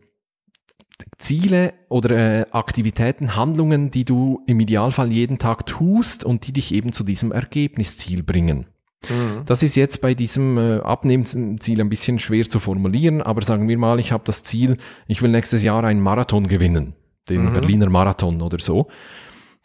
Ziele 1.17 1.73
oder 1.89 2.11
äh, 2.11 2.45
Aktivitäten, 2.51 3.35
Handlungen, 3.35 3.91
die 3.91 4.05
du 4.05 4.41
im 4.47 4.59
Idealfall 4.59 5.11
jeden 5.11 5.39
Tag 5.39 5.65
tust 5.65 6.23
und 6.23 6.47
die 6.47 6.53
dich 6.53 6.73
eben 6.73 6.93
zu 6.93 7.03
diesem 7.03 7.31
Ergebnisziel 7.31 8.23
bringen. 8.23 8.67
Mhm. 9.09 9.43
Das 9.45 9.63
ist 9.63 9.75
jetzt 9.75 10.01
bei 10.01 10.13
diesem 10.13 10.57
äh, 10.57 10.79
Abnehmensziel 10.79 11.81
ein 11.81 11.89
bisschen 11.89 12.19
schwer 12.19 12.49
zu 12.49 12.59
formulieren, 12.59 13.21
aber 13.21 13.41
sagen 13.43 13.67
wir 13.67 13.77
mal, 13.77 13.99
ich 13.99 14.11
habe 14.11 14.23
das 14.25 14.43
Ziel, 14.43 14.77
ich 15.07 15.21
will 15.21 15.31
nächstes 15.31 15.63
Jahr 15.63 15.83
einen 15.83 16.01
Marathon 16.01 16.47
gewinnen, 16.47 16.95
den 17.29 17.45
mhm. 17.45 17.53
Berliner 17.53 17.89
Marathon 17.89 18.41
oder 18.41 18.59
so 18.59 18.87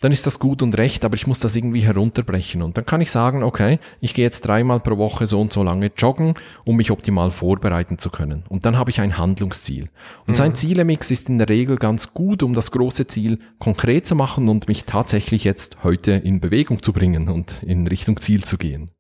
dann 0.03 0.11
ist 0.11 0.27
das 0.27 0.41
gut 0.41 0.63
und 0.63 0.77
recht, 0.77 1.05
aber 1.05 1.15
ich 1.15 1.29
muss 1.29 1.39
das 1.39 1.55
irgendwie 1.55 1.83
herunterbrechen. 1.83 2.61
Und 2.61 2.77
dann 2.77 2.85
kann 2.85 3.01
ich 3.01 3.11
sagen, 3.11 3.45
okay, 3.45 3.79
ich 4.01 4.15
gehe 4.15 4.25
jetzt 4.25 4.41
dreimal 4.41 4.81
pro 4.81 4.99
Woche 4.99 5.27
so 5.27 5.41
und 5.41 5.53
so 5.53 5.63
lange 5.63 5.93
joggen, 5.97 6.35
um 6.65 6.77
mich 6.77 6.91
optimal 6.91 7.31
vorbereiten 7.31 7.99
zu 7.99 8.11
können. 8.11 8.43
Und 8.49 8.67
dann 8.67 8.77
habe 8.77 8.91
ich 8.91 9.01
ein 9.01 9.17
Handlungsziel. 9.17 9.91
Und 10.27 10.31
mhm. 10.31 10.35
so 10.35 10.43
ein 10.43 10.55
Zielemix 10.57 11.13
ist 11.13 11.29
in 11.29 11.39
der 11.39 11.49
Regel 11.49 11.77
ganz 11.77 12.15
gut, 12.15 12.43
um 12.43 12.53
das 12.53 12.73
große 12.73 13.07
Ziel 13.07 13.39
konkret 13.61 14.07
zu 14.07 14.17
machen 14.17 14.49
und 14.49 14.67
mich 14.67 14.87
tatsächlich 14.87 15.45
jetzt 15.45 15.85
heute 15.85 16.11
in 16.11 16.41
Bewegung 16.41 16.83
zu 16.83 16.93
bringen 16.93 17.29
und 17.29 17.63
in 17.63 17.87
Richtung 17.87 18.17
Ziel 18.17 18.43
zu 18.43 18.59
gehen. 18.59 18.91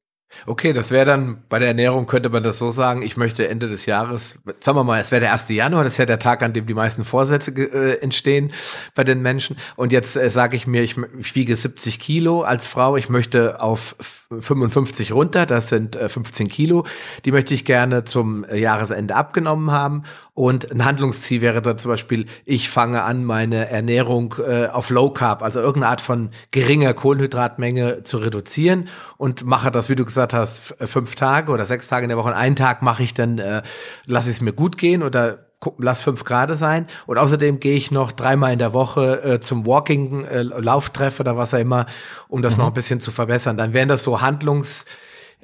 Okay, 0.47 0.73
das 0.73 0.91
wäre 0.91 1.05
dann 1.07 1.43
bei 1.49 1.59
der 1.59 1.69
Ernährung 1.69 2.07
könnte 2.07 2.29
man 2.29 2.43
das 2.43 2.59
so 2.59 2.71
sagen. 2.71 3.03
Ich 3.03 3.17
möchte 3.17 3.49
Ende 3.49 3.69
des 3.69 3.87
Jahres, 3.87 4.39
sagen 4.61 4.79
wir 4.79 4.85
mal, 4.85 5.01
es 5.01 5.11
wäre 5.11 5.21
der 5.21 5.33
1. 5.33 5.49
Januar, 5.51 5.85
das 5.85 5.95
ist 5.95 5.99
ja 5.99 6.07
der 6.07 6.19
Tag, 6.19 6.43
an 6.43 6.53
dem 6.53 6.67
die 6.67 6.75
meisten 6.75 7.05
Vorsätze 7.05 7.51
äh, 7.53 8.01
entstehen 8.01 8.53
bei 8.95 9.05
den 9.05 9.23
Menschen. 9.23 9.57
Und 9.77 9.93
jetzt 9.93 10.17
äh, 10.17 10.31
sage 10.31 10.57
ich 10.57 10.67
mir, 10.67 10.83
ich, 10.83 10.97
ich, 11.19 11.35
wiege 11.35 11.55
70 11.55 11.99
Kilo 11.99 12.43
als 12.43 12.67
Frau, 12.67 12.97
ich 12.97 13.09
möchte 13.09 13.61
auf 13.61 13.97
55 14.39 15.13
runter, 15.13 15.47
das 15.47 15.69
sind 15.69 15.97
äh, 15.97 16.09
15 16.09 16.49
Kilo. 16.49 16.85
Die 17.25 17.33
möchte 17.33 17.55
ich 17.55 17.65
gerne 17.65 18.05
zum 18.05 18.45
Jahresende 18.53 19.15
abgenommen 19.15 19.71
haben. 19.71 20.03
Und 20.35 20.73
ein 20.73 20.85
Handlungsziel 20.87 21.43
wäre 21.43 21.61
dann 21.61 21.77
zum 21.77 21.91
Beispiel, 21.91 22.25
ich 22.47 22.71
fange 22.71 23.03
an, 23.03 23.23
meine 23.23 23.69
Ernährung 23.69 24.35
äh, 24.39 24.67
auf 24.67 24.89
Low 24.89 25.11
Carb, 25.11 25.43
also 25.43 25.61
irgendeine 25.61 25.91
Art 25.91 26.01
von 26.01 26.31
geringer 26.53 26.95
Kohlenhydratmenge 26.95 28.03
zu 28.03 28.17
reduzieren 28.17 28.89
und 29.19 29.45
mache 29.45 29.71
das, 29.71 29.91
wie 29.91 29.95
du 29.95 30.07
gesagt 30.07 30.33
hast, 30.33 30.75
fünf 30.81 31.17
Tage 31.17 31.53
oder 31.53 31.67
sechs 31.67 31.87
Tage 31.87 32.05
in 32.05 32.09
der 32.09 32.17
Woche. 32.17 32.29
Und 32.29 32.35
einen 32.35 32.57
Tag 32.57 32.81
mache 32.81 33.03
ich 33.03 33.13
dann, 33.13 33.39
äh, 33.39 33.63
lasse 34.07 34.31
ich 34.31 34.37
es 34.37 34.41
mir 34.41 34.55
gut 34.55 34.79
gehen 34.79 35.03
oder 35.03 35.51
lass 35.77 36.01
fünf 36.01 36.25
Grad 36.25 36.57
sein. 36.57 36.87
Und 37.07 37.19
außerdem 37.19 37.61
gehe 37.61 37.77
ich 37.77 37.91
noch 37.91 38.11
dreimal 38.11 38.55
in 38.55 38.59
der 38.59 38.73
Woche 38.73 39.23
äh, 39.23 39.41
zum 39.41 39.67
Walking, 39.67 40.25
äh, 40.25 40.43
Lauftreff 40.43 41.21
oder 41.21 41.37
was 41.37 41.53
auch 41.53 41.59
immer, 41.59 41.85
um 42.29 42.41
das 42.41 42.55
mhm. 42.55 42.63
noch 42.63 42.67
ein 42.69 42.75
bisschen 42.75 43.01
zu 43.01 43.11
verbessern. 43.11 43.59
Dann 43.59 43.75
wären 43.75 43.89
das 43.89 44.03
so 44.03 44.23
Handlungs- 44.23 44.87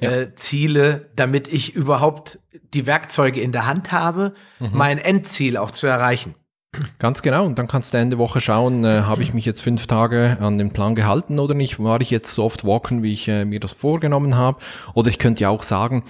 ja. 0.01 0.11
äh, 0.11 0.35
Ziele, 0.35 1.09
damit 1.15 1.47
ich 1.47 1.75
überhaupt 1.75 2.39
die 2.73 2.85
Werkzeuge 2.85 3.41
in 3.41 3.51
der 3.51 3.67
Hand 3.67 3.91
habe, 3.91 4.33
mhm. 4.59 4.69
mein 4.73 4.97
Endziel 4.97 5.57
auch 5.57 5.71
zu 5.71 5.87
erreichen. 5.87 6.35
Ganz 6.99 7.23
genau. 7.23 7.45
Und 7.45 7.57
dann 7.57 7.67
kannst 7.67 7.93
du 7.93 7.97
Ende 7.97 8.19
Woche 8.19 8.41
schauen, 8.41 8.83
äh, 8.83 9.01
habe 9.01 9.23
ich 9.23 9.33
mich 9.33 9.43
jetzt 9.43 9.61
fünf 9.61 9.87
Tage 9.87 10.37
an 10.39 10.59
den 10.59 10.71
Plan 10.71 10.93
gehalten 10.93 11.39
oder 11.39 11.55
nicht? 11.55 11.79
War 11.79 11.99
ich 11.99 12.11
jetzt 12.11 12.31
so 12.31 12.43
oft 12.43 12.63
walken, 12.63 13.01
wie 13.01 13.11
ich 13.11 13.27
äh, 13.27 13.43
mir 13.43 13.59
das 13.59 13.71
vorgenommen 13.71 14.35
habe? 14.35 14.59
Oder 14.93 15.09
ich 15.09 15.17
könnte 15.17 15.41
ja 15.41 15.49
auch 15.49 15.63
sagen, 15.63 16.03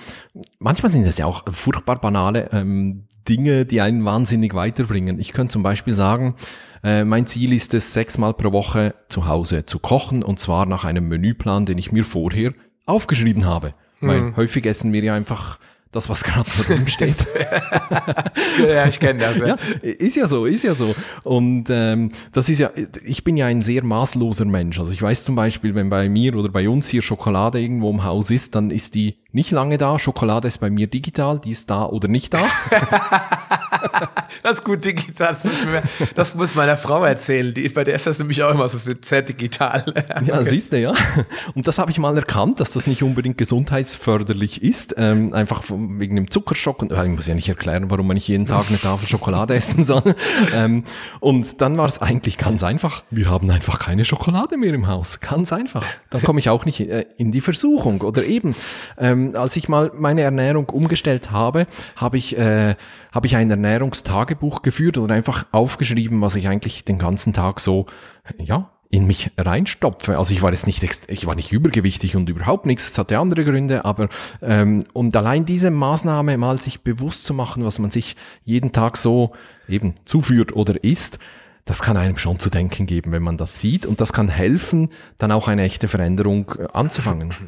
manchmal 0.60 0.91
sind 0.91 1.08
das 1.08 1.17
ja 1.17 1.25
auch 1.25 1.43
furchtbar 1.49 2.02
banale 2.02 2.49
ähm, 2.52 3.08
Dinge, 3.30 3.65
die 3.65 3.80
einen 3.80 4.04
wahnsinnig 4.04 4.54
weiterbringen. 4.54 5.17
Ich 5.19 5.32
könnte 5.32 5.54
zum 5.54 5.63
Beispiel 5.63 5.93
sagen, 5.93 6.36
äh, 6.84 7.06
mein 7.06 7.25
Ziel 7.25 7.54
ist 7.54 7.73
es, 7.73 7.93
sechsmal 7.93 8.34
pro 8.34 8.52
Woche 8.52 8.95
zu 9.08 9.28
Hause 9.28 9.65
zu 9.65 9.80
kochen 9.80 10.23
und 10.23 10.39
zwar 10.39 10.65
nach 10.65 10.84
einem 10.84 11.08
Menüplan, 11.08 11.65
den 11.67 11.78
ich 11.78 11.93
mir 11.93 12.04
vorher 12.04 12.54
aufgeschrieben 12.89 13.45
habe. 13.45 13.73
Mhm. 14.02 14.08
Weil 14.08 14.36
häufig 14.36 14.65
essen 14.65 14.93
wir 14.93 15.04
ja 15.04 15.13
einfach 15.13 15.60
das, 15.91 16.08
was 16.08 16.23
gerade 16.23 16.47
so 16.47 16.63
drin 16.63 16.88
steht. 16.88 17.15
ja, 18.60 18.88
ich 18.88 18.99
kenne 18.99 19.19
das. 19.19 19.39
Ja. 19.39 19.47
ja. 19.47 19.58
ist 19.82 20.15
ja 20.15 20.28
so, 20.28 20.45
ist 20.45 20.63
ja 20.63 20.75
so. 20.75 20.95
Und 21.23 21.65
ähm, 21.69 22.12
das 22.32 22.47
ist 22.47 22.60
ja, 22.60 22.69
ich 23.04 23.23
bin 23.23 23.38
ja 23.38 23.47
ein 23.47 23.63
sehr 23.63 23.84
maßloser 23.84 24.45
Mensch. 24.45 24.80
Also 24.80 24.93
ich 24.93 25.02
weiß 25.02 25.25
zum 25.25 25.36
Beispiel, 25.36 25.73
wenn 25.73 25.89
bei 25.89 26.08
mir 26.08 26.36
oder 26.36 26.49
bei 26.49 26.69
uns 26.69 26.89
hier 26.89 27.02
Schokolade 27.02 27.60
irgendwo 27.60 27.89
im 27.89 28.04
Haus 28.04 28.30
ist, 28.30 28.54
dann 28.54 28.69
ist 28.69 28.93
die 28.93 29.17
nicht 29.32 29.49
lange 29.49 29.80
da. 29.80 29.97
Schokolade 29.97 30.47
ist 30.47 30.60
bei 30.60 30.69
mir 30.69 30.86
digital, 30.86 31.39
die 31.39 31.52
ist 31.52 31.71
da 31.71 31.86
oder 31.86 32.08
nicht 32.08 32.36
da. 32.36 32.43
das 34.43 34.53
ist 34.53 34.63
gut 34.63 34.83
digital. 34.83 35.33
Das 35.33 35.43
muss, 35.43 35.65
mir, 35.65 35.83
das 36.15 36.35
muss 36.35 36.55
meiner 36.55 36.77
Frau 36.77 37.03
erzählen. 37.03 37.53
Die, 37.53 37.67
bei 37.69 37.83
der 37.83 37.95
ist 37.95 38.07
das 38.07 38.19
nämlich 38.19 38.41
auch 38.43 38.53
immer 38.53 38.67
so 38.69 38.77
sehr 39.01 39.21
digital. 39.21 39.85
ja, 40.23 40.43
siehst 40.43 40.73
du, 40.73 40.79
ja. 40.79 40.93
Und 41.53 41.67
das 41.67 41.77
habe 41.77 41.91
ich 41.91 41.99
mal 41.99 42.15
erkannt, 42.17 42.59
dass 42.59 42.73
das 42.73 42.87
nicht 42.87 43.03
unbedingt 43.03 43.37
gesundheitsförderlich 43.37 44.63
ist. 44.63 44.95
Ähm, 44.97 45.33
einfach 45.33 45.63
wegen 45.69 46.15
dem 46.15 46.31
Zuckerschock. 46.31 46.81
Und 46.81 46.91
äh, 46.91 47.03
ich 47.03 47.09
muss 47.09 47.27
ja 47.27 47.35
nicht 47.35 47.49
erklären, 47.49 47.89
warum 47.89 48.07
man 48.07 48.15
nicht 48.15 48.27
jeden 48.27 48.45
Tag 48.45 48.67
eine 48.69 48.79
Tafel 48.79 49.07
Schokolade 49.07 49.55
essen 49.55 49.83
soll. 49.83 50.03
Ähm, 50.53 50.83
und 51.19 51.61
dann 51.61 51.77
war 51.77 51.87
es 51.87 52.01
eigentlich 52.01 52.37
ganz 52.37 52.63
einfach. 52.63 53.03
Wir 53.11 53.29
haben 53.29 53.49
einfach 53.49 53.79
keine 53.79 54.05
Schokolade 54.05 54.57
mehr 54.57 54.73
im 54.73 54.87
Haus. 54.87 55.19
Ganz 55.19 55.53
einfach. 55.53 55.85
Dann 56.09 56.21
komme 56.21 56.39
ich 56.39 56.49
auch 56.49 56.65
nicht 56.65 56.79
äh, 56.79 57.05
in 57.17 57.31
die 57.31 57.41
Versuchung. 57.41 58.01
Oder 58.01 58.23
eben, 58.25 58.55
ähm, 58.97 59.33
als 59.35 59.55
ich 59.55 59.69
mal 59.69 59.91
meine 59.95 60.21
Ernährung 60.21 60.69
umgestellt 60.69 61.31
habe, 61.31 61.67
habe 61.95 62.17
ich, 62.17 62.37
äh, 62.37 62.75
habe 63.11 63.27
ich 63.27 63.35
ein 63.35 63.49
Ernährungstagebuch 63.49 64.61
geführt 64.61 64.97
und 64.97 65.11
einfach 65.11 65.45
aufgeschrieben, 65.51 66.21
was 66.21 66.35
ich 66.35 66.47
eigentlich 66.47 66.85
den 66.85 66.99
ganzen 66.99 67.33
Tag 67.33 67.59
so, 67.59 67.85
ja, 68.37 68.69
in 68.91 69.05
mich 69.05 69.31
reinstopfe. 69.37 70.17
Also 70.17 70.33
ich 70.33 70.41
war 70.41 70.51
jetzt 70.51 70.65
nicht, 70.65 70.83
ich 71.07 71.25
war 71.27 71.35
nicht 71.35 71.51
übergewichtig 71.51 72.15
und 72.15 72.27
überhaupt 72.27 72.65
nichts, 72.65 72.89
es 72.89 72.97
hatte 72.97 73.19
andere 73.19 73.45
Gründe, 73.45 73.85
aber 73.85 74.09
ähm, 74.41 74.85
und 74.93 75.15
allein 75.15 75.45
diese 75.45 75.69
Maßnahme 75.69 76.37
mal 76.37 76.59
sich 76.59 76.81
bewusst 76.81 77.25
zu 77.25 77.35
machen, 77.35 77.63
was 77.63 77.77
man 77.77 77.91
sich 77.91 78.15
jeden 78.43 78.71
Tag 78.71 78.97
so 78.97 79.33
eben 79.67 79.95
zuführt 80.05 80.55
oder 80.55 80.83
isst, 80.83 81.19
das 81.69 81.84
kann 81.84 81.97
einem 81.97 82.17
schon 82.17 82.39
zu 82.39 82.49
denken 82.49 82.88
geben, 82.88 83.12
wenn 83.12 83.21
man 83.21 83.38
das 83.38 83.60
sieht 83.60 83.86
und 83.86 84.01
das 84.01 84.12
kann 84.12 84.27
helfen, 84.27 84.89
dann 85.19 85.32
auch 85.32 85.47
eine 85.47 85.62
echte 85.62 85.88
Veränderung 85.88 86.51
äh, 86.58 86.67
anzufangen. 86.73 87.34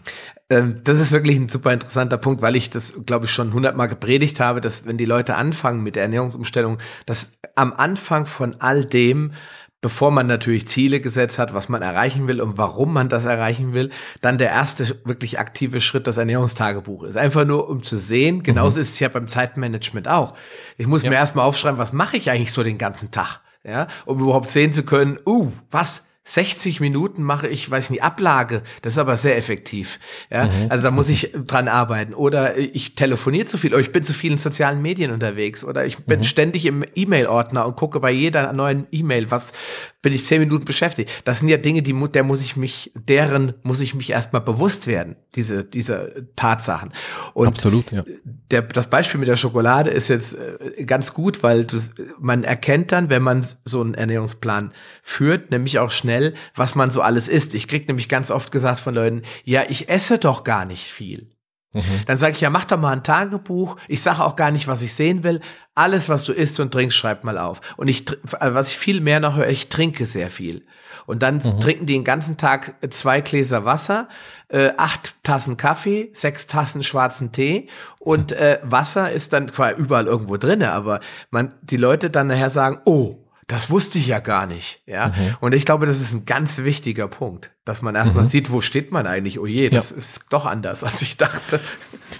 Ähm, 0.52 0.82
das 0.84 1.00
ist 1.00 1.14
wirklich 1.14 1.38
ein 1.38 1.48
super 1.48 1.72
interessanter 1.72 2.18
Punkt, 2.18 2.42
weil 2.42 2.58
ich 2.58 2.70
das, 2.70 3.06
glaube 3.06 3.24
ich, 3.24 3.32
schon 3.32 3.54
hundertmal 3.54 3.88
gepredigt 3.88 4.42
habe, 4.42 4.60
dass 4.60 4.86
wenn 4.86 4.98
die 4.98 5.06
Leute 5.06 5.36
anfangen 5.36 5.82
mit 5.82 5.96
der 5.96 6.04
Ernährungsumstellung, 6.04 6.80
dass 7.06 7.32
am 7.56 7.72
Anfang 7.72 8.26
von 8.26 8.58
all 8.60 8.84
dem 8.84 9.32
bevor 9.80 10.12
man 10.12 10.28
natürlich 10.28 10.68
Ziele 10.68 11.00
gesetzt 11.00 11.40
hat, 11.40 11.54
was 11.54 11.70
man 11.70 11.82
erreichen 11.82 12.28
will 12.28 12.42
und 12.42 12.58
warum 12.58 12.92
man 12.92 13.08
das 13.08 13.24
erreichen 13.24 13.74
will, 13.74 13.92
dann 14.20 14.38
der 14.38 14.50
erste 14.50 14.98
wirklich 15.06 15.40
aktive 15.40 15.80
Schritt 15.80 16.06
das 16.06 16.18
Ernährungstagebuch 16.18 17.04
ist. 17.04 17.16
Einfach 17.16 17.46
nur, 17.46 17.70
um 17.70 17.82
zu 17.82 17.98
sehen, 17.98 18.44
genauso 18.44 18.76
mhm. 18.76 18.82
ist 18.82 18.90
es 18.92 19.00
ja 19.00 19.08
beim 19.08 19.30
Zeitmanagement 19.30 20.10
auch. 20.10 20.34
Ich 20.78 20.86
muss 20.86 21.04
ja. 21.04 21.12
mir 21.12 21.16
erstmal 21.16 21.46
aufschreiben, 21.46 21.80
was 21.80 21.94
mache 21.94 22.18
ich 22.18 22.30
eigentlich 22.30 22.52
so 22.52 22.62
den 22.62 22.78
ganzen 22.78 23.10
Tag? 23.10 23.40
Ja, 23.64 23.88
um 24.06 24.20
überhaupt 24.20 24.48
sehen 24.48 24.74
zu 24.74 24.84
können, 24.84 25.20
uh, 25.26 25.52
was? 25.70 26.04
60 26.24 26.80
Minuten 26.80 27.24
mache 27.24 27.48
ich, 27.48 27.70
weiß 27.70 27.90
nicht, 27.90 28.04
Ablage. 28.04 28.62
Das 28.84 28.94
ist 28.94 29.00
aber 29.00 29.18
sehr 29.18 29.38
effektiv. 29.38 30.00
Ja, 30.30 30.46
mhm. 30.46 30.68
also 30.70 30.84
da 30.84 30.92
muss 30.92 31.10
ich 31.10 31.34
dran 31.34 31.68
arbeiten. 31.68 32.14
Oder 32.14 32.58
ich 32.58 32.94
telefoniere 32.94 33.48
zu 33.48 33.58
viel, 33.58 33.74
oder 33.74 33.82
ich 33.82 33.92
bin 33.92 34.04
zu 34.04 34.14
viel 34.14 34.34
in 34.34 34.38
sozialen 34.38 34.84
Medien 34.84 35.12
unterwegs, 35.12 35.66
oder 35.66 35.86
ich 35.86 35.98
bin 36.06 36.20
mhm. 36.20 36.24
ständig 36.24 36.66
im 36.68 36.86
E-Mail-Ordner 36.96 37.66
und 37.66 37.76
gucke 37.76 38.00
bei 38.00 38.12
jeder 38.12 38.54
neuen 38.54 38.88
E-Mail, 38.92 39.32
was 39.32 39.54
bin 40.02 40.14
ich 40.14 40.26
zehn 40.26 40.42
Minuten 40.42 40.66
beschäftigt. 40.66 41.12
Das 41.26 41.40
sind 41.40 41.50
ja 41.50 41.58
Dinge, 41.58 41.82
die 41.82 41.94
der 42.12 42.24
muss 42.24 42.42
ich 42.42 42.56
mich, 42.56 42.92
deren 42.96 43.54
muss 43.64 43.82
ich 43.82 43.94
mich 43.94 44.10
erstmal 44.10 44.42
bewusst 44.42 44.88
werden, 44.88 45.16
diese, 45.36 45.64
diese 45.64 46.28
Tatsachen. 46.36 46.94
Und 47.34 47.48
Absolut, 47.48 47.92
ja. 47.92 48.04
Der, 48.52 48.62
das 48.64 48.90
Beispiel 48.90 49.20
mit 49.20 49.30
der 49.30 49.36
Schokolade 49.36 49.90
ist 49.90 50.08
jetzt 50.08 50.36
äh, 50.36 50.84
ganz 50.86 51.14
gut, 51.14 51.44
weil 51.44 51.66
du, 51.66 51.78
man 52.20 52.44
erkennt 52.44 52.92
dann, 52.92 53.10
wenn 53.10 53.22
man 53.22 53.46
so 53.66 53.82
einen 53.82 53.94
Ernährungsplan 53.94 54.74
führt, 55.02 55.52
nämlich 55.52 55.80
auch 55.80 55.92
schnell 55.92 56.12
schnell, 56.12 56.34
was 56.56 56.76
man 56.76 56.92
so 56.92 57.02
alles 57.02 57.28
isst. 57.28 57.56
Ich 57.56 57.68
krieg 57.68 57.88
nämlich 57.88 58.10
ganz 58.10 58.32
oft 58.32 58.52
gesagt 58.52 58.80
von 58.80 58.96
Leuten, 58.96 59.22
ja, 59.44 59.64
ich 59.70 59.90
esse 59.90 60.18
doch 60.18 60.44
gar 60.44 60.66
nicht 60.66 60.86
viel. 60.86 61.30
Mhm. 61.74 62.06
Dann 62.06 62.18
sage 62.18 62.34
ich, 62.34 62.42
ja, 62.42 62.50
mach 62.50 62.66
doch 62.66 62.78
mal 62.78 62.92
ein 62.92 63.04
Tagebuch. 63.04 63.78
Ich 63.88 64.02
sage 64.02 64.24
auch 64.24 64.36
gar 64.36 64.52
nicht, 64.52 64.68
was 64.68 64.82
ich 64.82 64.94
sehen 64.94 65.24
will. 65.24 65.40
Alles, 65.74 66.10
was 66.10 66.26
du 66.26 66.34
isst 66.34 66.60
und 66.60 66.72
trinkst, 66.72 66.98
schreib 66.98 67.24
mal 67.24 67.38
auf. 67.38 67.62
Und 67.78 67.88
ich, 67.88 68.06
also 68.40 68.56
was 68.56 68.70
ich 68.70 68.78
viel 68.78 69.00
mehr 69.00 69.22
noch 69.22 69.38
höre, 69.38 69.48
ich 69.48 69.70
trinke 69.70 70.06
sehr 70.06 70.30
viel. 70.30 70.66
Und 71.06 71.24
dann 71.24 71.36
mhm. 71.36 71.60
trinken 71.60 71.86
die 71.86 71.94
den 71.94 72.04
ganzen 72.04 72.38
Tag 72.38 72.76
zwei 72.90 73.22
Gläser 73.22 73.66
Wasser, 73.66 74.08
äh, 74.50 74.72
acht 74.78 75.16
Tassen 75.24 75.58
Kaffee, 75.58 76.10
sechs 76.14 76.48
Tassen 76.48 76.84
schwarzen 76.84 77.32
Tee 77.32 77.68
und 78.00 78.32
äh, 78.32 78.60
Wasser 78.64 79.12
ist 79.12 79.34
dann 79.34 79.48
quasi 79.48 79.80
überall 79.80 80.08
irgendwo 80.08 80.38
drinne. 80.38 80.74
Aber 80.74 81.00
man, 81.30 81.56
die 81.62 81.78
Leute 81.78 82.10
dann 82.10 82.28
nachher 82.28 82.50
sagen, 82.50 82.80
oh, 82.86 83.21
das 83.52 83.70
wusste 83.70 83.98
ich 83.98 84.08
ja 84.08 84.20
gar 84.20 84.48
nicht. 84.48 84.82
Ja. 84.86 85.10
Mhm. 85.10 85.36
Und 85.42 85.54
ich 85.54 85.66
glaube, 85.66 85.86
das 85.86 86.00
ist 86.00 86.14
ein 86.14 86.26
ganz 86.26 86.60
wichtiger 86.60 87.10
Punkt, 87.10 87.52
dass 87.66 87.82
man 87.82 87.96
erstmal 87.96 88.24
mhm. 88.24 88.30
sieht, 88.30 88.50
wo 88.50 88.62
steht 88.62 88.94
man 88.94 89.06
eigentlich? 89.06 89.40
Oh 89.40 89.46
je, 89.46 89.70
das 89.70 89.92
ja. 89.92 89.98
ist 89.98 90.28
doch 90.30 90.46
anders, 90.46 90.86
als 90.86 91.02
ich 91.02 91.18
dachte. 91.18 91.60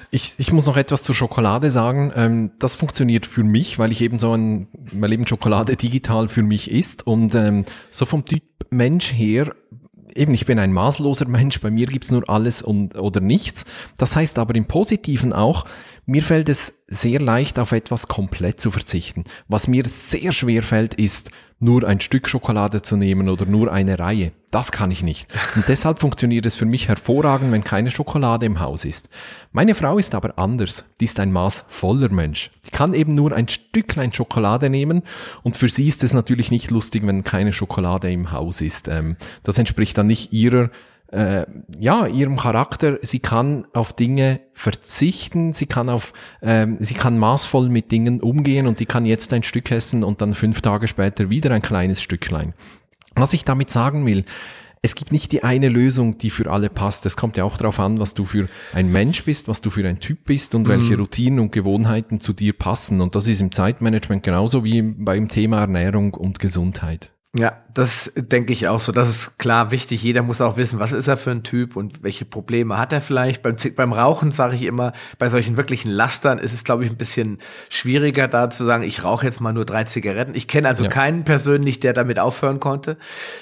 Ich, 0.10 0.34
ich 0.40 0.52
muss 0.52 0.66
noch 0.66 0.76
etwas 0.76 1.04
zur 1.04 1.16
Schokolade 1.16 1.72
sagen. 1.72 2.12
Ähm, 2.16 2.52
das 2.60 2.76
funktioniert 2.76 3.26
für 3.26 3.46
mich, 3.46 3.80
weil 3.80 3.94
ich 3.94 4.02
eben 4.02 4.20
so 4.20 4.36
ein, 4.36 4.68
mein 4.92 5.10
Leben 5.10 5.26
Schokolade 5.26 5.78
digital 5.78 6.28
für 6.28 6.44
mich 6.44 6.70
ist. 6.70 7.08
Und 7.08 7.34
ähm, 7.34 7.64
so 7.92 8.06
vom 8.06 8.26
Typ 8.26 8.44
Mensch 8.70 9.14
her 9.14 9.56
eben, 10.14 10.34
ich 10.34 10.46
bin 10.46 10.60
ein 10.60 10.74
maßloser 10.74 11.30
Mensch, 11.30 11.62
bei 11.62 11.72
mir 11.72 11.88
gibt's 11.88 12.12
nur 12.12 12.30
alles 12.30 12.62
und, 12.62 12.98
oder 12.98 13.22
nichts. 13.22 13.64
Das 13.98 14.18
heißt 14.18 14.38
aber 14.38 14.56
im 14.56 14.66
Positiven 14.66 15.32
auch, 15.32 15.66
mir 16.06 16.24
fällt 16.24 16.50
es 16.50 16.84
sehr 16.88 17.20
leicht, 17.20 17.60
auf 17.60 17.72
etwas 17.72 18.08
komplett 18.08 18.60
zu 18.60 18.72
verzichten. 18.72 19.24
Was 19.48 19.68
mir 19.68 19.84
sehr 19.86 20.32
schwer 20.32 20.64
fällt, 20.64 20.96
ist, 20.96 21.32
nur 21.62 21.88
ein 21.88 22.02
Stück 22.02 22.28
Schokolade 22.28 22.82
zu 22.82 22.98
nehmen 22.98 23.30
oder 23.30 23.46
nur 23.46 23.72
eine 23.72 24.00
Reihe. 24.00 24.32
Das 24.50 24.72
kann 24.72 24.90
ich 24.90 25.04
nicht. 25.04 25.32
Und 25.56 25.68
deshalb 25.68 26.00
funktioniert 26.00 26.46
es 26.48 26.56
für 26.56 26.66
mich 26.66 26.88
hervorragend, 26.88 27.52
wenn 27.52 27.64
keine 27.64 27.92
Schokolade 27.92 28.48
im 28.48 28.60
Haus 28.60 28.84
ist. 28.84 29.10
Meine 29.52 29.76
Frau 29.76 30.00
ist 30.00 30.16
aber 30.16 30.40
anders. 30.40 30.84
Die 31.00 31.06
ist 31.06 31.20
ein 31.20 31.32
maßvoller 31.32 32.10
Mensch. 32.10 32.50
Die 32.66 32.72
kann 32.72 32.96
eben 32.96 33.14
nur 33.14 33.32
ein 33.32 33.48
Stücklein 33.48 34.12
Schokolade 34.12 34.70
nehmen 34.70 35.04
und 35.44 35.56
für 35.56 35.70
sie 35.70 35.88
ist 35.88 36.04
es 36.04 36.14
natürlich 36.14 36.50
nicht 36.50 36.72
lustig, 36.72 37.06
wenn 37.06 37.24
keine 37.24 37.54
Schokolade 37.54 38.12
im 38.12 38.32
Haus 38.32 38.60
ist. 38.60 38.88
Ähm, 38.88 39.16
das 39.44 39.60
entspricht 39.60 39.98
dann 40.00 40.08
nicht 40.08 40.34
ihrer 40.34 40.72
äh, 41.12 41.46
ja, 41.78 42.08
ihrem 42.08 42.38
Charakter, 42.38 42.98
sie 43.02 43.20
kann 43.20 43.68
auf 43.74 43.94
Dinge 43.94 44.40
verzichten, 44.54 45.54
sie 45.54 45.66
kann 45.66 45.90
auf, 45.90 46.14
ähm, 46.42 46.78
sie 46.80 46.94
kann 46.94 47.18
maßvoll 47.18 47.70
mit 47.70 47.92
Dingen 47.92 48.22
umgehen 48.22 48.68
und 48.68 48.80
die 48.80 48.86
kann 48.86 49.06
jetzt 49.06 49.34
ein 49.34 49.44
Stück 49.44 49.72
essen 49.72 50.04
und 50.04 50.22
dann 50.22 50.34
fünf 50.34 50.62
Tage 50.62 50.88
später 50.88 51.30
wieder 51.30 51.52
ein 51.52 51.62
kleines 51.62 52.02
Stücklein. 52.02 52.54
Was 53.16 53.34
ich 53.34 53.44
damit 53.44 53.70
sagen 53.70 54.06
will, 54.06 54.24
es 54.84 54.96
gibt 54.96 55.12
nicht 55.12 55.32
die 55.32 55.44
eine 55.44 55.70
Lösung, 55.70 56.18
die 56.18 56.32
für 56.32 56.50
alle 56.50 56.70
passt. 56.70 57.06
Es 57.06 57.16
kommt 57.16 57.38
ja 57.38 57.44
auch 57.44 57.58
darauf 57.58 57.80
an, 57.80 58.00
was 58.00 58.16
du 58.16 58.26
für 58.26 58.48
ein 58.74 58.92
Mensch 58.92 59.24
bist, 59.26 59.48
was 59.48 59.62
du 59.62 59.70
für 59.70 59.88
ein 59.88 60.00
Typ 60.00 60.26
bist 60.26 60.56
und 60.56 60.64
mhm. 60.64 60.70
welche 60.70 60.98
Routinen 60.98 61.40
und 61.40 61.52
Gewohnheiten 61.52 62.20
zu 62.20 62.34
dir 62.34 62.54
passen. 62.54 63.00
Und 63.00 63.16
das 63.16 63.28
ist 63.28 63.42
im 63.42 63.52
Zeitmanagement 63.52 64.24
genauso 64.24 64.64
wie 64.64 64.82
beim 64.82 65.28
Thema 65.28 65.60
Ernährung 65.60 66.16
und 66.16 66.40
Gesundheit. 66.40 67.12
Ja, 67.38 67.61
das 67.74 68.12
denke 68.16 68.54
ich 68.54 68.68
auch 68.68 68.80
so. 68.80 68.92
Das 68.92 69.10
ist 69.10 69.38
klar 69.38 69.72
wichtig. 69.72 70.04
Jeder 70.04 70.24
muss 70.24 70.42
auch 70.42 70.58
wissen, 70.58 70.80
was 70.80 70.92
ist 70.92 71.08
er 71.08 71.18
für 71.18 71.32
ein 71.32 71.44
Typ 71.44 71.76
und 71.76 72.04
welche 72.04 72.26
Probleme 72.26 72.78
hat 72.78 72.94
er 72.94 73.02
vielleicht. 73.02 73.42
Beim, 73.44 73.56
beim 73.76 73.94
Rauchen 73.94 74.32
sage 74.32 74.56
ich 74.56 74.64
immer, 74.64 74.94
bei 75.18 75.30
solchen 75.30 75.58
wirklichen 75.58 75.92
Lastern 75.92 76.40
ist 76.40 76.54
es, 76.54 76.64
glaube 76.64 76.84
ich, 76.86 76.92
ein 76.92 76.98
bisschen 76.98 77.40
schwieriger, 77.70 78.28
da 78.28 78.50
zu 78.50 78.66
sagen, 78.66 78.84
ich 78.84 79.04
rauche 79.04 79.26
jetzt 79.26 79.42
mal 79.42 79.54
nur 79.54 79.66
drei 79.66 79.84
Zigaretten. 79.86 80.36
Ich 80.36 80.48
kenne 80.48 80.68
also 80.68 80.84
ja. 80.84 80.90
keinen 80.90 81.24
persönlich, 81.24 81.80
der 81.80 81.94
damit 81.94 82.20
aufhören 82.20 82.60
konnte. 82.60 82.98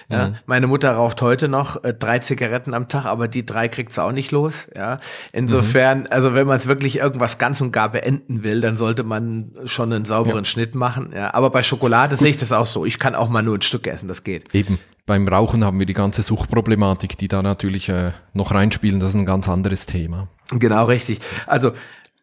Ja, 0.09 0.29
mhm. 0.29 0.35
Meine 0.45 0.67
Mutter 0.67 0.91
raucht 0.91 1.21
heute 1.21 1.47
noch 1.47 1.83
äh, 1.83 1.93
drei 1.93 2.19
Zigaretten 2.19 2.73
am 2.73 2.87
Tag, 2.87 3.05
aber 3.05 3.27
die 3.27 3.45
drei 3.45 3.67
kriegt 3.67 3.91
sie 3.91 4.03
auch 4.03 4.11
nicht 4.11 4.31
los. 4.31 4.67
Ja, 4.75 4.99
insofern, 5.33 6.01
mhm. 6.01 6.07
also 6.09 6.33
wenn 6.33 6.47
man 6.47 6.57
es 6.57 6.67
wirklich 6.67 6.97
irgendwas 6.97 7.37
ganz 7.37 7.61
und 7.61 7.71
gar 7.71 7.91
beenden 7.91 8.43
will, 8.43 8.61
dann 8.61 8.77
sollte 8.77 9.03
man 9.03 9.51
schon 9.65 9.91
einen 9.91 10.05
sauberen 10.05 10.43
ja. 10.43 10.45
Schnitt 10.45 10.75
machen. 10.75 11.13
Ja, 11.15 11.33
aber 11.33 11.49
bei 11.49 11.63
Schokolade 11.63 12.15
sehe 12.15 12.29
ich 12.29 12.37
das 12.37 12.51
auch 12.51 12.65
so. 12.65 12.85
Ich 12.85 12.99
kann 12.99 13.15
auch 13.15 13.29
mal 13.29 13.41
nur 13.41 13.57
ein 13.57 13.61
Stück 13.61 13.87
essen, 13.87 14.07
das 14.07 14.18
geht. 14.23 14.53
Eben. 14.53 14.79
Beim 15.05 15.27
Rauchen 15.27 15.63
haben 15.63 15.79
wir 15.79 15.87
die 15.87 15.93
ganze 15.93 16.21
Suchtproblematik, 16.21 17.17
die 17.17 17.27
da 17.27 17.41
natürlich 17.41 17.89
äh, 17.89 18.11
noch 18.33 18.51
reinspielen. 18.51 18.99
Das 18.99 19.15
ist 19.15 19.19
ein 19.19 19.25
ganz 19.25 19.49
anderes 19.49 19.87
Thema. 19.87 20.27
Genau, 20.51 20.85
richtig. 20.85 21.19
Also 21.47 21.71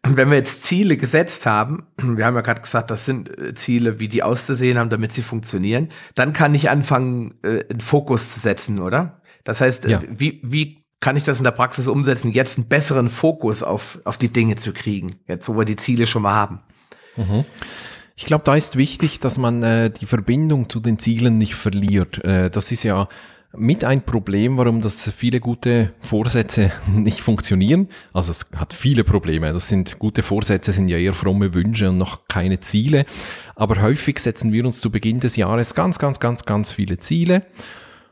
wenn 0.03 0.29
wir 0.29 0.37
jetzt 0.37 0.63
Ziele 0.63 0.97
gesetzt 0.97 1.45
haben, 1.45 1.87
wir 1.97 2.25
haben 2.25 2.35
ja 2.35 2.41
gerade 2.41 2.61
gesagt, 2.61 2.91
das 2.91 3.05
sind 3.05 3.37
äh, 3.37 3.53
Ziele, 3.53 3.99
wie 3.99 4.07
die 4.07 4.23
auszusehen 4.23 4.77
haben, 4.77 4.89
damit 4.89 5.13
sie 5.13 5.21
funktionieren, 5.21 5.89
dann 6.15 6.33
kann 6.33 6.55
ich 6.55 6.69
anfangen, 6.69 7.33
äh, 7.43 7.65
einen 7.69 7.81
Fokus 7.81 8.33
zu 8.33 8.39
setzen, 8.39 8.79
oder? 8.79 9.21
Das 9.43 9.61
heißt, 9.61 9.85
äh, 9.85 9.91
ja. 9.91 10.01
wie, 10.09 10.39
wie 10.43 10.85
kann 10.99 11.17
ich 11.17 11.25
das 11.25 11.37
in 11.37 11.43
der 11.43 11.51
Praxis 11.51 11.87
umsetzen, 11.87 12.31
jetzt 12.31 12.57
einen 12.57 12.67
besseren 12.67 13.09
Fokus 13.09 13.63
auf, 13.63 13.99
auf 14.05 14.17
die 14.17 14.31
Dinge 14.31 14.55
zu 14.55 14.73
kriegen, 14.73 15.15
jetzt 15.27 15.47
wo 15.47 15.57
wir 15.57 15.65
die 15.65 15.75
Ziele 15.75 16.07
schon 16.07 16.21
mal 16.21 16.33
haben? 16.35 16.61
Mhm. 17.15 17.45
Ich 18.19 18.25
glaube, 18.25 18.43
da 18.43 18.55
ist 18.55 18.77
wichtig, 18.77 19.19
dass 19.19 19.37
man 19.37 19.61
äh, 19.61 19.91
die 19.91 20.07
Verbindung 20.07 20.69
zu 20.69 20.79
den 20.79 20.97
Zielen 20.97 21.37
nicht 21.37 21.53
verliert. 21.53 22.23
Äh, 22.25 22.49
das 22.49 22.71
ist 22.71 22.81
ja 22.81 23.07
mit 23.55 23.83
ein 23.83 24.03
Problem, 24.03 24.57
warum 24.57 24.81
das 24.81 25.07
viele 25.15 25.39
gute 25.39 25.93
Vorsätze 25.99 26.71
nicht 26.87 27.21
funktionieren. 27.21 27.89
Also 28.13 28.31
es 28.31 28.47
hat 28.55 28.73
viele 28.73 29.03
Probleme. 29.03 29.53
Das 29.53 29.69
sind 29.69 29.99
gute 29.99 30.23
Vorsätze, 30.23 30.71
sind 30.71 30.89
ja 30.89 30.97
eher 30.97 31.13
fromme 31.13 31.53
Wünsche 31.53 31.89
und 31.89 31.99
noch 31.99 32.27
keine 32.27 32.59
Ziele. 32.59 33.05
Aber 33.55 33.79
häufig 33.83 34.17
setzen 34.17 34.51
wir 34.51 34.65
uns 34.65 34.79
zu 34.79 34.89
Beginn 34.89 35.19
des 35.19 35.35
Jahres 35.35 35.75
ganz, 35.75 35.99
ganz, 35.99 36.19
ganz, 36.19 36.43
ganz 36.43 36.71
viele 36.71 36.97
Ziele 36.97 37.43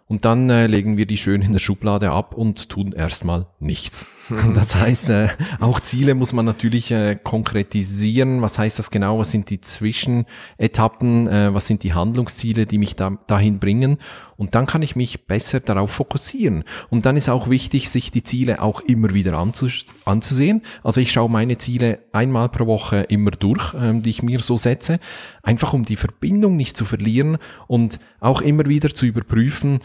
und 0.07 0.23
dann 0.23 0.49
äh, 0.51 0.67
legen 0.67 0.97
wir 0.97 1.07
die 1.07 1.17
schön 1.17 1.41
in 1.41 1.51
der 1.51 1.59
Schublade 1.59 2.11
ab 2.11 2.35
und 2.35 2.69
tun 2.69 2.91
erstmal 2.91 3.47
nichts. 3.59 4.07
Das 4.55 4.75
heißt, 4.75 5.09
äh, 5.09 5.27
auch 5.59 5.79
Ziele 5.79 6.15
muss 6.15 6.33
man 6.33 6.45
natürlich 6.45 6.91
äh, 6.91 7.15
konkretisieren. 7.15 8.41
Was 8.41 8.57
heißt 8.57 8.79
das 8.79 8.89
genau? 8.89 9.19
Was 9.19 9.31
sind 9.31 9.49
die 9.49 9.61
Zwischenetappen? 9.61 11.27
Äh, 11.27 11.53
was 11.53 11.67
sind 11.67 11.83
die 11.83 11.93
Handlungsziele, 11.93 12.65
die 12.65 12.79
mich 12.79 12.95
da, 12.95 13.17
dahin 13.27 13.59
bringen? 13.59 13.97
Und 14.37 14.55
dann 14.55 14.65
kann 14.65 14.81
ich 14.81 14.95
mich 14.95 15.27
besser 15.27 15.59
darauf 15.59 15.91
fokussieren. 15.91 16.63
Und 16.89 17.05
dann 17.05 17.17
ist 17.17 17.29
auch 17.29 17.49
wichtig, 17.49 17.89
sich 17.89 18.11
die 18.11 18.23
Ziele 18.23 18.61
auch 18.61 18.81
immer 18.81 19.13
wieder 19.13 19.37
anzus 19.37 19.85
anzusehen. 20.05 20.61
Also 20.83 21.01
ich 21.01 21.11
schaue 21.11 21.29
meine 21.29 21.57
Ziele 21.57 21.99
einmal 22.11 22.49
pro 22.49 22.65
Woche 22.65 23.01
immer 23.09 23.31
durch, 23.31 23.73
ähm, 23.73 24.01
die 24.01 24.09
ich 24.09 24.23
mir 24.23 24.39
so 24.39 24.57
setze, 24.57 24.99
einfach 25.43 25.73
um 25.73 25.83
die 25.83 25.95
Verbindung 25.95 26.57
nicht 26.57 26.75
zu 26.77 26.85
verlieren 26.85 27.37
und 27.67 27.99
auch 28.19 28.41
immer 28.41 28.65
wieder 28.65 28.93
zu 28.93 29.05
überprüfen, 29.05 29.79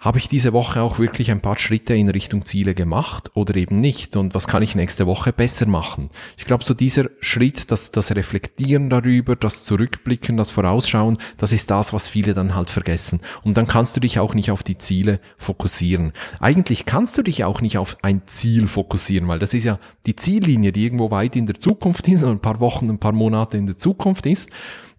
habe 0.00 0.16
ich 0.16 0.28
diese 0.28 0.54
Woche 0.54 0.80
auch 0.80 0.98
wirklich 0.98 1.30
ein 1.30 1.42
paar 1.42 1.58
Schritte 1.58 1.94
in 1.94 2.08
Richtung 2.08 2.46
Ziele 2.46 2.74
gemacht 2.74 3.30
oder 3.34 3.54
eben 3.54 3.80
nicht? 3.80 4.16
Und 4.16 4.34
was 4.34 4.48
kann 4.48 4.62
ich 4.62 4.74
nächste 4.74 5.06
Woche 5.06 5.30
besser 5.30 5.66
machen? 5.66 6.08
Ich 6.38 6.46
glaube, 6.46 6.64
so 6.64 6.72
dieser 6.72 7.10
Schritt, 7.20 7.70
das, 7.70 7.92
das 7.92 8.10
Reflektieren 8.16 8.88
darüber, 8.88 9.36
das 9.36 9.62
Zurückblicken, 9.62 10.38
das 10.38 10.50
Vorausschauen, 10.50 11.18
das 11.36 11.52
ist 11.52 11.70
das, 11.70 11.92
was 11.92 12.08
viele 12.08 12.32
dann 12.32 12.54
halt 12.54 12.70
vergessen. 12.70 13.20
Und 13.42 13.58
dann 13.58 13.66
kannst 13.66 13.94
du 13.94 14.00
dich 14.00 14.18
auch 14.18 14.32
nicht 14.32 14.50
auf 14.50 14.62
die 14.62 14.78
Ziele 14.78 15.20
fokussieren. 15.36 16.14
Eigentlich 16.40 16.86
kannst 16.86 17.18
du 17.18 17.22
dich 17.22 17.44
auch 17.44 17.60
nicht 17.60 17.76
auf 17.76 17.98
ein 18.00 18.22
Ziel 18.24 18.68
fokussieren, 18.68 19.28
weil 19.28 19.38
das 19.38 19.52
ist 19.52 19.64
ja 19.64 19.78
die 20.06 20.16
Ziellinie, 20.16 20.72
die 20.72 20.82
irgendwo 20.82 21.10
weit 21.10 21.36
in 21.36 21.44
der 21.44 21.56
Zukunft 21.56 22.08
ist, 22.08 22.24
ein 22.24 22.40
paar 22.40 22.58
Wochen, 22.60 22.88
ein 22.88 23.00
paar 23.00 23.12
Monate 23.12 23.58
in 23.58 23.66
der 23.66 23.76
Zukunft 23.76 24.24
ist. 24.24 24.48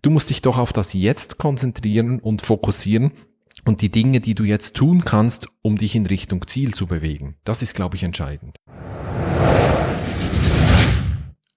Du 0.03 0.11
musst 0.11 0.29
dich 0.29 0.43
doch 0.43 0.59
auf 0.59 0.73
das 0.73 0.93
Jetzt 0.93 1.39
konzentrieren 1.39 2.19
und 2.19 2.43
fokussieren 2.43 3.11
und 3.65 3.81
die 3.81 3.91
Dinge, 3.91 4.19
die 4.19 4.35
du 4.35 4.43
jetzt 4.43 4.75
tun 4.75 5.05
kannst, 5.05 5.47
um 5.61 5.77
dich 5.77 5.95
in 5.95 6.05
Richtung 6.05 6.47
Ziel 6.47 6.73
zu 6.73 6.87
bewegen. 6.87 7.35
Das 7.43 7.61
ist, 7.61 7.75
glaube 7.75 7.95
ich, 7.95 8.03
entscheidend. 8.03 8.57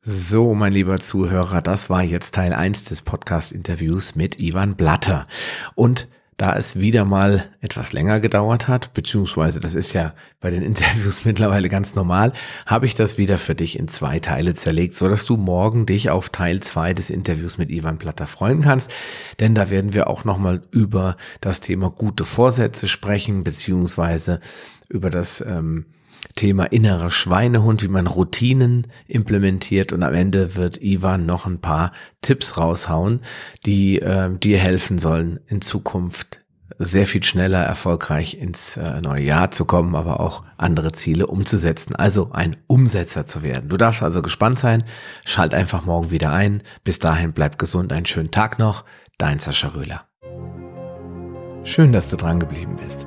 So, 0.02 0.54
mein 0.54 0.72
lieber 0.72 1.00
Zuhörer, 1.00 1.62
das 1.62 1.88
war 1.88 2.02
jetzt 2.02 2.34
Teil 2.34 2.52
1 2.52 2.84
des 2.84 3.00
Podcast-Interviews 3.00 4.14
mit 4.14 4.38
Ivan 4.38 4.76
Blatter. 4.76 5.26
Und 5.74 6.08
da 6.36 6.56
es 6.56 6.78
wieder 6.78 7.04
mal 7.04 7.44
etwas 7.60 7.92
länger 7.92 8.20
gedauert 8.20 8.66
hat, 8.66 8.92
beziehungsweise 8.92 9.60
das 9.60 9.74
ist 9.74 9.92
ja 9.92 10.14
bei 10.40 10.50
den 10.50 10.62
Interviews 10.62 11.24
mittlerweile 11.24 11.68
ganz 11.68 11.94
normal, 11.94 12.32
habe 12.66 12.86
ich 12.86 12.94
das 12.94 13.18
wieder 13.18 13.38
für 13.38 13.54
dich 13.54 13.78
in 13.78 13.88
zwei 13.88 14.18
Teile 14.18 14.54
zerlegt, 14.54 14.96
so 14.96 15.08
dass 15.08 15.24
du 15.26 15.36
morgen 15.36 15.86
dich 15.86 16.10
auf 16.10 16.30
Teil 16.30 16.60
zwei 16.60 16.92
des 16.94 17.10
Interviews 17.10 17.58
mit 17.58 17.70
Ivan 17.70 17.98
Platter 17.98 18.26
freuen 18.26 18.62
kannst. 18.62 18.92
Denn 19.40 19.54
da 19.54 19.70
werden 19.70 19.92
wir 19.92 20.08
auch 20.08 20.24
nochmal 20.24 20.62
über 20.70 21.16
das 21.40 21.60
Thema 21.60 21.90
gute 21.90 22.24
Vorsätze 22.24 22.88
sprechen, 22.88 23.44
beziehungsweise 23.44 24.40
über 24.88 25.10
das 25.10 25.40
ähm, 25.40 25.86
Thema 26.34 26.64
innerer 26.64 27.10
Schweinehund, 27.10 27.82
wie 27.82 27.88
man 27.88 28.06
Routinen 28.06 28.88
implementiert 29.06 29.92
und 29.92 30.02
am 30.02 30.14
Ende 30.14 30.56
wird 30.56 30.82
Ivan 30.82 31.26
noch 31.26 31.46
ein 31.46 31.60
paar 31.60 31.92
Tipps 32.22 32.58
raushauen, 32.58 33.20
die 33.66 34.00
äh, 34.00 34.36
dir 34.38 34.58
helfen 34.58 34.98
sollen, 34.98 35.40
in 35.46 35.60
Zukunft 35.60 36.40
sehr 36.78 37.06
viel 37.06 37.22
schneller 37.22 37.62
erfolgreich 37.62 38.38
ins 38.38 38.76
äh, 38.76 39.00
neue 39.00 39.22
Jahr 39.22 39.50
zu 39.50 39.64
kommen, 39.64 39.94
aber 39.94 40.20
auch 40.20 40.42
andere 40.56 40.92
Ziele 40.92 41.26
umzusetzen, 41.26 41.94
also 41.94 42.32
ein 42.32 42.56
Umsetzer 42.66 43.26
zu 43.26 43.42
werden. 43.42 43.68
Du 43.68 43.76
darfst 43.76 44.02
also 44.02 44.22
gespannt 44.22 44.58
sein, 44.58 44.84
schalt 45.24 45.54
einfach 45.54 45.84
morgen 45.84 46.10
wieder 46.10 46.32
ein. 46.32 46.62
Bis 46.82 46.98
dahin 46.98 47.32
bleib 47.32 47.58
gesund, 47.58 47.92
einen 47.92 48.06
schönen 48.06 48.30
Tag 48.30 48.58
noch. 48.58 48.84
Dein 49.18 49.38
Sascha 49.38 49.68
Röhler. 49.68 50.06
Schön, 51.62 51.92
dass 51.92 52.08
du 52.08 52.16
dran 52.16 52.40
geblieben 52.40 52.76
bist. 52.76 53.06